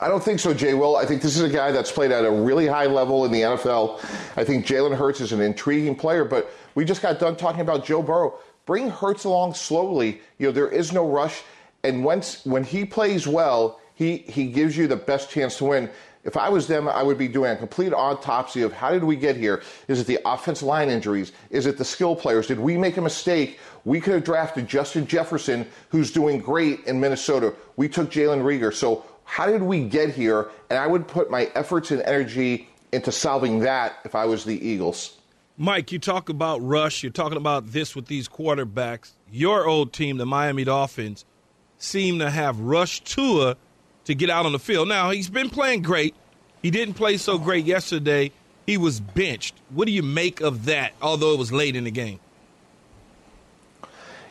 I 0.00 0.08
don't 0.08 0.22
think 0.22 0.40
so, 0.40 0.52
Jay 0.52 0.74
Will. 0.74 0.96
I 0.96 1.06
think 1.06 1.22
this 1.22 1.36
is 1.36 1.42
a 1.42 1.48
guy 1.48 1.70
that's 1.70 1.92
played 1.92 2.10
at 2.10 2.24
a 2.24 2.30
really 2.30 2.66
high 2.66 2.86
level 2.86 3.24
in 3.24 3.30
the 3.30 3.42
NFL. 3.42 4.00
I 4.36 4.42
think 4.42 4.66
Jalen 4.66 4.96
Hurts 4.96 5.20
is 5.20 5.32
an 5.32 5.40
intriguing 5.40 5.94
player, 5.94 6.24
but 6.24 6.50
we 6.74 6.84
just 6.84 7.02
got 7.02 7.20
done 7.20 7.36
talking 7.36 7.60
about 7.60 7.84
Joe 7.84 8.02
Burrow. 8.02 8.34
Bring 8.66 8.90
Hurts 8.90 9.24
along 9.24 9.54
slowly. 9.54 10.20
You 10.38 10.46
know, 10.46 10.52
there 10.52 10.68
is 10.68 10.92
no 10.92 11.08
rush. 11.08 11.42
And 11.82 12.04
once 12.04 12.44
when 12.46 12.64
he 12.64 12.84
plays 12.84 13.26
well, 13.26 13.80
he, 13.94 14.18
he 14.18 14.46
gives 14.46 14.76
you 14.76 14.86
the 14.86 14.96
best 14.96 15.30
chance 15.30 15.58
to 15.58 15.64
win. 15.66 15.90
If 16.24 16.38
I 16.38 16.48
was 16.48 16.66
them, 16.66 16.88
I 16.88 17.02
would 17.02 17.18
be 17.18 17.28
doing 17.28 17.50
a 17.50 17.56
complete 17.56 17.92
autopsy 17.92 18.62
of 18.62 18.72
how 18.72 18.90
did 18.90 19.04
we 19.04 19.14
get 19.14 19.36
here? 19.36 19.62
Is 19.88 20.00
it 20.00 20.06
the 20.06 20.18
offensive 20.24 20.66
line 20.66 20.88
injuries? 20.88 21.32
Is 21.50 21.66
it 21.66 21.76
the 21.76 21.84
skill 21.84 22.16
players? 22.16 22.46
Did 22.46 22.58
we 22.58 22.78
make 22.78 22.96
a 22.96 23.02
mistake? 23.02 23.58
We 23.84 24.00
could 24.00 24.14
have 24.14 24.24
drafted 24.24 24.66
Justin 24.66 25.06
Jefferson, 25.06 25.66
who's 25.90 26.10
doing 26.10 26.38
great 26.38 26.80
in 26.86 26.98
Minnesota. 26.98 27.52
We 27.76 27.90
took 27.90 28.10
Jalen 28.10 28.42
Reagor. 28.42 28.72
So 28.72 29.04
how 29.24 29.46
did 29.46 29.62
we 29.62 29.86
get 29.86 30.14
here? 30.14 30.48
And 30.70 30.78
I 30.78 30.86
would 30.86 31.06
put 31.06 31.30
my 31.30 31.50
efforts 31.54 31.90
and 31.90 32.00
energy 32.02 32.70
into 32.92 33.12
solving 33.12 33.60
that 33.60 33.96
if 34.06 34.14
I 34.14 34.24
was 34.24 34.44
the 34.44 34.66
Eagles. 34.66 35.18
Mike, 35.56 35.92
you 35.92 36.00
talk 36.00 36.28
about 36.28 36.58
rush. 36.58 37.02
You're 37.02 37.12
talking 37.12 37.38
about 37.38 37.70
this 37.70 37.94
with 37.94 38.06
these 38.06 38.28
quarterbacks. 38.28 39.12
Your 39.30 39.66
old 39.66 39.92
team, 39.92 40.16
the 40.16 40.26
Miami 40.26 40.64
Dolphins, 40.64 41.24
seem 41.78 42.18
to 42.18 42.28
have 42.28 42.58
rushed 42.58 43.04
Tua 43.04 43.56
to 44.04 44.14
get 44.14 44.30
out 44.30 44.46
on 44.46 44.52
the 44.52 44.58
field. 44.58 44.88
Now, 44.88 45.10
he's 45.10 45.30
been 45.30 45.50
playing 45.50 45.82
great. 45.82 46.14
He 46.60 46.70
didn't 46.70 46.94
play 46.94 47.18
so 47.18 47.38
great 47.38 47.66
yesterday. 47.66 48.32
He 48.66 48.76
was 48.76 48.98
benched. 48.98 49.54
What 49.70 49.86
do 49.86 49.92
you 49.92 50.02
make 50.02 50.40
of 50.40 50.64
that, 50.64 50.92
although 51.00 51.32
it 51.32 51.38
was 51.38 51.52
late 51.52 51.76
in 51.76 51.84
the 51.84 51.90
game? 51.90 52.18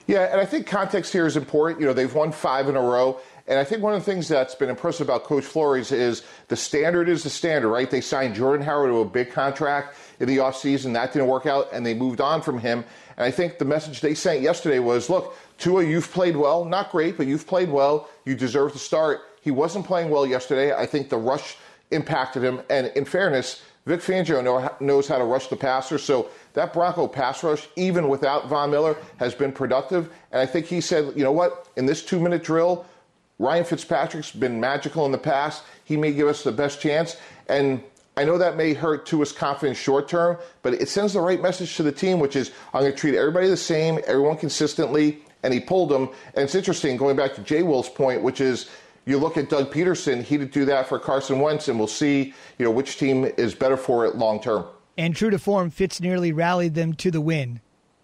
Yeah, 0.07 0.23
and 0.23 0.41
I 0.41 0.45
think 0.45 0.67
context 0.67 1.13
here 1.13 1.25
is 1.25 1.37
important. 1.37 1.79
You 1.79 1.87
know, 1.87 1.93
they've 1.93 2.13
won 2.13 2.33
five 2.33 2.67
in 2.67 2.75
a 2.75 2.81
row. 2.81 3.19
And 3.47 3.59
I 3.59 3.65
think 3.65 3.83
one 3.83 3.93
of 3.93 4.03
the 4.03 4.09
things 4.09 4.27
that's 4.27 4.55
been 4.55 4.69
impressive 4.69 5.07
about 5.07 5.25
Coach 5.25 5.43
Flores 5.43 5.91
is 5.91 6.23
the 6.47 6.55
standard 6.55 7.09
is 7.09 7.23
the 7.23 7.29
standard, 7.29 7.69
right? 7.69 7.89
They 7.89 7.99
signed 7.99 8.35
Jordan 8.35 8.65
Howard 8.65 8.89
to 8.89 8.99
a 8.99 9.05
big 9.05 9.31
contract 9.31 9.97
in 10.23 10.35
the 10.35 10.41
offseason. 10.41 10.93
That 10.93 11.13
didn't 11.13 11.27
work 11.27 11.45
out, 11.45 11.67
and 11.71 11.85
they 11.85 11.93
moved 11.93 12.21
on 12.21 12.41
from 12.41 12.57
him. 12.57 12.83
And 13.17 13.25
I 13.25 13.31
think 13.31 13.59
the 13.59 13.65
message 13.65 14.01
they 14.01 14.15
sent 14.15 14.41
yesterday 14.41 14.79
was 14.79 15.09
look, 15.09 15.35
Tua, 15.57 15.83
you've 15.83 16.11
played 16.11 16.35
well. 16.35 16.65
Not 16.65 16.91
great, 16.91 17.17
but 17.17 17.27
you've 17.27 17.45
played 17.45 17.69
well. 17.69 18.09
You 18.25 18.35
deserve 18.35 18.71
to 18.73 18.79
start. 18.79 19.21
He 19.41 19.51
wasn't 19.51 19.85
playing 19.85 20.09
well 20.09 20.25
yesterday. 20.25 20.73
I 20.73 20.85
think 20.85 21.09
the 21.09 21.17
rush 21.17 21.57
impacted 21.91 22.43
him. 22.43 22.61
And 22.69 22.87
in 22.95 23.05
fairness, 23.05 23.61
Vic 23.85 23.99
Fangio 23.99 24.43
know, 24.43 24.73
knows 24.79 25.07
how 25.07 25.17
to 25.17 25.25
rush 25.25 25.47
the 25.47 25.55
passer. 25.55 25.97
So 25.97 26.29
that 26.53 26.73
Bronco 26.73 27.07
pass 27.07 27.43
rush, 27.43 27.67
even 27.75 28.07
without 28.07 28.47
Von 28.47 28.71
Miller, 28.71 28.95
has 29.17 29.35
been 29.35 29.51
productive. 29.51 30.11
And 30.31 30.39
I 30.39 30.45
think 30.45 30.65
he 30.65 30.79
said, 30.79 31.13
you 31.15 31.23
know 31.23 31.31
what, 31.31 31.67
in 31.75 31.85
this 31.85 32.03
two 32.03 32.19
minute 32.19 32.43
drill, 32.43 32.85
Ryan 33.39 33.65
Fitzpatrick's 33.65 34.31
been 34.31 34.59
magical 34.59 35.05
in 35.05 35.11
the 35.11 35.17
past. 35.17 35.63
He 35.83 35.97
may 35.97 36.13
give 36.13 36.27
us 36.27 36.43
the 36.43 36.51
best 36.51 36.79
chance. 36.79 37.17
And 37.49 37.83
I 38.15 38.23
know 38.25 38.37
that 38.37 38.57
may 38.57 38.73
hurt 38.73 39.05
Tua's 39.05 39.31
confidence 39.31 39.77
short 39.77 40.07
term, 40.07 40.37
but 40.61 40.73
it 40.73 40.87
sends 40.87 41.13
the 41.13 41.21
right 41.21 41.41
message 41.41 41.75
to 41.77 41.83
the 41.83 41.91
team, 41.91 42.19
which 42.19 42.35
is 42.35 42.51
I'm 42.73 42.81
going 42.81 42.91
to 42.91 42.97
treat 42.97 43.15
everybody 43.15 43.47
the 43.47 43.57
same, 43.57 43.99
everyone 44.05 44.37
consistently. 44.37 45.23
And 45.41 45.53
he 45.53 45.59
pulled 45.59 45.89
them. 45.89 46.09
And 46.35 46.45
it's 46.45 46.55
interesting, 46.55 46.95
going 46.95 47.17
back 47.17 47.33
to 47.35 47.41
Jay 47.41 47.63
Will's 47.63 47.89
point, 47.89 48.21
which 48.21 48.39
is 48.39 48.69
you 49.05 49.17
look 49.17 49.35
at 49.35 49.49
Doug 49.49 49.73
Pederson, 49.73 50.23
he 50.23 50.37
did 50.37 50.51
do 50.51 50.63
that 50.65 50.87
for 50.87 50.99
Carson 50.99 51.39
Wentz, 51.39 51.67
and 51.67 51.77
we'll 51.77 51.87
see, 51.87 52.33
you 52.57 52.65
know, 52.65 52.71
which 52.71 52.97
team 52.97 53.25
is 53.37 53.53
better 53.53 53.75
for 53.75 54.05
it 54.05 54.15
long 54.15 54.41
term. 54.41 54.65
And 54.97 55.15
true 55.15 55.29
to 55.31 55.39
form, 55.39 55.69
Fitz 55.69 55.99
nearly 55.99 56.31
rallied 56.31 56.75
them 56.75 56.93
to 56.93 57.11
the 57.11 57.19
win 57.19 57.59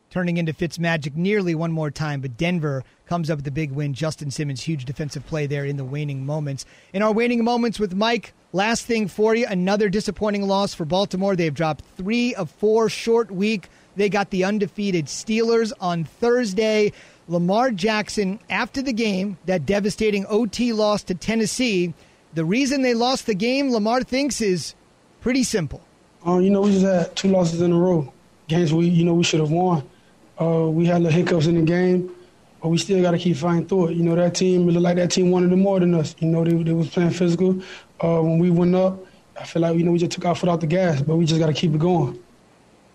turning 0.09 0.37
into 0.37 0.53
Fitzmagic 0.53 1.15
nearly 1.15 1.55
one 1.55 1.71
more 1.71 1.91
time, 1.91 2.21
but 2.21 2.37
Denver 2.37 2.83
comes 3.05 3.29
up 3.29 3.37
with 3.37 3.45
the 3.45 3.51
big 3.51 3.71
win. 3.71 3.93
Justin 3.93 4.31
Simmons, 4.31 4.61
huge 4.61 4.85
defensive 4.85 5.25
play 5.25 5.47
there 5.47 5.65
in 5.65 5.77
the 5.77 5.83
waning 5.83 6.25
moments. 6.25 6.65
In 6.93 7.01
our 7.01 7.11
waning 7.11 7.43
moments 7.43 7.79
with 7.79 7.93
Mike, 7.95 8.33
last 8.53 8.85
thing 8.85 9.07
for 9.07 9.35
you, 9.35 9.45
another 9.47 9.89
disappointing 9.89 10.47
loss 10.47 10.73
for 10.73 10.85
Baltimore. 10.85 11.35
They've 11.35 11.53
dropped 11.53 11.83
three 11.97 12.33
of 12.35 12.49
four 12.49 12.89
short 12.89 13.31
week. 13.31 13.69
They 13.95 14.09
got 14.09 14.29
the 14.29 14.43
undefeated 14.43 15.05
Steelers 15.05 15.73
on 15.79 16.03
Thursday. 16.03 16.93
Lamar 17.27 17.71
Jackson, 17.71 18.39
after 18.49 18.81
the 18.81 18.93
game, 18.93 19.37
that 19.45 19.65
devastating 19.65 20.25
OT 20.27 20.73
loss 20.73 21.03
to 21.03 21.15
Tennessee, 21.15 21.93
the 22.33 22.45
reason 22.45 22.81
they 22.81 22.93
lost 22.93 23.25
the 23.25 23.35
game, 23.35 23.71
Lamar 23.71 24.03
thinks, 24.03 24.41
is 24.41 24.73
pretty 25.21 25.43
simple. 25.43 25.81
Uh, 26.25 26.37
you 26.37 26.49
know, 26.49 26.61
we 26.61 26.71
just 26.71 26.85
had 26.85 27.15
two 27.15 27.29
losses 27.29 27.61
in 27.61 27.71
a 27.71 27.77
row. 27.77 28.11
Games 28.47 28.73
we, 28.73 28.87
you 28.87 29.05
know, 29.05 29.13
we 29.13 29.23
should 29.23 29.39
have 29.39 29.51
won. 29.51 29.87
Uh, 30.39 30.69
we 30.69 30.85
had 30.85 31.03
the 31.03 31.11
hiccups 31.11 31.47
in 31.47 31.55
the 31.55 31.61
game, 31.61 32.13
but 32.61 32.69
we 32.69 32.77
still 32.77 33.01
got 33.01 33.11
to 33.11 33.17
keep 33.17 33.37
fighting 33.37 33.67
through 33.67 33.89
it. 33.89 33.97
You 33.97 34.03
know, 34.03 34.15
that 34.15 34.35
team, 34.35 34.67
it 34.69 34.71
looked 34.71 34.83
like 34.83 34.95
that 34.95 35.11
team 35.11 35.31
wanted 35.31 35.51
it 35.51 35.57
more 35.57 35.79
than 35.79 35.93
us. 35.93 36.15
You 36.19 36.27
know, 36.29 36.43
they, 36.43 36.53
they 36.63 36.73
was 36.73 36.89
playing 36.89 37.11
physical. 37.11 37.61
Uh, 38.01 38.21
when 38.21 38.39
we 38.39 38.49
went 38.49 38.75
up, 38.75 39.05
I 39.37 39.45
feel 39.45 39.61
like, 39.61 39.77
you 39.77 39.83
know, 39.83 39.91
we 39.91 39.99
just 39.99 40.11
took 40.11 40.25
our 40.25 40.35
foot 40.35 40.49
off 40.49 40.59
the 40.59 40.67
gas, 40.67 41.01
but 41.01 41.15
we 41.15 41.25
just 41.25 41.39
got 41.39 41.47
to 41.47 41.53
keep 41.53 41.73
it 41.73 41.79
going. 41.79 42.19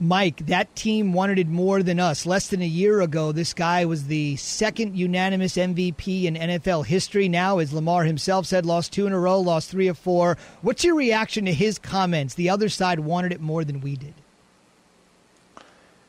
Mike, 0.00 0.46
that 0.46 0.74
team 0.74 1.12
wanted 1.12 1.38
it 1.38 1.46
more 1.46 1.82
than 1.82 2.00
us. 2.00 2.26
Less 2.26 2.48
than 2.48 2.60
a 2.60 2.66
year 2.66 3.00
ago, 3.00 3.30
this 3.30 3.54
guy 3.54 3.84
was 3.84 4.06
the 4.06 4.34
second 4.36 4.96
unanimous 4.96 5.56
MVP 5.56 6.24
in 6.24 6.34
NFL 6.34 6.86
history. 6.86 7.28
Now, 7.28 7.58
as 7.58 7.72
Lamar 7.72 8.04
himself 8.04 8.44
said, 8.46 8.66
lost 8.66 8.92
two 8.92 9.06
in 9.06 9.12
a 9.12 9.18
row, 9.18 9.38
lost 9.38 9.70
three 9.70 9.86
of 9.86 9.96
four. 9.96 10.36
What's 10.62 10.82
your 10.82 10.96
reaction 10.96 11.44
to 11.44 11.54
his 11.54 11.78
comments? 11.78 12.34
The 12.34 12.50
other 12.50 12.68
side 12.68 13.00
wanted 13.00 13.32
it 13.32 13.40
more 13.40 13.64
than 13.64 13.80
we 13.80 13.96
did. 13.96 14.14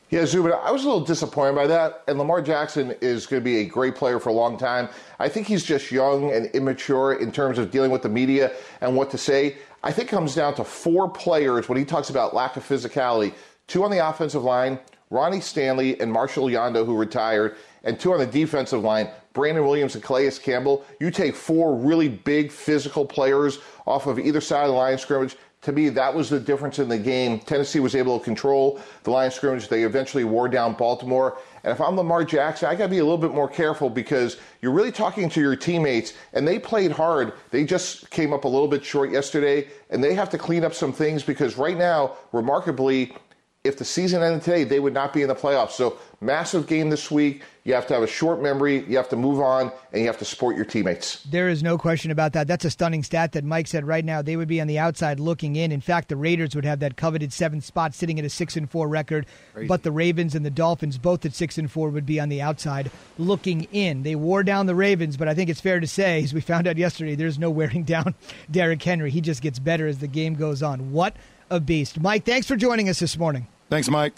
Yeah, 0.08 0.24
Zubin, 0.24 0.52
I 0.52 0.70
was 0.70 0.84
a 0.84 0.86
little 0.86 1.04
disappointed 1.04 1.56
by 1.56 1.66
that. 1.66 2.04
And 2.06 2.16
Lamar 2.16 2.40
Jackson 2.40 2.94
is 3.00 3.26
going 3.26 3.42
to 3.42 3.44
be 3.44 3.58
a 3.58 3.64
great 3.64 3.96
player 3.96 4.20
for 4.20 4.28
a 4.28 4.32
long 4.32 4.56
time. 4.56 4.88
I 5.18 5.28
think 5.28 5.48
he's 5.48 5.64
just 5.64 5.90
young 5.90 6.32
and 6.32 6.46
immature 6.54 7.14
in 7.14 7.32
terms 7.32 7.58
of 7.58 7.72
dealing 7.72 7.90
with 7.90 8.02
the 8.02 8.08
media 8.08 8.52
and 8.80 8.94
what 8.94 9.10
to 9.10 9.18
say. 9.18 9.56
I 9.82 9.90
think 9.90 10.08
comes 10.08 10.36
down 10.36 10.54
to 10.54 10.64
four 10.64 11.10
players 11.10 11.68
when 11.68 11.76
he 11.76 11.84
talks 11.84 12.08
about 12.10 12.34
lack 12.34 12.56
of 12.56 12.66
physicality 12.66 13.34
two 13.66 13.82
on 13.82 13.90
the 13.90 14.08
offensive 14.08 14.44
line, 14.44 14.78
Ronnie 15.10 15.40
Stanley 15.40 16.00
and 16.00 16.12
Marshall 16.12 16.46
Yanda, 16.46 16.86
who 16.86 16.96
retired, 16.96 17.56
and 17.82 17.98
two 17.98 18.12
on 18.12 18.18
the 18.18 18.26
defensive 18.26 18.82
line, 18.82 19.08
Brandon 19.32 19.64
Williams 19.64 19.94
and 19.94 20.04
Calais 20.04 20.30
Campbell. 20.42 20.84
You 21.00 21.10
take 21.10 21.34
four 21.34 21.76
really 21.76 22.08
big 22.08 22.50
physical 22.50 23.04
players 23.04 23.58
off 23.86 24.06
of 24.06 24.18
either 24.18 24.40
side 24.40 24.62
of 24.64 24.68
the 24.68 24.74
line 24.74 24.98
scrimmage 24.98 25.36
to 25.66 25.72
me, 25.72 25.88
that 25.88 26.14
was 26.14 26.30
the 26.30 26.38
difference 26.38 26.78
in 26.78 26.88
the 26.88 26.96
game. 26.96 27.40
Tennessee 27.40 27.80
was 27.80 27.96
able 27.96 28.20
to 28.20 28.24
control 28.24 28.80
the 29.02 29.10
line 29.10 29.32
scrimmage. 29.32 29.66
They 29.66 29.82
eventually 29.82 30.22
wore 30.22 30.48
down 30.48 30.74
Baltimore. 30.74 31.38
And 31.64 31.72
if 31.72 31.80
I'm 31.80 31.96
Lamar 31.96 32.24
Jackson, 32.24 32.68
I 32.68 32.76
got 32.76 32.84
to 32.84 32.90
be 32.90 32.98
a 32.98 33.02
little 33.02 33.18
bit 33.18 33.34
more 33.34 33.48
careful 33.48 33.90
because 33.90 34.36
you're 34.62 34.70
really 34.70 34.92
talking 34.92 35.28
to 35.28 35.40
your 35.40 35.56
teammates, 35.56 36.12
and 36.34 36.46
they 36.46 36.60
played 36.60 36.92
hard. 36.92 37.32
They 37.50 37.64
just 37.64 38.10
came 38.10 38.32
up 38.32 38.44
a 38.44 38.48
little 38.48 38.68
bit 38.68 38.84
short 38.84 39.10
yesterday, 39.10 39.66
and 39.90 40.04
they 40.04 40.14
have 40.14 40.30
to 40.30 40.38
clean 40.38 40.62
up 40.62 40.72
some 40.72 40.92
things 40.92 41.24
because 41.24 41.58
right 41.58 41.76
now, 41.76 42.16
remarkably, 42.30 43.16
if 43.64 43.76
the 43.76 43.84
season 43.84 44.22
ended 44.22 44.42
today, 44.42 44.62
they 44.62 44.78
would 44.78 44.94
not 44.94 45.12
be 45.12 45.22
in 45.22 45.28
the 45.28 45.34
playoffs. 45.34 45.72
So, 45.72 45.98
massive 46.20 46.66
game 46.66 46.90
this 46.90 47.10
week. 47.10 47.42
You 47.64 47.74
have 47.74 47.86
to 47.88 47.94
have 47.94 48.02
a 48.04 48.06
short 48.06 48.40
memory, 48.40 48.84
you 48.86 48.96
have 48.96 49.08
to 49.08 49.16
move 49.16 49.40
on, 49.40 49.72
and 49.92 50.00
you 50.00 50.06
have 50.06 50.18
to 50.18 50.24
support 50.24 50.54
your 50.54 50.64
teammates. 50.64 51.20
There 51.24 51.48
is 51.48 51.64
no 51.64 51.76
question 51.76 52.12
about 52.12 52.32
that. 52.34 52.46
That's 52.46 52.64
a 52.64 52.70
stunning 52.70 53.02
stat 53.02 53.32
that 53.32 53.42
Mike 53.42 53.66
said 53.66 53.84
right 53.84 54.04
now. 54.04 54.22
They 54.22 54.36
would 54.36 54.46
be 54.46 54.60
on 54.60 54.68
the 54.68 54.78
outside 54.78 55.18
looking 55.18 55.56
in. 55.56 55.72
In 55.72 55.80
fact, 55.80 56.08
the 56.08 56.16
Raiders 56.16 56.54
would 56.54 56.64
have 56.64 56.78
that 56.78 56.96
coveted 56.96 57.32
seventh 57.32 57.64
spot 57.64 57.92
sitting 57.92 58.20
at 58.20 58.24
a 58.24 58.28
6 58.28 58.56
and 58.56 58.70
4 58.70 58.88
record, 58.88 59.26
Crazy. 59.52 59.66
but 59.66 59.82
the 59.82 59.90
Ravens 59.90 60.36
and 60.36 60.46
the 60.46 60.50
Dolphins, 60.50 60.96
both 60.96 61.26
at 61.26 61.34
6 61.34 61.58
and 61.58 61.68
4, 61.68 61.88
would 61.90 62.06
be 62.06 62.20
on 62.20 62.28
the 62.28 62.40
outside 62.40 62.90
looking 63.18 63.64
in. 63.72 64.04
They 64.04 64.14
wore 64.14 64.44
down 64.44 64.66
the 64.66 64.76
Ravens, 64.76 65.16
but 65.16 65.26
I 65.26 65.34
think 65.34 65.50
it's 65.50 65.60
fair 65.60 65.80
to 65.80 65.88
say, 65.88 66.22
as 66.22 66.32
we 66.32 66.40
found 66.40 66.68
out 66.68 66.76
yesterday, 66.76 67.16
there's 67.16 67.38
no 67.38 67.50
wearing 67.50 67.82
down 67.84 68.14
Derrick 68.48 68.82
Henry. 68.82 69.10
He 69.10 69.20
just 69.20 69.42
gets 69.42 69.58
better 69.58 69.88
as 69.88 69.98
the 69.98 70.06
game 70.06 70.34
goes 70.34 70.62
on. 70.62 70.92
What 70.92 71.16
a 71.50 71.58
beast. 71.58 71.98
Mike, 72.00 72.24
thanks 72.24 72.46
for 72.46 72.54
joining 72.54 72.88
us 72.88 73.00
this 73.00 73.18
morning. 73.18 73.48
Thanks, 73.70 73.90
Mike. 73.90 74.14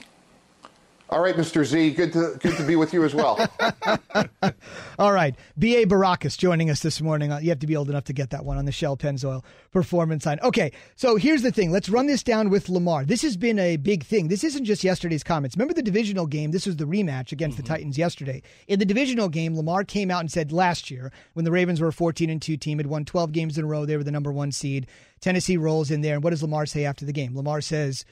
All 1.11 1.21
right, 1.21 1.35
Mr. 1.35 1.65
Z, 1.65 1.93
good 1.93 2.13
to 2.13 2.37
good 2.39 2.55
to 2.59 2.67
be 2.67 2.77
with 2.77 2.93
you 2.93 3.03
as 3.03 3.15
well. 3.15 3.39
All 4.99 5.13
right, 5.13 5.35
B.A. 5.59 5.87
Baracus 5.87 6.37
joining 6.37 6.69
us 6.69 6.81
this 6.81 7.01
morning. 7.01 7.31
You 7.41 7.49
have 7.49 7.61
to 7.61 7.67
be 7.67 7.77
old 7.77 7.89
enough 7.89 8.05
to 8.05 8.13
get 8.13 8.29
that 8.31 8.45
one 8.45 8.59
on 8.59 8.67
the 8.67 8.73
Shell 8.73 8.99
Pennzoil 8.99 9.43
performance 9.73 10.25
sign. 10.25 10.39
Okay, 10.43 10.71
so 10.97 11.17
here's 11.17 11.41
the 11.41 11.51
thing. 11.51 11.73
Let's 11.73 11.89
run 11.89 12.09
this 12.09 12.23
down 12.23 12.51
with 12.51 12.69
Lamar. 12.69 13.07
This 13.07 13.23
has 13.23 13.39
been 13.39 13.59
a 13.59 13.79
big 13.79 14.05
thing. 14.05 14.29
This 14.29 14.45
isn't 14.45 14.67
just 14.67 14.85
yesterday's 14.85 15.25
comments. 15.25 15.57
Remember 15.57 15.73
the 15.73 15.83
divisional 15.83 16.27
game? 16.27 16.51
This 16.51 16.67
was 16.67 16.77
the 16.77 16.85
rematch 16.85 17.33
against 17.33 17.57
mm-hmm. 17.57 17.67
the 17.67 17.69
Titans 17.69 17.97
yesterday. 17.97 18.43
In 18.67 18.79
the 18.79 18.85
divisional 18.85 19.31
game, 19.31 19.57
Lamar 19.57 19.85
came 19.85 20.11
out 20.11 20.21
and 20.21 20.31
said 20.31 20.53
last 20.53 20.91
year, 20.91 21.11
when 21.33 21.47
the 21.47 21.53
Ravens 21.53 21.81
were 21.81 21.89
a 21.89 21.93
14 21.93 22.29
and 22.29 22.43
2 22.43 22.59
team, 22.59 22.77
had 22.77 22.87
won 22.87 23.07
12 23.07 23.33
games 23.33 23.57
in 23.57 23.65
a 23.65 23.67
row, 23.67 23.87
they 23.87 23.97
were 23.97 24.05
the 24.05 24.11
number 24.11 24.31
one 24.31 24.53
seed. 24.53 24.87
Tennessee 25.23 25.57
rolls 25.57 25.91
in 25.91 26.03
there, 26.03 26.15
and 26.15 26.23
what 26.23 26.31
does 26.31 26.43
Lamar 26.43 26.67
say 26.67 26.85
after 26.85 27.07
the 27.07 27.13
game? 27.13 27.35
Lamar 27.35 27.63
says 27.63 28.05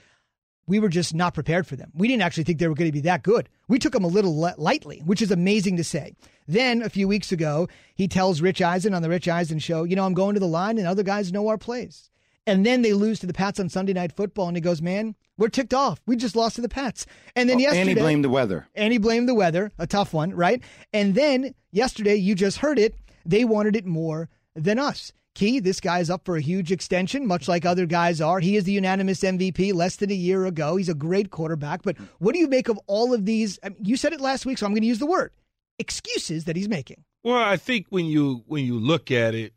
we 0.67 0.79
were 0.79 0.89
just 0.89 1.15
not 1.15 1.35
prepared 1.35 1.67
for 1.67 1.77
them. 1.77 1.93
We 1.95 2.09
didn't 2.09 2.23
actually 2.23 2.45
think 2.45 2.59
they 2.59 2.69
were 2.69 2.75
going 2.75 2.89
to 2.89 2.93
be 2.93 3.01
that 3.03 3.23
good. 3.23 3.49
We 3.69 3.79
took 3.79 3.93
them 3.93 4.05
a 4.05 4.09
little 4.09 4.35
lightly, 4.59 5.03
which 5.05 5.23
is 5.23 5.31
amazing 5.31 5.77
to 5.77 5.85
say. 5.85 6.15
Then 6.49 6.83
a 6.83 6.89
few 6.89 7.09
weeks 7.09 7.33
ago, 7.33 7.69
he 7.95 8.09
tells 8.09 8.41
Rich 8.41 8.63
Eisen 8.63 8.95
on 8.95 9.03
the 9.03 9.09
Rich 9.09 9.29
Eisen 9.29 9.59
show, 9.59 9.85
you 9.85 9.97
know, 9.97 10.05
I'm 10.05 10.15
going 10.15 10.35
to 10.35 10.41
the 10.41 10.47
line 10.47 10.79
and 10.79 10.87
other 10.87 11.03
guys 11.03 11.33
know 11.33 11.49
our 11.49 11.59
plays. 11.59 12.11
And 12.47 12.65
then 12.65 12.83
they 12.83 12.93
lose 12.93 13.19
to 13.21 13.27
the 13.27 13.33
Pats 13.33 13.59
on 13.59 13.69
Sunday 13.69 13.93
Night 13.93 14.13
Football, 14.13 14.47
and 14.47 14.57
he 14.57 14.61
goes, 14.61 14.81
man, 14.81 15.17
we're 15.37 15.49
ticked 15.49 15.75
off. 15.75 16.01
We 16.07 16.15
just 16.15 16.37
lost 16.37 16.55
to 16.57 16.63
the 16.63 16.69
Pats. 16.69 17.05
And 17.35 17.49
then 17.49 17.57
oh, 17.57 17.61
yesterday. 17.61 17.81
And 17.81 17.89
he 17.91 17.95
blamed 17.97 18.25
the 18.25 18.31
weather. 18.31 18.69
And 18.75 18.93
he 18.93 18.99
blamed 18.99 19.29
the 19.29 19.35
weather, 19.35 19.73
a 19.79 19.87
tough 19.87 20.15
one, 20.15 20.33
right? 20.33 20.63
And 20.93 21.17
then 21.17 21.55
yesterday, 21.73 22.15
you 22.15 22.37
just 22.37 22.59
heard 22.59 22.79
it, 22.79 22.95
they 23.25 23.45
wanted 23.45 23.75
it 23.75 23.85
more 23.85 24.29
than 24.55 24.79
us. 24.79 25.13
Key, 25.37 25.61
this 25.61 25.81
guy's 25.81 26.09
up 26.09 26.25
for 26.25 26.37
a 26.37 26.41
huge 26.41 26.73
extension, 26.73 27.27
much 27.27 27.47
like 27.47 27.67
other 27.67 27.85
guys 27.85 28.23
are. 28.23 28.41
He 28.41 28.57
is 28.57 28.65
the 28.65 28.73
unanimous 28.73 29.21
MVP 29.21 29.75
less 29.75 29.97
than 29.97 30.11
a 30.11 30.15
year 30.15 30.47
ago. 30.47 30.77
He's 30.77 30.89
a 30.89 30.95
great 30.95 31.31
quarterback. 31.31 31.83
But 31.83 31.99
what 32.21 32.33
do 32.33 32.39
you 32.39 32.49
make 32.49 32.71
of 32.71 32.81
all 32.87 33.13
of 33.13 33.27
these? 33.27 33.59
I 33.63 33.69
mean, 33.69 33.85
you 33.85 33.99
said 33.99 34.15
it 34.15 34.21
last 34.23 34.47
week, 34.47 34.57
so 34.57 34.65
I'm 34.65 34.73
going 34.73 34.81
to 34.81 34.89
use 34.89 34.99
the 34.99 35.05
word 35.05 35.33
excuses 35.79 36.47
that 36.47 36.57
he's 36.57 36.71
making. 36.71 37.05
Well, 37.23 37.37
I 37.37 37.59
think 37.59 37.87
when 37.91 38.07
you 38.07 38.45
when 38.47 38.65
you 38.65 38.79
look 38.79 39.11
at 39.11 39.35
it, 39.35 39.53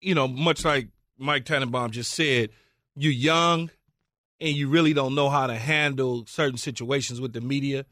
you 0.00 0.14
know, 0.14 0.26
much 0.26 0.64
like 0.64 0.88
Mike 1.18 1.44
Tannenbaum 1.44 1.90
just 1.90 2.14
said, 2.14 2.48
you're 2.94 3.12
young 3.12 3.70
and 4.40 4.56
you 4.56 4.70
really 4.70 4.94
don't 4.94 5.14
know 5.14 5.28
how 5.28 5.46
to 5.46 5.56
handle 5.56 6.24
certain 6.26 6.56
situations 6.56 7.20
with 7.20 7.34
the 7.34 7.42
media. 7.42 7.84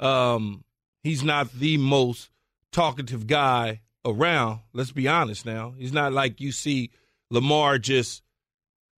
Um, 0.00 0.64
he's 1.04 1.22
not 1.22 1.52
the 1.52 1.76
most 1.76 2.30
talkative 2.72 3.28
guy 3.28 3.82
around. 4.04 4.60
Let's 4.72 4.92
be 4.92 5.08
honest 5.08 5.46
now. 5.46 5.74
He's 5.76 5.92
not 5.92 6.12
like 6.12 6.40
you 6.40 6.52
see 6.52 6.90
Lamar 7.30 7.78
just 7.78 8.22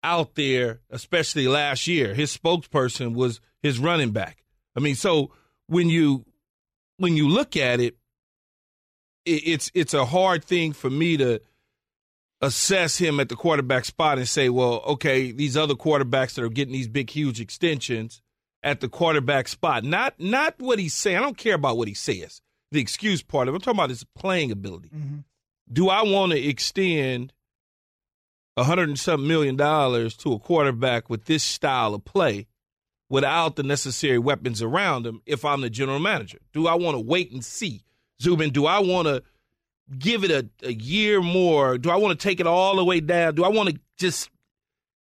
out 0.03 0.35
there, 0.35 0.79
especially 0.89 1.47
last 1.47 1.87
year. 1.87 2.13
His 2.13 2.35
spokesperson 2.35 3.13
was 3.13 3.41
his 3.61 3.79
running 3.79 4.11
back. 4.11 4.43
I 4.75 4.79
mean, 4.79 4.95
so 4.95 5.31
when 5.67 5.89
you 5.89 6.25
when 6.97 7.15
you 7.17 7.27
look 7.27 7.57
at 7.57 7.79
it, 7.79 7.97
it 9.25 9.41
it's 9.45 9.71
it's 9.73 9.93
a 9.93 10.05
hard 10.05 10.43
thing 10.43 10.73
for 10.73 10.89
me 10.89 11.17
to 11.17 11.41
assess 12.41 12.97
him 12.97 13.19
at 13.19 13.29
the 13.29 13.35
quarterback 13.35 13.85
spot 13.85 14.17
and 14.17 14.27
say, 14.27 14.49
well, 14.49 14.81
okay, 14.87 15.31
these 15.31 15.57
other 15.57 15.75
quarterbacks 15.75 16.35
that 16.35 16.43
are 16.43 16.49
getting 16.49 16.73
these 16.73 16.87
big, 16.87 17.09
huge 17.09 17.41
extensions 17.41 18.21
at 18.63 18.79
the 18.79 18.89
quarterback 18.89 19.47
spot. 19.47 19.83
Not 19.83 20.15
not 20.19 20.55
what 20.59 20.79
he's 20.79 20.93
saying. 20.93 21.17
I 21.17 21.21
don't 21.21 21.37
care 21.37 21.55
about 21.55 21.77
what 21.77 21.87
he 21.87 21.93
says. 21.93 22.41
The 22.71 22.79
excuse 22.79 23.21
part 23.21 23.47
of 23.47 23.53
it. 23.53 23.57
I'm 23.57 23.61
talking 23.61 23.79
about 23.79 23.89
his 23.89 24.03
playing 24.15 24.51
ability. 24.51 24.89
Mm-hmm. 24.89 25.19
Do 25.71 25.89
I 25.89 26.03
want 26.03 26.31
to 26.31 26.39
extend 26.39 27.33
a 28.57 28.63
hundred 28.63 28.89
and 28.89 28.99
something 28.99 29.27
million 29.27 29.55
dollars 29.55 30.15
to 30.17 30.33
a 30.33 30.39
quarterback 30.39 31.09
with 31.09 31.25
this 31.25 31.43
style 31.43 31.93
of 31.93 32.05
play 32.05 32.47
without 33.09 33.55
the 33.55 33.63
necessary 33.63 34.19
weapons 34.19 34.61
around 34.61 35.05
him 35.05 35.21
if 35.25 35.45
I'm 35.45 35.61
the 35.61 35.69
general 35.69 35.99
manager? 35.99 36.39
Do 36.53 36.67
I 36.67 36.75
want 36.75 36.95
to 36.95 36.99
wait 36.99 37.31
and 37.31 37.43
see? 37.43 37.83
Zubin, 38.21 38.51
do 38.51 38.65
I 38.65 38.79
want 38.79 39.07
to 39.07 39.23
give 39.97 40.23
it 40.23 40.31
a, 40.31 40.67
a 40.67 40.73
year 40.73 41.21
more? 41.21 41.77
Do 41.77 41.89
I 41.89 41.95
want 41.95 42.19
to 42.19 42.27
take 42.27 42.39
it 42.39 42.47
all 42.47 42.75
the 42.75 42.83
way 42.83 42.99
down? 42.99 43.35
Do 43.35 43.43
I 43.43 43.49
want 43.49 43.69
to 43.69 43.79
just 43.97 44.29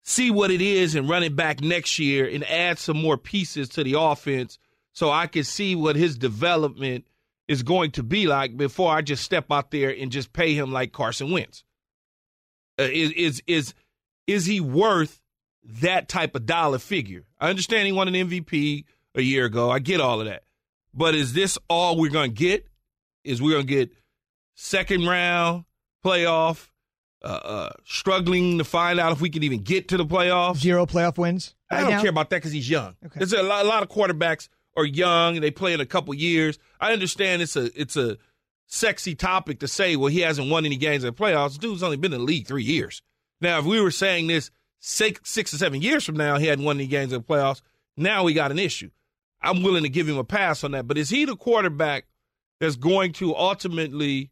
see 0.04 0.30
what 0.30 0.50
it 0.50 0.60
is 0.60 0.94
and 0.94 1.08
run 1.08 1.22
it 1.22 1.36
back 1.36 1.60
next 1.60 1.98
year 1.98 2.28
and 2.28 2.44
add 2.44 2.78
some 2.78 2.96
more 2.96 3.16
pieces 3.16 3.68
to 3.70 3.84
the 3.84 3.98
offense 3.98 4.58
so 4.92 5.10
I 5.10 5.26
can 5.26 5.44
see 5.44 5.74
what 5.74 5.96
his 5.96 6.16
development 6.16 7.06
is 7.50 7.64
going 7.64 7.90
to 7.90 8.04
be 8.04 8.28
like 8.28 8.56
before 8.56 8.92
I 8.92 9.02
just 9.02 9.24
step 9.24 9.46
out 9.50 9.72
there 9.72 9.90
and 9.90 10.12
just 10.12 10.32
pay 10.32 10.54
him 10.54 10.72
like 10.72 10.92
Carson 10.92 11.32
Wentz? 11.32 11.64
Uh, 12.78 12.84
is 12.84 13.10
is 13.10 13.42
is 13.48 13.74
is 14.28 14.46
he 14.46 14.60
worth 14.60 15.20
that 15.64 16.08
type 16.08 16.36
of 16.36 16.46
dollar 16.46 16.78
figure? 16.78 17.24
I 17.40 17.50
understand 17.50 17.86
he 17.86 17.92
won 17.92 18.06
an 18.06 18.14
MVP 18.14 18.84
a 19.16 19.20
year 19.20 19.46
ago. 19.46 19.68
I 19.68 19.80
get 19.80 20.00
all 20.00 20.20
of 20.20 20.26
that. 20.28 20.44
But 20.94 21.16
is 21.16 21.32
this 21.32 21.58
all 21.68 21.98
we're 21.98 22.12
going 22.12 22.30
to 22.30 22.36
get? 22.36 22.68
Is 23.24 23.42
we're 23.42 23.54
going 23.54 23.66
to 23.66 23.74
get 23.74 23.90
second 24.54 25.08
round 25.08 25.64
playoff, 26.04 26.68
uh, 27.24 27.26
uh, 27.26 27.70
struggling 27.84 28.58
to 28.58 28.64
find 28.64 29.00
out 29.00 29.10
if 29.10 29.20
we 29.20 29.28
can 29.28 29.42
even 29.42 29.62
get 29.62 29.88
to 29.88 29.96
the 29.96 30.06
playoffs? 30.06 30.58
Zero 30.58 30.86
playoff 30.86 31.18
wins. 31.18 31.56
I 31.68 31.74
right 31.74 31.80
don't 31.82 31.90
now? 31.90 32.00
care 32.00 32.10
about 32.10 32.30
that 32.30 32.36
because 32.36 32.52
he's 32.52 32.70
young. 32.70 32.94
Okay. 33.04 33.18
There's 33.18 33.32
a 33.32 33.42
lot, 33.42 33.64
a 33.64 33.68
lot 33.68 33.82
of 33.82 33.88
quarterbacks 33.88 34.48
are 34.76 34.84
young 34.84 35.36
and 35.36 35.44
they 35.44 35.50
play 35.50 35.72
in 35.72 35.80
a 35.80 35.86
couple 35.86 36.14
years. 36.14 36.58
I 36.80 36.92
understand 36.92 37.42
it's 37.42 37.56
a 37.56 37.70
it's 37.80 37.96
a 37.96 38.18
sexy 38.66 39.14
topic 39.14 39.60
to 39.60 39.68
say. 39.68 39.96
Well, 39.96 40.08
he 40.08 40.20
hasn't 40.20 40.50
won 40.50 40.64
any 40.64 40.76
games 40.76 41.04
in 41.04 41.08
the 41.08 41.16
playoffs. 41.16 41.58
Dude's 41.58 41.82
only 41.82 41.96
been 41.96 42.12
in 42.12 42.20
the 42.20 42.24
league 42.24 42.46
three 42.46 42.62
years. 42.64 43.02
Now, 43.40 43.58
if 43.58 43.64
we 43.64 43.80
were 43.80 43.90
saying 43.90 44.26
this 44.26 44.50
six 44.78 45.20
six 45.24 45.52
or 45.54 45.58
seven 45.58 45.82
years 45.82 46.04
from 46.04 46.16
now, 46.16 46.38
he 46.38 46.46
hadn't 46.46 46.64
won 46.64 46.76
any 46.76 46.86
games 46.86 47.12
in 47.12 47.18
the 47.20 47.24
playoffs. 47.24 47.62
Now 47.96 48.24
we 48.24 48.32
got 48.32 48.50
an 48.50 48.58
issue. 48.58 48.90
I'm 49.42 49.62
willing 49.62 49.82
to 49.84 49.88
give 49.88 50.08
him 50.08 50.18
a 50.18 50.24
pass 50.24 50.64
on 50.64 50.72
that. 50.72 50.86
But 50.86 50.98
is 50.98 51.08
he 51.10 51.24
the 51.24 51.36
quarterback 51.36 52.04
that's 52.60 52.76
going 52.76 53.12
to 53.14 53.34
ultimately 53.34 54.30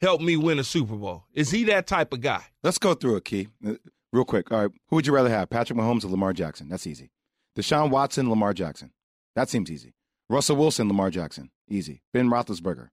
help 0.00 0.20
me 0.20 0.36
win 0.36 0.58
a 0.58 0.64
Super 0.64 0.96
Bowl? 0.96 1.24
Is 1.32 1.50
he 1.50 1.64
that 1.64 1.86
type 1.86 2.12
of 2.12 2.20
guy? 2.20 2.44
Let's 2.62 2.78
go 2.78 2.94
through 2.94 3.16
it, 3.16 3.24
Key. 3.24 3.48
Uh, 3.66 3.74
Real 4.12 4.24
quick. 4.24 4.52
All 4.52 4.60
right. 4.60 4.70
Who 4.90 4.96
would 4.96 5.08
you 5.08 5.12
rather 5.12 5.28
have? 5.28 5.50
Patrick 5.50 5.76
Mahomes 5.76 6.04
or 6.04 6.08
Lamar 6.08 6.32
Jackson? 6.32 6.68
That's 6.68 6.86
easy. 6.86 7.10
Deshaun 7.58 7.90
Watson, 7.90 8.30
Lamar 8.30 8.54
Jackson. 8.54 8.92
That 9.34 9.48
seems 9.48 9.70
easy. 9.70 9.94
Russell 10.28 10.56
Wilson, 10.56 10.88
Lamar 10.88 11.10
Jackson. 11.10 11.50
Easy. 11.68 12.02
Ben 12.12 12.28
Roethlisberger. 12.28 12.88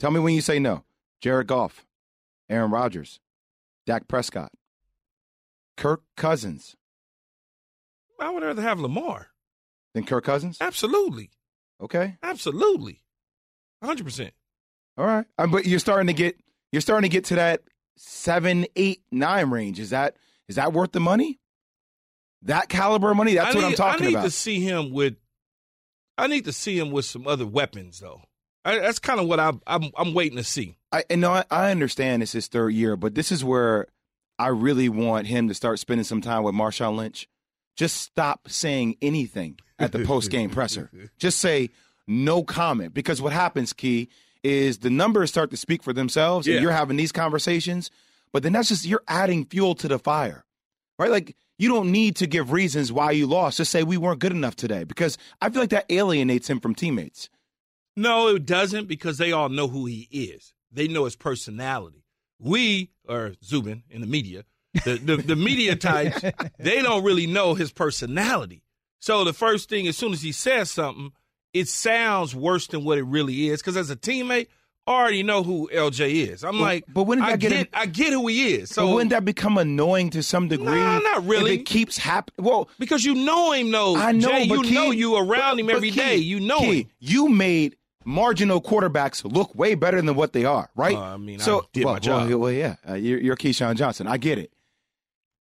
Tell 0.00 0.10
me 0.10 0.20
when 0.20 0.34
you 0.34 0.40
say 0.40 0.58
no. 0.58 0.84
Jared 1.20 1.46
Goff, 1.46 1.86
Aaron 2.50 2.70
Rodgers, 2.70 3.20
Dak 3.86 4.06
Prescott, 4.08 4.52
Kirk 5.76 6.02
Cousins. 6.16 6.76
I 8.20 8.30
would 8.30 8.42
rather 8.42 8.62
have 8.62 8.78
Lamar. 8.80 9.28
than 9.94 10.04
Kirk 10.04 10.24
Cousins? 10.24 10.58
Absolutely. 10.60 11.30
Okay. 11.80 12.16
Absolutely. 12.22 13.02
100%. 13.82 14.30
All 14.98 15.06
right. 15.06 15.26
Uh, 15.38 15.46
but 15.46 15.66
you're 15.66 15.78
starting 15.78 16.06
to 16.06 16.12
get 16.14 16.38
you're 16.72 16.80
starting 16.82 17.08
to 17.08 17.12
get 17.14 17.24
to 17.26 17.34
that 17.36 17.62
seven, 17.96 18.66
eight, 18.76 19.02
nine 19.12 19.50
range. 19.50 19.78
Is 19.78 19.90
that 19.90 20.16
is 20.48 20.56
that 20.56 20.72
worth 20.72 20.92
the 20.92 21.00
money? 21.00 21.38
That 22.42 22.68
caliber 22.68 23.10
of 23.10 23.16
money? 23.16 23.34
That's 23.34 23.54
what 23.54 23.64
I'm 23.64 23.74
talking 23.74 24.02
I 24.04 24.06
need 24.08 24.14
about. 24.14 24.24
to 24.24 24.30
see 24.30 24.60
him 24.60 24.92
with. 24.92 25.16
I 26.18 26.26
need 26.26 26.44
to 26.46 26.52
see 26.52 26.78
him 26.78 26.90
with 26.90 27.04
some 27.04 27.26
other 27.26 27.46
weapons, 27.46 28.00
though. 28.00 28.22
I, 28.64 28.78
that's 28.78 28.98
kind 28.98 29.20
of 29.20 29.28
what 29.28 29.38
I, 29.38 29.52
I'm. 29.66 29.90
I'm 29.96 30.14
waiting 30.14 30.38
to 30.38 30.44
see. 30.44 30.76
I 30.90 31.04
and 31.10 31.20
no, 31.20 31.30
I, 31.32 31.44
I 31.50 31.70
understand 31.70 32.22
it's 32.22 32.32
his 32.32 32.48
third 32.48 32.70
year, 32.70 32.96
but 32.96 33.14
this 33.14 33.30
is 33.30 33.44
where 33.44 33.86
I 34.38 34.48
really 34.48 34.88
want 34.88 35.26
him 35.28 35.48
to 35.48 35.54
start 35.54 35.78
spending 35.78 36.04
some 36.04 36.20
time 36.20 36.42
with 36.42 36.54
Marshawn 36.54 36.96
Lynch. 36.96 37.28
Just 37.76 37.96
stop 37.98 38.48
saying 38.48 38.96
anything 39.02 39.58
at 39.78 39.92
the 39.92 40.04
post 40.04 40.30
game 40.30 40.50
presser. 40.50 40.90
Just 41.18 41.38
say 41.38 41.70
no 42.08 42.42
comment 42.42 42.94
because 42.94 43.20
what 43.22 43.32
happens, 43.32 43.72
Key, 43.72 44.08
is 44.42 44.78
the 44.78 44.90
numbers 44.90 45.30
start 45.30 45.50
to 45.50 45.56
speak 45.56 45.82
for 45.82 45.92
themselves, 45.92 46.46
Yeah. 46.46 46.54
and 46.54 46.62
you're 46.62 46.72
having 46.72 46.96
these 46.96 47.12
conversations, 47.12 47.90
but 48.32 48.42
then 48.42 48.52
that's 48.52 48.68
just 48.68 48.84
you're 48.86 49.02
adding 49.08 49.44
fuel 49.44 49.74
to 49.76 49.88
the 49.88 49.98
fire, 49.98 50.44
right? 50.98 51.10
Like 51.10 51.36
you 51.58 51.68
don't 51.68 51.90
need 51.90 52.16
to 52.16 52.26
give 52.26 52.52
reasons 52.52 52.92
why 52.92 53.12
you 53.12 53.26
lost. 53.26 53.58
Just 53.58 53.70
say 53.70 53.82
we 53.82 53.96
weren't 53.96 54.20
good 54.20 54.32
enough 54.32 54.56
today 54.56 54.84
because 54.84 55.16
I 55.40 55.50
feel 55.50 55.62
like 55.62 55.70
that 55.70 55.90
alienates 55.90 56.48
him 56.48 56.60
from 56.60 56.74
teammates. 56.74 57.28
No, 57.96 58.28
it 58.28 58.44
doesn't 58.44 58.88
because 58.88 59.18
they 59.18 59.32
all 59.32 59.48
know 59.48 59.68
who 59.68 59.86
he 59.86 60.08
is. 60.10 60.52
They 60.70 60.88
know 60.88 61.04
his 61.04 61.16
personality. 61.16 62.04
We 62.38 62.90
or 63.08 63.34
Zubin 63.42 63.84
in 63.88 64.02
the 64.02 64.06
media, 64.06 64.44
the, 64.84 64.96
the, 64.96 65.16
the 65.16 65.36
media 65.36 65.74
types, 65.76 66.20
they 66.58 66.82
don't 66.82 67.04
really 67.04 67.26
know 67.26 67.54
his 67.54 67.72
personality. 67.72 68.62
So 69.00 69.24
the 69.24 69.32
first 69.32 69.68
thing, 69.70 69.86
as 69.86 69.96
soon 69.96 70.12
as 70.12 70.22
he 70.22 70.32
says 70.32 70.70
something, 70.70 71.12
it 71.54 71.68
sounds 71.68 72.34
worse 72.34 72.66
than 72.66 72.84
what 72.84 72.98
it 72.98 73.04
really 73.04 73.48
is. 73.48 73.62
Because 73.62 73.76
as 73.76 73.88
a 73.88 73.96
teammate, 73.96 74.48
I 74.88 74.92
already 74.92 75.22
know 75.24 75.42
who 75.42 75.68
LJ 75.72 76.28
is. 76.30 76.44
I'm 76.44 76.52
But- 76.58 76.60
like, 76.60 76.84
but 76.86 77.04
wouldn't 77.04 77.26
I 77.26 77.32
that 77.32 77.40
get 77.40 77.48
get, 77.50 77.58
him- 77.58 77.66
I 77.72 77.86
get 77.86 78.12
who 78.12 78.26
he 78.28 78.54
is. 78.54 78.70
So 78.70 78.92
wouldn't 78.92 79.10
that 79.10 79.24
become 79.24 79.58
annoying 79.58 80.10
to 80.10 80.22
some 80.22 80.46
degree? 80.46 80.66
Nah, 80.78 81.00
not 81.00 81.26
really. 81.26 81.54
If 81.54 81.60
it 81.60 81.66
keeps 81.66 81.98
happening. 81.98 82.46
Well, 82.48 82.68
because 82.78 83.04
you 83.04 83.14
know 83.14 83.50
him, 83.52 83.72
though. 83.72 83.96
I 83.96 84.12
know, 84.12 84.28
Jay, 84.28 84.44
you 84.44 84.62
Key- 84.62 84.74
know 84.74 84.90
you 84.92 85.16
around 85.16 85.56
but- 85.56 85.60
him 85.60 85.70
every 85.70 85.90
Key, 85.90 85.96
day. 86.00 86.16
You 86.16 86.38
know 86.38 86.60
Key, 86.60 86.80
him. 86.82 86.90
You 87.00 87.28
made 87.28 87.76
marginal 88.04 88.60
quarterbacks 88.62 89.24
look 89.24 89.52
way 89.56 89.74
better 89.74 90.00
than 90.00 90.14
what 90.14 90.32
they 90.32 90.44
are, 90.44 90.70
right? 90.76 90.94
Uh, 90.94 91.00
I 91.00 91.16
mean, 91.16 91.40
I 91.40 91.44
so 91.44 91.66
did 91.72 91.84
well, 91.84 91.94
my 91.94 91.98
job. 91.98 92.28
Well, 92.28 92.38
well, 92.38 92.52
yeah, 92.52 92.76
uh, 92.88 92.94
you're, 92.94 93.18
you're 93.20 93.34
Keyshawn 93.36 93.74
Johnson. 93.74 94.06
I 94.06 94.16
get 94.18 94.38
it, 94.38 94.52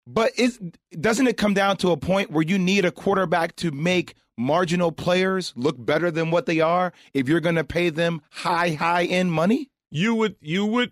but 0.08 0.32
is 0.38 0.58
doesn't 0.97 1.27
it 1.27 1.36
come 1.36 1.53
down 1.53 1.75
to 1.77 1.91
a 1.91 1.97
point 1.97 2.32
where 2.32 2.43
you 2.43 2.58
need 2.58 2.86
a 2.86 2.91
quarterback 2.91 3.58
to 3.58 3.71
make 3.71 4.15
marginal 4.38 4.91
players 4.91 5.54
look 5.56 5.76
better 5.78 6.10
than 6.12 6.32
what 6.32 6.46
they 6.46 6.60
are 6.60 6.93
if 7.13 7.28
you're 7.28 7.39
going 7.39 7.56
to 7.56 7.63
pay 7.63 7.89
them 7.89 8.22
high, 8.32 8.72
high 8.72 9.06
end 9.06 9.32
money? 9.32 9.69
you 9.93 10.15
would 10.15 10.36
you 10.41 10.65
would 10.65 10.91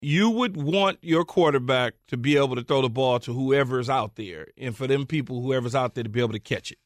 you 0.00 0.30
would 0.30 0.56
want 0.56 0.98
your 1.02 1.24
quarterback 1.24 1.94
to 2.06 2.16
be 2.16 2.36
able 2.36 2.56
to 2.56 2.62
throw 2.62 2.80
the 2.80 2.88
ball 2.88 3.18
to 3.20 3.32
whoever's 3.34 3.90
out 3.90 4.16
there 4.16 4.46
and 4.56 4.74
for 4.74 4.86
them 4.86 5.04
people 5.04 5.42
whoever's 5.42 5.74
out 5.74 5.94
there 5.94 6.04
to 6.04 6.08
be 6.08 6.20
able 6.20 6.32
to 6.32 6.38
catch 6.38 6.72
it. 6.72 6.78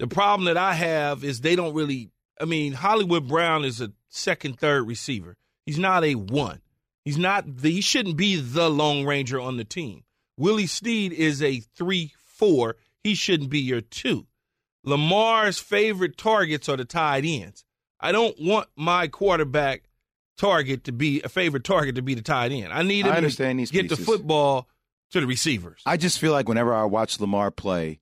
The 0.00 0.08
problem 0.08 0.46
that 0.46 0.56
i 0.56 0.74
have 0.74 1.22
is 1.22 1.40
they 1.40 1.54
don't 1.54 1.74
really 1.74 2.10
i 2.40 2.44
mean 2.44 2.72
hollywood 2.72 3.28
brown 3.28 3.64
is 3.64 3.80
a 3.80 3.92
second 4.08 4.58
third 4.58 4.86
receiver. 4.88 5.36
He's 5.64 5.78
not 5.78 6.04
a 6.04 6.16
one. 6.16 6.60
He's 7.04 7.18
not 7.18 7.44
the, 7.46 7.70
he 7.70 7.80
shouldn't 7.80 8.16
be 8.16 8.36
the 8.36 8.68
long 8.68 9.06
ranger 9.06 9.40
on 9.40 9.56
the 9.56 9.64
team. 9.64 10.02
Willie 10.36 10.66
Snead 10.66 11.12
is 11.12 11.40
a 11.42 11.60
three 11.60 12.12
four. 12.24 12.74
He 13.04 13.14
shouldn't 13.14 13.50
be 13.50 13.60
your 13.60 13.80
two 13.80 14.26
lamar's 14.84 15.58
favorite 15.58 16.16
targets 16.16 16.68
are 16.68 16.76
the 16.76 16.84
tight 16.84 17.24
ends 17.24 17.64
i 18.00 18.10
don't 18.12 18.36
want 18.40 18.68
my 18.76 19.06
quarterback 19.06 19.82
target 20.42 20.84
to 20.84 20.92
be 20.92 21.22
a 21.22 21.28
favorite 21.28 21.64
target 21.64 21.94
to 21.94 22.02
be 22.02 22.14
the 22.14 22.22
tight 22.22 22.52
end. 22.52 22.72
I 22.72 22.82
need 22.82 23.06
him 23.06 23.12
I 23.12 23.16
understand 23.16 23.58
to 23.58 23.62
these 23.62 23.70
get 23.70 23.88
the 23.88 23.96
football 23.96 24.68
to 25.12 25.20
the 25.20 25.26
receivers. 25.26 25.82
I 25.86 25.96
just 25.96 26.18
feel 26.18 26.32
like 26.32 26.48
whenever 26.48 26.74
I 26.74 26.84
watch 26.84 27.20
Lamar 27.20 27.50
play, 27.50 28.00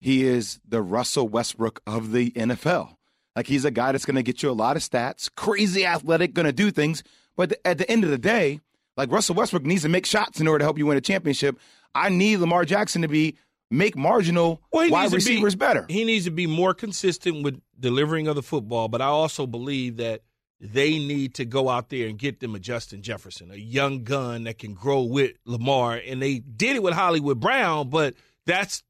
he 0.00 0.24
is 0.24 0.58
the 0.66 0.82
Russell 0.82 1.28
Westbrook 1.28 1.82
of 1.86 2.12
the 2.12 2.30
NFL. 2.30 2.96
Like 3.36 3.46
he's 3.46 3.64
a 3.64 3.70
guy 3.70 3.92
that's 3.92 4.04
going 4.04 4.16
to 4.16 4.22
get 4.22 4.42
you 4.42 4.50
a 4.50 4.52
lot 4.52 4.76
of 4.76 4.82
stats, 4.82 5.30
crazy 5.34 5.84
athletic, 5.84 6.34
going 6.34 6.46
to 6.46 6.52
do 6.52 6.70
things. 6.70 7.02
But 7.36 7.58
at 7.64 7.78
the 7.78 7.90
end 7.90 8.04
of 8.04 8.10
the 8.10 8.18
day, 8.18 8.60
like 8.96 9.10
Russell 9.10 9.34
Westbrook 9.34 9.64
needs 9.64 9.82
to 9.82 9.88
make 9.88 10.06
shots 10.06 10.40
in 10.40 10.48
order 10.48 10.60
to 10.60 10.64
help 10.64 10.78
you 10.78 10.86
win 10.86 10.98
a 10.98 11.02
championship. 11.02 11.58
I 11.94 12.08
need 12.08 12.38
Lamar 12.38 12.64
Jackson 12.64 13.02
to 13.02 13.08
be 13.08 13.36
make 13.72 13.96
marginal 13.96 14.60
Well, 14.72 14.90
wide 14.90 15.06
to 15.06 15.10
be- 15.10 15.16
receivers 15.16 15.54
better. 15.56 15.86
He 15.88 16.04
needs 16.04 16.26
to 16.26 16.30
be 16.30 16.46
more 16.46 16.74
consistent 16.74 17.42
with 17.42 17.60
delivering 17.78 18.28
of 18.28 18.36
the 18.36 18.42
football, 18.42 18.88
but 18.88 19.00
I 19.00 19.06
also 19.06 19.46
believe 19.46 19.96
that 19.96 20.22
they 20.60 20.98
need 20.98 21.34
to 21.34 21.44
go 21.44 21.68
out 21.68 21.88
there 21.88 22.06
and 22.06 22.16
get 22.18 22.38
them 22.38 22.54
a 22.54 22.58
Justin 22.60 23.02
Jefferson, 23.02 23.50
a 23.50 23.56
young 23.56 24.04
gun 24.04 24.44
that 24.44 24.58
can 24.58 24.74
grow 24.74 25.02
with 25.02 25.32
Lamar. 25.44 25.94
And 26.06 26.22
they 26.22 26.38
did 26.38 26.76
it 26.76 26.82
with 26.82 26.94
Hollywood 26.94 27.40
Brown, 27.40 27.90
but 27.90 28.14
that's 28.46 28.84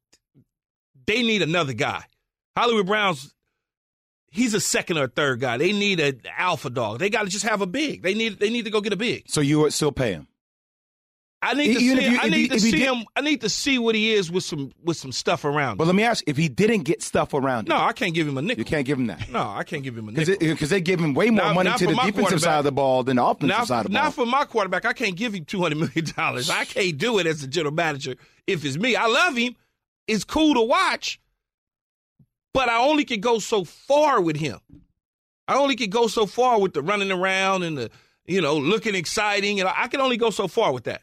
they 1.07 1.23
need 1.23 1.41
another 1.41 1.73
guy. 1.73 2.03
Hollywood 2.55 2.85
Brown's 2.85 3.33
he's 4.29 4.53
a 4.53 4.59
second 4.59 4.97
or 4.97 5.07
third 5.07 5.39
guy. 5.39 5.57
They 5.57 5.71
need 5.71 5.99
an 5.99 6.21
alpha 6.37 6.69
dog. 6.69 6.99
They 6.99 7.09
got 7.09 7.23
to 7.23 7.29
just 7.29 7.45
have 7.45 7.61
a 7.61 7.67
big. 7.67 8.03
They 8.03 8.13
need 8.13 8.39
they 8.39 8.49
need 8.51 8.65
to 8.65 8.71
go 8.71 8.81
get 8.81 8.93
a 8.93 8.97
big. 8.97 9.23
So 9.27 9.41
you 9.41 9.59
would 9.61 9.73
still 9.73 9.91
pay 9.91 10.13
him. 10.13 10.27
I 11.45 11.53
need 11.55 11.73
to 11.75 11.79
Even 11.83 11.97
see. 11.99 12.05
if 12.05 12.11
you- 12.13 12.19
I 12.21 12.29
need 12.29 12.49
to 12.49 12.55
if 12.55 12.61
see 12.61 12.71
did- 12.71 12.79
him. 12.79 13.05
I 13.15 13.21
need 13.21 13.41
to 13.41 13.49
see 13.49 13.77
what 13.77 13.95
he 13.95 14.13
is 14.13 14.31
with 14.31 14.43
some 14.43 14.71
with 14.83 14.97
some 14.97 15.11
stuff 15.11 15.43
around. 15.45 15.77
But 15.77 15.83
him. 15.83 15.87
let 15.89 15.95
me 15.95 16.03
ask: 16.03 16.23
you, 16.25 16.31
if 16.31 16.37
he 16.37 16.47
didn't 16.49 16.83
get 16.83 17.03
stuff 17.03 17.33
around 17.33 17.67
him, 17.67 17.75
No, 17.75 17.77
I 17.83 17.91
can't 17.93 18.13
give 18.13 18.27
him 18.27 18.37
a 18.37 18.41
nickel. 18.41 18.61
you 18.61 18.65
can't 18.65 18.85
give 18.85 18.97
him 18.97 19.07
that 19.07 19.29
No, 19.29 19.41
I 19.49 19.63
can't 19.63 19.83
give 19.83 19.97
him 19.97 20.09
a 20.09 20.11
because 20.13 20.69
they 20.69 20.79
give 20.81 20.99
him 20.99 21.13
way 21.13 21.29
more 21.29 21.45
Not- 21.45 21.55
money 21.55 21.69
not 21.69 21.79
to 21.79 21.87
the 21.87 21.93
defensive 21.95 22.41
side 22.41 22.59
of 22.59 22.63
the 22.63 22.71
ball 22.71 23.03
than 23.03 23.17
the 23.17 23.25
offensive 23.25 23.49
Not, 23.49 23.67
side 23.67 23.85
of 23.85 23.91
the 23.91 23.95
ball. 23.97 24.03
not 24.05 24.13
for 24.13 24.25
my 24.25 24.45
quarterback. 24.45 24.85
I 24.85 24.93
can't 24.93 25.15
give 25.15 25.33
him 25.35 25.45
two 25.45 25.61
hundred 25.61 25.79
million 25.79 26.05
dollars. 26.15 26.49
I 26.49 26.65
can't 26.65 26.97
do 26.97 27.19
it 27.19 27.27
as 27.27 27.43
a 27.43 27.47
general 27.47 27.73
manager. 27.73 28.15
If 28.47 28.63
it's 28.65 28.77
me, 28.77 28.95
I 28.95 29.07
love 29.07 29.35
him. 29.35 29.55
It's 30.07 30.23
cool 30.23 30.53
to 30.55 30.61
watch, 30.61 31.19
but 32.53 32.69
I 32.69 32.77
only 32.77 33.05
can 33.05 33.19
go 33.19 33.39
so 33.39 33.63
far 33.63 34.21
with 34.21 34.35
him. 34.37 34.59
I 35.47 35.55
only 35.55 35.75
could 35.75 35.91
go 35.91 36.07
so 36.07 36.25
far 36.25 36.59
with 36.59 36.73
the 36.73 36.81
running 36.81 37.11
around 37.11 37.63
and 37.63 37.77
the, 37.77 37.91
you 38.25 38.41
know, 38.41 38.57
looking 38.57 38.95
exciting. 38.95 39.59
And 39.59 39.67
I 39.69 39.87
can 39.87 39.99
only 39.99 40.15
go 40.17 40.29
so 40.29 40.47
far 40.47 40.71
with 40.71 40.85
that. 40.85 41.01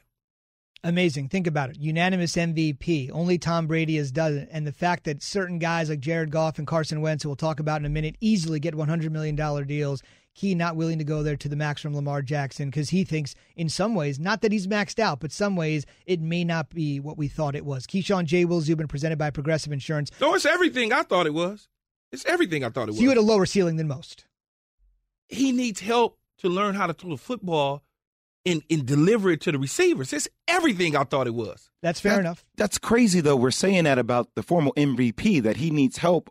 Amazing. 0.83 1.29
Think 1.29 1.47
about 1.47 1.71
it. 1.71 1.79
Unanimous 1.79 2.37
MVP. 2.37 3.11
Only 3.13 3.37
Tom 3.37 3.67
Brady 3.67 3.97
has 3.97 4.11
done 4.11 4.39
it. 4.39 4.49
And 4.51 4.67
the 4.67 4.73
fact 4.73 5.05
that 5.05 5.23
certain 5.23 5.59
guys 5.59 5.91
like 5.91 6.01
Jared 6.01 6.31
Goff 6.31 6.59
and 6.59 6.67
Carson 6.67 7.03
Wentz, 7.03 7.23
who 7.23 7.29
we'll 7.29 7.37
talk 7.37 7.61
about 7.61 7.81
in 7.81 7.87
a 7.87 7.91
minute, 7.91 8.17
easily 8.21 8.61
get 8.61 8.75
$100 8.75 9.11
million 9.11 9.37
deals. 9.67 10.03
He 10.33 10.55
not 10.55 10.77
willing 10.77 10.99
to 10.99 11.05
go 11.05 11.23
there 11.23 11.37
to 11.37 11.49
the 11.49 11.57
max 11.57 11.83
from 11.83 11.95
Lamar 11.95 12.23
Jackson 12.23 12.71
because 12.71 12.91
he 12.91 13.05
thinks, 13.05 13.35
in 13.57 13.69
some 13.69 13.95
ways, 13.95 14.19
not 14.19 14.41
that 14.41 14.53
he's 14.53 14.69
maxed 14.69 14.99
out, 14.99 15.21
but 15.21 15.33
some 15.33 15.55
ways 15.55 15.85
it 16.07 16.21
may 16.21 16.45
not 16.45 16.71
be 16.71 16.99
what 16.99 17.19
we 17.19 17.29
thought 17.29 17.57
it 17.57 17.65
was. 17.65 17.87
Keyshawn 17.87 18.25
J. 18.25 18.45
Will 18.47 18.61
Zubin 18.61 18.89
presented 18.89 19.19
by 19.19 19.31
Progressive 19.31 19.73
Insurance. 19.73 20.11
No, 20.21 20.35
it's 20.35 20.47
everything 20.47 20.93
I 20.93 21.03
thought 21.03 21.27
it 21.27 21.35
was. 21.35 21.69
It's 22.13 22.25
everything 22.25 22.65
I 22.65 22.71
thought 22.71 22.89
it 22.89 22.93
was. 22.93 23.03
You 23.03 23.09
had 23.09 23.19
a 23.19 23.23
lower 23.23 23.45
ceiling 23.45 23.77
than 23.77 23.89
most. 23.89 24.25
He 25.29 25.53
needs 25.53 25.81
help 25.81 26.19
to 26.39 26.49
learn 26.49 26.75
how 26.75 26.87
to 26.87 26.95
throw 26.95 27.11
the 27.11 27.17
football 27.19 27.83
and, 28.47 28.63
and 28.71 28.87
deliver 28.87 29.31
it 29.31 29.41
to 29.43 29.53
the 29.53 29.59
receivers. 29.59 30.13
It's 30.13 30.29
everything 30.49 30.97
I 30.97 31.05
thought 31.05 31.27
it 31.27 31.35
was. 31.35 31.71
That's 31.83 32.01
fair 32.01 32.15
That- 32.15 32.21
enough. 32.21 32.45
That's 32.57 32.79
crazy, 32.79 33.21
though. 33.21 33.37
We're 33.37 33.51
saying 33.51 33.85
that 33.85 33.99
about 33.99 34.29
the 34.35 34.43
former 34.43 34.71
MVP 34.77 35.43
that 35.43 35.57
he 35.59 35.71
needs 35.71 35.99
help 35.99 36.31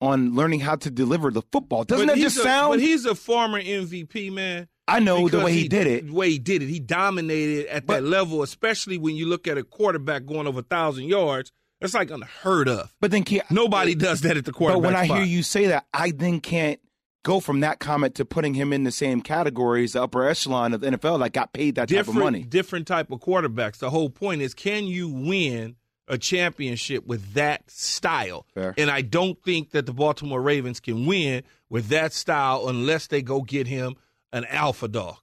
on 0.00 0.34
learning 0.34 0.60
how 0.60 0.76
to 0.76 0.90
deliver 0.90 1.30
the 1.30 1.42
football. 1.52 1.84
Doesn't 1.84 2.06
But 2.06 2.16
that 2.16 2.20
just 2.20 2.36
a- 2.38 2.42
sound? 2.42 2.72
But 2.72 2.80
he's 2.80 3.04
a 3.06 3.14
former 3.14 3.60
MVP, 3.60 4.30
man. 4.32 4.68
I 4.86 5.00
know 5.00 5.28
the 5.28 5.40
way 5.40 5.52
he, 5.54 5.66
did 5.68 5.86
it. 5.86 6.06
The 6.08 6.12
way 6.12 6.30
he 6.30 6.38
did 6.38 6.62
it, 6.62 6.68
he 6.68 6.78
dominated 6.78 7.66
at 7.68 7.86
But- 7.86 8.02
that 8.02 8.02
level, 8.02 8.42
especially 8.42 8.98
when 8.98 9.16
you 9.16 9.26
look 9.26 9.46
at 9.48 9.56
a 9.56 9.62
quarterback 9.62 10.26
going 10.26 10.46
over 10.46 10.60
a 10.60 10.62
thousand 10.64 11.04
yards. 11.04 11.52
That's 11.80 11.94
like 11.94 12.10
unheard 12.10 12.68
of. 12.68 12.94
But 13.00 13.10
then, 13.10 13.24
Ke- 13.24 13.50
Nobody 13.50 13.94
does 13.94 14.20
that 14.22 14.36
at 14.36 14.44
the 14.44 14.52
quarterback. 14.52 14.82
But 14.82 14.86
when 14.88 14.96
I 14.96 15.04
spot. 15.06 15.18
hear 15.18 15.26
you 15.26 15.42
say 15.42 15.66
that, 15.66 15.86
I 15.92 16.10
then 16.12 16.40
can't 16.40 16.80
go 17.24 17.40
from 17.40 17.60
that 17.60 17.80
comment 17.80 18.14
to 18.14 18.24
putting 18.24 18.54
him 18.54 18.72
in 18.72 18.84
the 18.84 18.92
same 18.92 19.20
category 19.20 19.82
as 19.82 19.94
the 19.94 20.02
upper 20.04 20.28
echelon 20.28 20.72
of 20.72 20.80
the 20.80 20.90
NFL 20.90 21.18
that 21.20 21.32
got 21.32 21.52
paid 21.52 21.74
that 21.74 21.88
different, 21.88 22.06
type 22.06 22.16
of 22.16 22.22
money. 22.22 22.42
different 22.44 22.86
type 22.86 23.10
of 23.10 23.18
quarterbacks. 23.18 23.78
The 23.78 23.90
whole 23.90 24.10
point 24.10 24.42
is, 24.42 24.54
can 24.54 24.84
you 24.84 25.08
win 25.08 25.74
a 26.06 26.18
championship 26.18 27.06
with 27.06 27.32
that 27.34 27.68
style? 27.70 28.46
Fair. 28.54 28.74
And 28.78 28.90
I 28.90 29.00
don't 29.00 29.42
think 29.42 29.70
that 29.70 29.86
the 29.86 29.92
Baltimore 29.92 30.40
Ravens 30.40 30.78
can 30.78 31.06
win 31.06 31.42
with 31.68 31.88
that 31.88 32.12
style 32.12 32.68
unless 32.68 33.08
they 33.08 33.22
go 33.22 33.40
get 33.42 33.66
him 33.66 33.96
an 34.32 34.44
alpha 34.44 34.86
dog. 34.86 35.16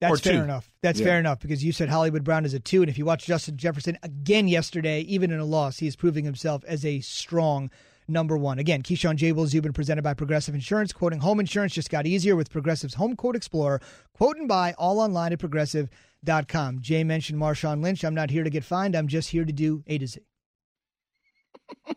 That's 0.00 0.20
fair 0.20 0.38
two. 0.38 0.42
enough. 0.42 0.72
That's 0.82 0.98
Yeah. 0.98 1.06
fair 1.06 1.18
enough 1.20 1.38
because 1.38 1.62
you 1.62 1.70
said 1.70 1.88
Hollywood 1.88 2.24
Brown 2.24 2.44
is 2.44 2.54
a 2.54 2.58
two, 2.58 2.82
and 2.82 2.90
if 2.90 2.98
you 2.98 3.04
watch 3.04 3.24
Justin 3.26 3.56
Jefferson 3.56 3.96
again 4.02 4.48
yesterday, 4.48 5.02
even 5.02 5.30
in 5.30 5.38
a 5.38 5.44
loss, 5.44 5.78
he 5.78 5.86
is 5.86 5.94
proving 5.94 6.24
himself 6.24 6.64
as 6.66 6.84
a 6.84 6.98
strong 7.00 7.70
number 8.12 8.36
one. 8.36 8.58
Again, 8.58 8.82
Keyshawn 8.82 9.16
J. 9.16 9.32
Will 9.32 9.46
Zubin 9.46 9.72
presented 9.72 10.02
by 10.02 10.14
Progressive 10.14 10.54
Insurance. 10.54 10.92
Quoting 10.92 11.20
home 11.20 11.40
insurance 11.40 11.72
just 11.74 11.90
got 11.90 12.06
easier 12.06 12.36
with 12.36 12.50
Progressive's 12.50 12.94
Home 12.94 13.16
Quote 13.16 13.36
Explorer. 13.36 13.80
Quote 14.14 14.36
and 14.36 14.46
buy 14.48 14.74
all 14.78 15.00
online 15.00 15.32
at 15.32 15.38
progressive.com. 15.38 16.80
Jay 16.80 17.02
mentioned 17.04 17.40
Marshawn 17.40 17.82
Lynch. 17.82 18.04
I'm 18.04 18.14
not 18.14 18.30
here 18.30 18.44
to 18.44 18.50
get 18.50 18.64
fined. 18.64 18.94
I'm 18.94 19.08
just 19.08 19.30
here 19.30 19.44
to 19.44 19.52
do 19.52 19.82
A 19.86 19.98
to 19.98 20.06
Z. 20.06 20.20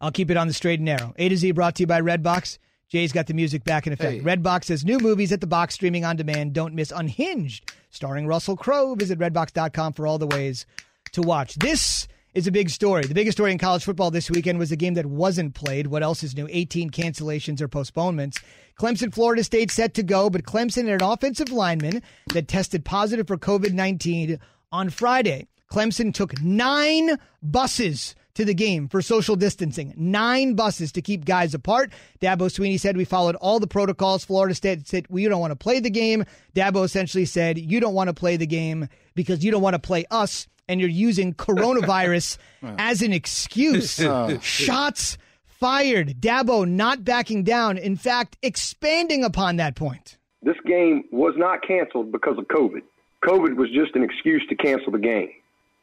I'll 0.00 0.12
keep 0.12 0.30
it 0.30 0.36
on 0.36 0.46
the 0.48 0.54
straight 0.54 0.80
and 0.80 0.84
narrow. 0.84 1.14
A 1.16 1.28
to 1.28 1.36
Z 1.36 1.52
brought 1.52 1.76
to 1.76 1.82
you 1.82 1.86
by 1.86 2.00
Redbox. 2.00 2.58
Jay's 2.88 3.12
got 3.12 3.26
the 3.26 3.34
music 3.34 3.64
back 3.64 3.86
in 3.86 3.92
effect. 3.92 4.12
Hey. 4.12 4.20
Redbox 4.20 4.68
has 4.68 4.84
new 4.84 4.98
movies 4.98 5.32
at 5.32 5.40
the 5.40 5.46
box 5.46 5.74
streaming 5.74 6.04
on 6.04 6.16
demand. 6.16 6.52
Don't 6.52 6.74
miss 6.74 6.92
Unhinged, 6.92 7.72
starring 7.90 8.26
Russell 8.26 8.56
Crowe. 8.56 8.94
Visit 8.94 9.18
redbox.com 9.18 9.94
for 9.94 10.06
all 10.06 10.18
the 10.18 10.26
ways 10.26 10.66
to 11.12 11.22
watch. 11.22 11.54
This 11.56 12.06
is 12.34 12.46
a 12.48 12.52
big 12.52 12.68
story. 12.68 13.04
The 13.04 13.14
biggest 13.14 13.36
story 13.36 13.52
in 13.52 13.58
college 13.58 13.84
football 13.84 14.10
this 14.10 14.30
weekend 14.30 14.58
was 14.58 14.72
a 14.72 14.76
game 14.76 14.94
that 14.94 15.06
wasn't 15.06 15.54
played. 15.54 15.86
What 15.86 16.02
else 16.02 16.22
is 16.22 16.36
new? 16.36 16.48
18 16.50 16.90
cancellations 16.90 17.60
or 17.60 17.68
postponements. 17.68 18.40
Clemson, 18.78 19.14
Florida 19.14 19.44
State 19.44 19.70
set 19.70 19.94
to 19.94 20.02
go, 20.02 20.28
but 20.28 20.42
Clemson 20.42 20.88
had 20.88 21.00
an 21.00 21.08
offensive 21.08 21.52
lineman 21.52 22.02
that 22.32 22.48
tested 22.48 22.84
positive 22.84 23.28
for 23.28 23.36
COVID 23.36 23.72
19 23.72 24.40
on 24.72 24.90
Friday. 24.90 25.46
Clemson 25.72 26.12
took 26.12 26.40
nine 26.42 27.18
buses 27.42 28.14
to 28.34 28.44
the 28.44 28.54
game 28.54 28.88
for 28.88 29.00
social 29.00 29.36
distancing. 29.36 29.94
Nine 29.96 30.54
buses 30.54 30.92
to 30.92 31.02
keep 31.02 31.24
guys 31.24 31.54
apart. 31.54 31.92
Dabo 32.20 32.48
Swinney 32.50 32.78
said 32.78 32.96
we 32.96 33.04
followed 33.04 33.36
all 33.36 33.60
the 33.60 33.66
protocols. 33.66 34.24
Florida 34.24 34.54
State 34.54 34.86
said 34.86 35.06
we 35.08 35.26
don't 35.28 35.40
want 35.40 35.52
to 35.52 35.56
play 35.56 35.80
the 35.80 35.90
game. 35.90 36.24
Dabo 36.54 36.84
essentially 36.84 37.24
said 37.24 37.58
you 37.58 37.80
don't 37.80 37.94
want 37.94 38.08
to 38.08 38.14
play 38.14 38.36
the 38.36 38.46
game 38.46 38.88
because 39.14 39.44
you 39.44 39.50
don't 39.50 39.62
want 39.62 39.74
to 39.74 39.78
play 39.80 40.04
us 40.10 40.46
and 40.68 40.80
you're 40.80 40.90
using 40.90 41.34
coronavirus 41.34 42.38
as 42.78 43.02
an 43.02 43.12
excuse. 43.12 44.00
Oh. 44.04 44.38
Shots 44.40 45.16
fired. 45.44 46.20
Dabo 46.20 46.68
not 46.68 47.04
backing 47.04 47.42
down. 47.44 47.78
In 47.78 47.96
fact, 47.96 48.36
expanding 48.42 49.24
upon 49.24 49.56
that 49.56 49.76
point. 49.76 50.18
This 50.42 50.56
game 50.66 51.04
was 51.10 51.34
not 51.36 51.66
canceled 51.66 52.12
because 52.12 52.36
of 52.38 52.46
COVID. 52.48 52.82
COVID 53.24 53.56
was 53.56 53.70
just 53.70 53.94
an 53.96 54.02
excuse 54.02 54.44
to 54.50 54.54
cancel 54.54 54.92
the 54.92 54.98
game. 54.98 55.30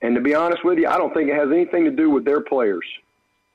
And 0.02 0.16
to 0.16 0.22
be 0.22 0.34
honest 0.34 0.64
with 0.64 0.80
you, 0.80 0.88
I 0.88 0.98
don't 0.98 1.14
think 1.14 1.30
it 1.30 1.36
has 1.36 1.50
anything 1.52 1.86
to 1.86 1.92
do 1.92 2.10
with 2.10 2.26
their 2.26 2.42
players. 2.42 2.86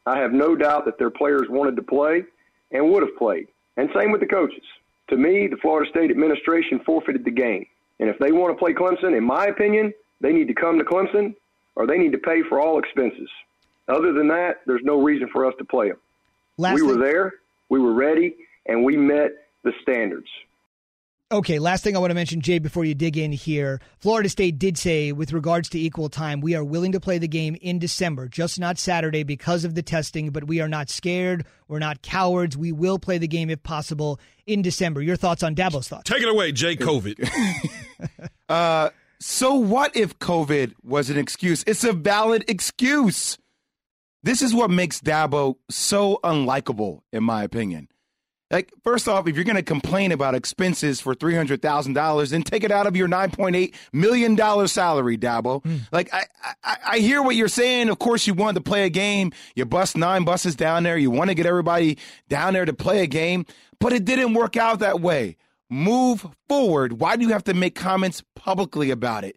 I 0.06 0.18
have 0.18 0.32
no 0.32 0.54
doubt 0.54 0.84
that 0.84 0.98
their 0.98 1.10
players 1.10 1.48
wanted 1.48 1.76
to 1.76 1.82
play 1.82 2.24
and 2.70 2.90
would 2.90 3.02
have 3.02 3.16
played. 3.16 3.48
And 3.76 3.90
same 3.94 4.12
with 4.12 4.20
the 4.20 4.26
coaches. 4.26 4.62
To 5.08 5.16
me, 5.16 5.48
the 5.48 5.56
Florida 5.56 5.90
State 5.90 6.10
administration 6.10 6.80
forfeited 6.84 7.24
the 7.24 7.30
game. 7.30 7.66
And 7.98 8.08
if 8.08 8.18
they 8.18 8.32
want 8.32 8.56
to 8.56 8.58
play 8.58 8.72
Clemson, 8.72 9.16
in 9.16 9.24
my 9.24 9.46
opinion, 9.46 9.92
they 10.20 10.32
need 10.32 10.48
to 10.48 10.54
come 10.54 10.78
to 10.78 10.84
Clemson 10.84 11.34
or 11.74 11.86
they 11.86 11.98
need 11.98 12.12
to 12.12 12.18
pay 12.18 12.42
for 12.48 12.60
all 12.60 12.78
expenses. 12.78 13.28
Other 13.88 14.12
than 14.12 14.28
that, 14.28 14.60
there's 14.66 14.82
no 14.82 15.00
reason 15.00 15.28
for 15.32 15.46
us 15.46 15.54
to 15.58 15.64
play 15.64 15.88
them. 15.88 15.98
Last 16.58 16.74
we 16.74 16.82
were 16.82 16.96
there, 16.96 17.34
we 17.68 17.78
were 17.78 17.92
ready, 17.92 18.34
and 18.66 18.84
we 18.84 18.96
met 18.96 19.30
the 19.62 19.72
standards. 19.82 20.28
Okay, 21.32 21.58
last 21.58 21.82
thing 21.82 21.96
I 21.96 21.98
want 21.98 22.12
to 22.12 22.14
mention, 22.14 22.40
Jay, 22.40 22.60
before 22.60 22.84
you 22.84 22.94
dig 22.94 23.16
in 23.16 23.32
here. 23.32 23.80
Florida 23.98 24.28
State 24.28 24.60
did 24.60 24.78
say, 24.78 25.10
with 25.10 25.32
regards 25.32 25.68
to 25.70 25.80
equal 25.80 26.08
time, 26.08 26.40
we 26.40 26.54
are 26.54 26.62
willing 26.62 26.92
to 26.92 27.00
play 27.00 27.18
the 27.18 27.26
game 27.26 27.56
in 27.60 27.80
December, 27.80 28.28
just 28.28 28.60
not 28.60 28.78
Saturday 28.78 29.24
because 29.24 29.64
of 29.64 29.74
the 29.74 29.82
testing, 29.82 30.30
but 30.30 30.44
we 30.44 30.60
are 30.60 30.68
not 30.68 30.88
scared. 30.88 31.44
We're 31.66 31.80
not 31.80 32.00
cowards. 32.00 32.56
We 32.56 32.70
will 32.70 33.00
play 33.00 33.18
the 33.18 33.26
game 33.26 33.50
if 33.50 33.60
possible 33.64 34.20
in 34.46 34.62
December. 34.62 35.02
Your 35.02 35.16
thoughts 35.16 35.42
on 35.42 35.56
Dabo's 35.56 35.88
thoughts? 35.88 36.08
Take 36.08 36.22
it 36.22 36.28
away, 36.28 36.52
Jay 36.52 36.76
COVID. 36.76 37.28
Uh, 38.48 38.90
so 39.18 39.54
what 39.54 39.96
if 39.96 40.18
COVID 40.20 40.74
was 40.84 41.10
an 41.10 41.18
excuse? 41.18 41.64
It's 41.66 41.82
a 41.82 41.92
valid 41.92 42.44
excuse. 42.46 43.38
This 44.22 44.40
is 44.40 44.54
what 44.54 44.70
makes 44.70 45.00
Dabo 45.00 45.56
so 45.68 46.20
unlikable, 46.22 47.00
in 47.12 47.24
my 47.24 47.42
opinion. 47.42 47.88
Like, 48.50 48.72
first 48.84 49.08
off, 49.08 49.26
if 49.26 49.34
you're 49.34 49.44
going 49.44 49.56
to 49.56 49.62
complain 49.62 50.12
about 50.12 50.36
expenses 50.36 51.00
for 51.00 51.16
three 51.16 51.34
hundred 51.34 51.62
thousand 51.62 51.94
dollars, 51.94 52.30
then 52.30 52.42
take 52.42 52.62
it 52.62 52.70
out 52.70 52.86
of 52.86 52.94
your 52.94 53.08
nine 53.08 53.32
point 53.32 53.56
eight 53.56 53.74
million 53.92 54.36
dollar 54.36 54.68
salary, 54.68 55.18
Dabo. 55.18 55.64
Hmm. 55.64 55.76
Like, 55.90 56.14
I, 56.14 56.24
I, 56.62 56.76
I 56.86 56.98
hear 56.98 57.22
what 57.22 57.34
you're 57.34 57.48
saying. 57.48 57.88
Of 57.88 57.98
course, 57.98 58.26
you 58.26 58.34
wanted 58.34 58.64
to 58.64 58.68
play 58.68 58.84
a 58.84 58.88
game. 58.88 59.32
You 59.56 59.64
bust 59.64 59.96
nine 59.96 60.24
buses 60.24 60.54
down 60.54 60.84
there. 60.84 60.96
You 60.96 61.10
want 61.10 61.30
to 61.30 61.34
get 61.34 61.44
everybody 61.46 61.98
down 62.28 62.52
there 62.52 62.64
to 62.64 62.72
play 62.72 63.02
a 63.02 63.08
game, 63.08 63.46
but 63.80 63.92
it 63.92 64.04
didn't 64.04 64.34
work 64.34 64.56
out 64.56 64.78
that 64.78 65.00
way. 65.00 65.36
Move 65.68 66.24
forward. 66.48 67.00
Why 67.00 67.16
do 67.16 67.24
you 67.24 67.32
have 67.32 67.42
to 67.44 67.54
make 67.54 67.74
comments 67.74 68.22
publicly 68.36 68.92
about 68.92 69.24
it? 69.24 69.36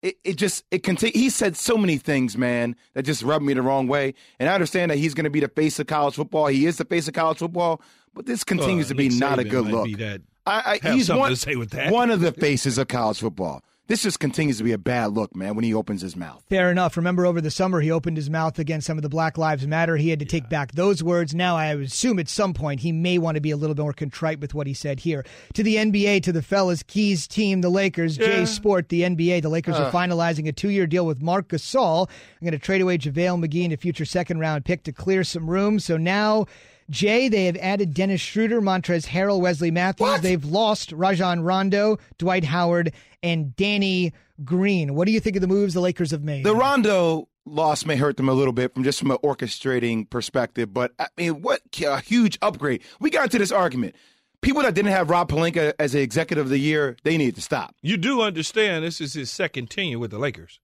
It, 0.00 0.16
it 0.22 0.36
just 0.36 0.62
it 0.70 0.84
conti- 0.84 1.10
he 1.10 1.28
said 1.28 1.56
so 1.56 1.76
many 1.76 1.96
things, 1.96 2.38
man, 2.38 2.76
that 2.94 3.02
just 3.02 3.24
rubbed 3.24 3.44
me 3.44 3.54
the 3.54 3.62
wrong 3.62 3.88
way. 3.88 4.14
And 4.38 4.48
I 4.48 4.54
understand 4.54 4.92
that 4.92 4.98
he's 4.98 5.12
going 5.12 5.24
to 5.24 5.30
be 5.30 5.40
the 5.40 5.48
face 5.48 5.80
of 5.80 5.88
college 5.88 6.14
football. 6.14 6.46
He 6.46 6.66
is 6.66 6.76
the 6.76 6.84
face 6.84 7.08
of 7.08 7.14
college 7.14 7.38
football, 7.38 7.82
but 8.18 8.26
this 8.26 8.42
continues 8.42 8.86
Uh, 8.86 8.88
to 8.88 8.94
be 8.96 9.08
Nick 9.10 9.18
not 9.20 9.38
a 9.38 9.44
good 9.44 9.64
might 9.66 9.72
look. 9.72 9.84
be 9.84 9.94
that- 9.94 10.22
I, 10.44 10.50
I, 10.50 10.78
have 10.82 10.94
he's 10.94 11.06
something 11.06 11.20
one, 11.20 11.30
to 11.30 11.36
say 11.36 11.54
with 11.56 11.70
that. 11.70 11.92
one 11.92 12.10
of 12.10 12.20
the 12.20 12.32
faces 12.32 12.78
of 12.78 12.88
college 12.88 13.20
football. 13.20 13.62
This 13.86 14.02
just 14.02 14.18
continues 14.18 14.58
to 14.58 14.64
be 14.64 14.72
a 14.72 14.78
bad 14.78 15.12
look, 15.12 15.34
man, 15.36 15.54
when 15.54 15.64
he 15.64 15.72
opens 15.72 16.02
his 16.02 16.14
mouth. 16.16 16.42
Fair 16.50 16.70
enough. 16.70 16.96
Remember 16.96 17.24
over 17.24 17.40
the 17.40 17.50
summer, 17.50 17.80
he 17.80 17.90
opened 17.90 18.16
his 18.18 18.28
mouth 18.28 18.58
against 18.58 18.86
some 18.86 18.98
of 18.98 19.02
the 19.02 19.08
Black 19.08 19.38
Lives 19.38 19.66
Matter. 19.66 19.96
He 19.96 20.10
had 20.10 20.18
to 20.18 20.24
take 20.26 20.48
back 20.50 20.72
those 20.72 21.02
words. 21.02 21.34
Now, 21.34 21.56
I 21.56 21.66
assume 21.74 22.18
at 22.18 22.28
some 22.28 22.52
point 22.54 22.80
he 22.80 22.92
may 22.92 23.16
want 23.18 23.36
to 23.36 23.40
be 23.40 23.50
a 23.50 23.56
little 23.56 23.74
bit 23.74 23.80
more 23.82 23.92
contrite 23.94 24.40
with 24.40 24.52
what 24.52 24.66
he 24.66 24.74
said 24.74 25.00
here. 25.00 25.24
To 25.54 25.62
the 25.62 25.76
NBA, 25.76 26.22
to 26.24 26.32
the 26.32 26.42
fellas, 26.42 26.82
Keys 26.82 27.26
team, 27.26 27.60
the 27.62 27.70
Lakers, 27.70 28.16
Jay 28.18 28.44
Sport, 28.44 28.88
the 28.90 29.02
NBA. 29.02 29.40
The 29.40 29.48
Lakers 29.48 29.76
are 29.76 29.90
finalizing 29.90 30.46
a 30.48 30.52
two 30.52 30.68
year 30.70 30.86
deal 30.86 31.06
with 31.06 31.22
Marc 31.22 31.48
Gasol. 31.48 32.08
I'm 32.10 32.44
going 32.44 32.52
to 32.52 32.58
trade 32.58 32.82
away 32.82 32.98
JaVale 32.98 33.42
McGee 33.46 33.64
and 33.64 33.72
a 33.72 33.78
future 33.78 34.04
second 34.04 34.38
round 34.38 34.66
pick 34.66 34.82
to 34.84 34.92
clear 34.92 35.24
some 35.24 35.48
room. 35.48 35.78
So 35.78 35.96
now. 35.96 36.44
Jay, 36.90 37.28
they 37.28 37.44
have 37.46 37.56
added 37.56 37.92
Dennis 37.94 38.20
Schroeder, 38.20 38.60
Montrezl 38.60 39.06
Harrell, 39.06 39.40
Wesley 39.40 39.70
Matthews. 39.70 40.20
They've 40.20 40.44
lost 40.44 40.92
Rajon 40.92 41.40
Rondo, 41.40 41.98
Dwight 42.18 42.44
Howard, 42.44 42.92
and 43.22 43.54
Danny 43.56 44.12
Green. 44.44 44.94
What 44.94 45.06
do 45.06 45.12
you 45.12 45.20
think 45.20 45.36
of 45.36 45.42
the 45.42 45.48
moves 45.48 45.74
the 45.74 45.80
Lakers 45.80 46.10
have 46.12 46.22
made? 46.22 46.44
The 46.44 46.54
Rondo 46.56 47.28
loss 47.44 47.84
may 47.84 47.96
hurt 47.96 48.16
them 48.16 48.28
a 48.28 48.32
little 48.32 48.52
bit 48.52 48.74
from 48.74 48.84
just 48.84 48.98
from 48.98 49.10
an 49.10 49.18
orchestrating 49.18 50.08
perspective, 50.08 50.72
but 50.72 50.92
I 50.98 51.08
mean, 51.16 51.42
what 51.42 51.60
a 51.84 52.00
huge 52.00 52.38
upgrade. 52.42 52.82
We 53.00 53.10
got 53.10 53.24
into 53.24 53.38
this 53.38 53.52
argument. 53.52 53.94
People 54.40 54.62
that 54.62 54.74
didn't 54.74 54.92
have 54.92 55.10
Rob 55.10 55.28
Pelinka 55.28 55.74
as 55.80 55.92
the 55.92 56.00
executive 56.00 56.46
of 56.46 56.50
the 56.50 56.58
year, 56.58 56.96
they 57.02 57.16
need 57.16 57.34
to 57.34 57.40
stop. 57.40 57.74
You 57.82 57.96
do 57.96 58.20
understand 58.22 58.84
this 58.84 59.00
is 59.00 59.14
his 59.14 59.30
second 59.32 59.68
tenure 59.68 59.98
with 59.98 60.12
the 60.12 60.18
Lakers. 60.18 60.60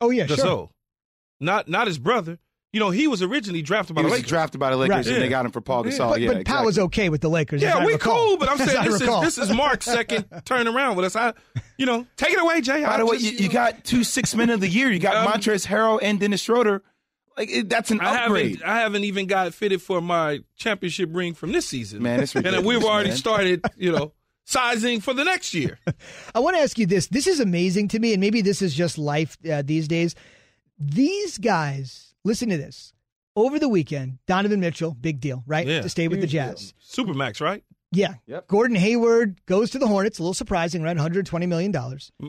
oh, 0.00 0.10
yeah, 0.10 0.26
Gasol. 0.26 0.36
sure. 0.36 0.70
Not 1.40 1.68
not 1.68 1.86
his 1.86 1.98
brother. 1.98 2.38
You 2.72 2.78
know, 2.78 2.90
he 2.90 3.08
was 3.08 3.20
originally 3.20 3.62
drafted 3.62 3.96
by 3.96 4.02
He 4.02 4.04
the 4.04 4.10
was 4.10 4.18
Lakers. 4.20 4.28
drafted 4.28 4.60
by 4.60 4.70
the 4.70 4.76
Lakers, 4.76 4.90
Right. 4.94 5.06
and 5.06 5.14
Yeah. 5.16 5.20
they 5.22 5.28
got 5.28 5.44
him 5.44 5.50
for 5.50 5.60
Pau 5.60 5.82
Yeah. 5.84 5.90
Gasol. 5.90 6.10
but 6.10 6.20
yeah, 6.20 6.26
but 6.28 6.36
exactly. 6.36 6.44
Powell 6.44 6.64
was 6.66 6.78
okay 6.78 7.08
with 7.08 7.20
the 7.20 7.28
Lakers. 7.28 7.62
yeah, 7.62 7.84
we 7.84 7.94
recall. 7.94 8.14
cool, 8.28 8.36
but 8.36 8.48
I'm 8.48 8.58
saying 8.64 8.78
I 8.78 8.84
this 8.86 9.00
is, 9.00 9.20
this 9.22 9.38
is 9.38 9.50
Marc's 9.52 9.86
second 9.86 10.24
turnaround 10.44 10.94
with 10.94 11.04
us. 11.06 11.16
I, 11.16 11.32
you 11.78 11.86
know, 11.86 12.06
take 12.16 12.32
it 12.32 12.40
away, 12.40 12.60
Jay. 12.60 12.82
By 12.84 12.98
the 12.98 13.06
way, 13.06 13.16
you, 13.16 13.30
you 13.32 13.48
got 13.48 13.82
two 13.84 14.04
six 14.04 14.34
men 14.36 14.50
of 14.50 14.60
the 14.60 14.68
year. 14.68 14.90
You 14.90 15.00
got 15.00 15.16
Um, 15.16 15.32
Montrezl 15.32 15.66
Harrell 15.66 15.98
and 16.00 16.20
Dennis 16.20 16.40
Schroeder. 16.42 16.82
Like 17.36 17.50
it, 17.50 17.68
that's 17.68 17.90
an 17.90 18.00
I 18.00 18.24
upgrade. 18.24 18.56
haven't, 18.60 18.68
I 18.68 18.80
haven't 18.80 19.04
even 19.04 19.26
got 19.26 19.52
fitted 19.54 19.80
for 19.82 20.00
my 20.00 20.40
championship 20.56 21.08
ring 21.12 21.34
from 21.34 21.50
this 21.52 21.66
season. 21.66 22.02
Man, 22.02 22.20
it's 22.20 22.34
and 22.36 22.64
we've 22.64 22.84
already 22.84 23.08
man. 23.10 23.18
started, 23.18 23.64
you 23.76 23.90
know, 23.90 24.12
sizing 24.44 25.00
for 25.00 25.12
the 25.14 25.24
next 25.24 25.54
year. 25.54 25.78
I 26.34 26.38
want 26.40 26.56
to 26.56 26.62
ask 26.62 26.78
you 26.78 26.86
this. 26.86 27.08
This 27.08 27.26
is 27.26 27.40
amazing 27.40 27.88
to 27.88 27.98
me, 27.98 28.12
and 28.12 28.20
maybe 28.20 28.42
this 28.42 28.62
is 28.62 28.74
just 28.74 28.96
life 28.98 29.38
uh, 29.50 29.62
these 29.64 29.88
days. 29.88 30.14
These 30.78 31.38
guys, 31.38 32.09
listen 32.24 32.48
to 32.50 32.56
this. 32.56 32.92
Over 33.36 33.58
the 33.58 33.68
weekend, 33.68 34.18
Donovan 34.26 34.60
Mitchell, 34.60 34.92
big 35.00 35.20
deal, 35.20 35.44
right? 35.46 35.66
Yeah. 35.66 35.82
To 35.82 35.88
stay 35.88 36.08
with 36.08 36.20
the 36.20 36.26
Jazz. 36.26 36.74
Supermax, 36.84 37.40
right? 37.40 37.62
Yeah. 37.92 38.14
Yep. 38.26 38.46
Gordon 38.48 38.76
Hayward 38.76 39.44
goes 39.46 39.70
to 39.70 39.78
the 39.78 39.86
Hornets. 39.86 40.18
A 40.18 40.22
little 40.22 40.34
surprising, 40.34 40.82
right? 40.82 40.96
$120 40.96 41.48
million. 41.48 41.72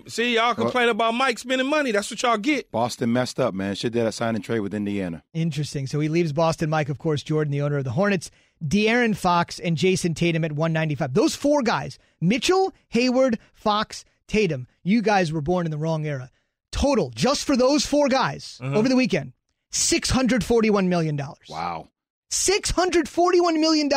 See, 0.07 0.35
y'all 0.35 0.55
complain 0.55 0.89
about 0.89 1.13
Mike 1.13 1.37
spending 1.39 1.67
money. 1.67 1.91
That's 1.91 2.09
what 2.09 2.21
y'all 2.23 2.37
get. 2.37 2.71
Boston 2.71 3.11
messed 3.13 3.39
up, 3.39 3.53
man. 3.53 3.75
Should 3.75 3.93
did 3.93 4.05
a 4.07 4.11
sign 4.11 4.35
and 4.35 4.43
trade 4.43 4.61
with 4.61 4.73
Indiana. 4.73 5.23
Interesting. 5.33 5.85
So 5.87 5.99
he 5.99 6.07
leaves 6.07 6.33
Boston. 6.33 6.69
Mike, 6.69 6.89
of 6.89 6.97
course, 6.97 7.21
Jordan, 7.23 7.51
the 7.51 7.61
owner 7.61 7.77
of 7.77 7.83
the 7.83 7.91
Hornets, 7.91 8.31
De'Aaron 8.65 9.15
Fox, 9.15 9.59
and 9.59 9.77
Jayson 9.77 10.15
Tatum 10.15 10.43
at 10.43 10.51
195. 10.51 11.13
Those 11.13 11.35
four 11.35 11.61
guys, 11.61 11.99
Mitchell, 12.19 12.73
Hayward, 12.89 13.37
Fox, 13.53 14.03
Tatum, 14.27 14.67
you 14.83 15.01
guys 15.01 15.31
were 15.31 15.41
born 15.41 15.65
in 15.65 15.71
the 15.71 15.77
wrong 15.77 16.05
era. 16.07 16.29
Total, 16.71 17.09
just 17.11 17.43
for 17.45 17.55
those 17.57 17.85
four 17.85 18.07
guys 18.07 18.57
Uh-huh. 18.63 18.75
over 18.77 18.87
the 18.89 18.95
weekend, 18.95 19.33
$641 19.71 20.87
million. 20.87 21.19
Wow. 21.49 21.89
$641 22.31 23.59
million 23.59 23.89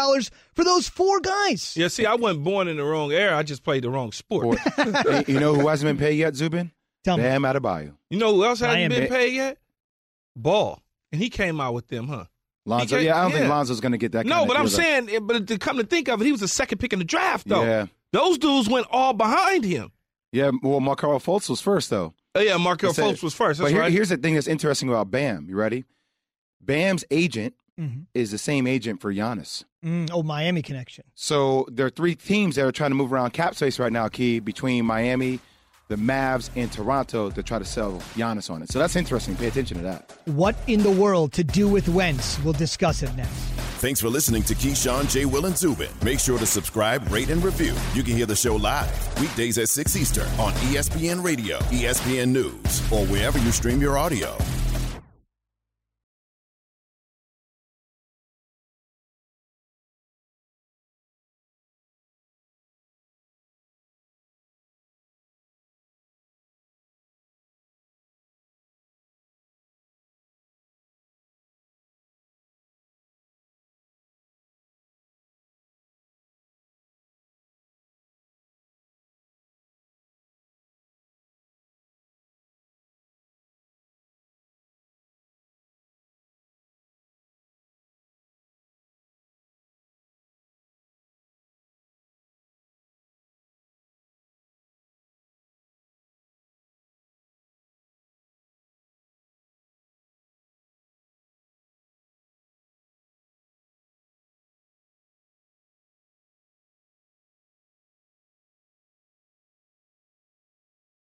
for 0.54 0.64
those 0.64 0.88
four 0.88 1.20
guys. 1.20 1.74
Yeah, 1.76 1.88
see, 1.88 2.04
I 2.06 2.14
wasn't 2.14 2.44
born 2.44 2.66
in 2.68 2.76
the 2.76 2.84
wrong 2.84 3.12
era. 3.12 3.36
I 3.36 3.42
just 3.44 3.62
played 3.62 3.84
the 3.84 3.90
wrong 3.90 4.12
sport. 4.12 4.58
Hey, 4.76 5.24
you 5.28 5.38
know 5.38 5.54
who 5.54 5.68
hasn't 5.68 5.88
been 5.88 5.98
paid 5.98 6.14
yet, 6.18 6.34
Zubin? 6.34 6.72
Tell 7.04 7.16
me. 7.16 7.22
Bam 7.22 7.42
Adebayo. 7.42 7.94
You 8.10 8.18
know 8.18 8.34
who 8.34 8.44
else 8.44 8.60
hasn't 8.60 8.78
Miami. 8.78 9.00
been 9.00 9.08
paid 9.08 9.34
yet? 9.34 9.58
Ball. 10.34 10.80
And 11.12 11.20
he 11.22 11.28
came 11.30 11.60
out 11.60 11.74
with 11.74 11.86
them, 11.88 12.08
huh? 12.08 12.24
Lonzo. 12.66 12.84
He 12.84 12.90
can't- 12.90 13.02
Yeah, 13.04 13.18
I 13.18 13.22
don't 13.22 13.32
think 13.32 13.44
yeah. 13.44 13.50
Lonzo's 13.50 13.80
going 13.80 13.92
to 13.92 13.98
get 13.98 14.12
that. 14.12 14.26
no, 14.26 14.36
kind 14.38 14.48
but 14.48 14.56
of 14.56 14.62
I'm 14.62 14.68
saying, 14.68 15.08
eh, 15.10 15.18
but 15.20 15.46
to 15.46 15.58
come 15.58 15.76
to 15.76 15.84
think 15.84 16.08
of 16.08 16.20
it, 16.20 16.24
he 16.24 16.32
was 16.32 16.40
the 16.40 16.48
second 16.48 16.78
pick 16.78 16.92
in 16.92 16.98
the 16.98 17.04
draft, 17.04 17.46
though. 17.46 17.62
Yeah. 17.62 17.86
Those 18.12 18.38
dudes 18.38 18.68
went 18.68 18.86
all 18.90 19.12
behind 19.12 19.64
him. 19.64 19.92
Yeah, 20.32 20.50
well, 20.62 20.80
Markelle 20.80 21.20
Fultz 21.20 21.48
was 21.48 21.60
first, 21.60 21.90
though. 21.90 22.14
Oh, 22.34 22.40
yeah, 22.40 22.56
Markelle 22.56 22.92
That's 22.92 22.98
it. 22.98 23.16
Fultz 23.16 23.22
was 23.22 23.34
first. 23.34 23.60
But 23.60 23.70
here- 23.70 23.80
right. 23.80 23.92
here's 23.92 24.08
the 24.08 24.16
thing 24.16 24.34
that's 24.34 24.48
interesting 24.48 24.88
about 24.88 25.10
Bam. 25.10 25.46
You 25.48 25.56
ready? 25.56 25.84
Bam's 26.60 27.04
agent 27.10 27.54
Mhm. 27.80 28.06
is 28.14 28.30
the 28.30 28.38
same 28.38 28.66
agent 28.66 29.00
for 29.00 29.12
Giannis. 29.12 29.64
Mm, 29.84 30.10
oh, 30.12 30.22
Miami 30.22 30.62
connection. 30.62 31.04
So 31.14 31.66
there 31.70 31.86
are 31.86 31.90
three 31.90 32.14
teams 32.14 32.56
that 32.56 32.64
are 32.64 32.72
trying 32.72 32.90
to 32.90 32.94
move 32.94 33.12
around 33.12 33.32
cap 33.32 33.54
space 33.54 33.78
right 33.78 33.92
now, 33.92 34.08
Key, 34.08 34.40
between 34.40 34.84
Miami, 34.84 35.40
the 35.88 35.96
Mavs, 35.96 36.50
and 36.56 36.70
Toronto 36.72 37.30
to 37.30 37.42
try 37.42 37.58
to 37.58 37.64
sell 37.64 37.92
Giannis 38.14 38.50
on 38.50 38.62
it. 38.62 38.70
So 38.70 38.78
that's 38.78 38.96
interesting. 38.96 39.36
Pay 39.36 39.48
attention 39.48 39.76
to 39.78 39.82
that. 39.84 40.12
What 40.26 40.56
in 40.66 40.82
the 40.82 40.90
world 40.90 41.32
to 41.34 41.44
do 41.44 41.68
with 41.68 41.88
Wentz? 41.88 42.42
We'll 42.42 42.54
discuss 42.54 43.02
it 43.02 43.14
next. 43.16 43.30
Thanks 43.80 44.00
for 44.00 44.08
listening 44.08 44.42
to 44.44 44.54
Keyshawn, 44.54 45.10
J. 45.10 45.26
Will, 45.26 45.44
and 45.44 45.56
Zubin. 45.56 45.90
Make 46.02 46.18
sure 46.18 46.38
to 46.38 46.46
subscribe, 46.46 47.06
rate, 47.10 47.28
and 47.28 47.44
review. 47.44 47.74
You 47.92 48.02
can 48.02 48.16
hear 48.16 48.24
the 48.24 48.36
show 48.36 48.56
live 48.56 49.20
weekdays 49.20 49.58
at 49.58 49.68
6 49.68 49.96
Eastern 49.96 50.28
on 50.38 50.52
ESPN 50.72 51.22
Radio, 51.22 51.58
ESPN 51.58 52.28
News, 52.28 52.80
or 52.90 53.04
wherever 53.06 53.38
you 53.38 53.52
stream 53.52 53.82
your 53.82 53.98
audio. 53.98 54.38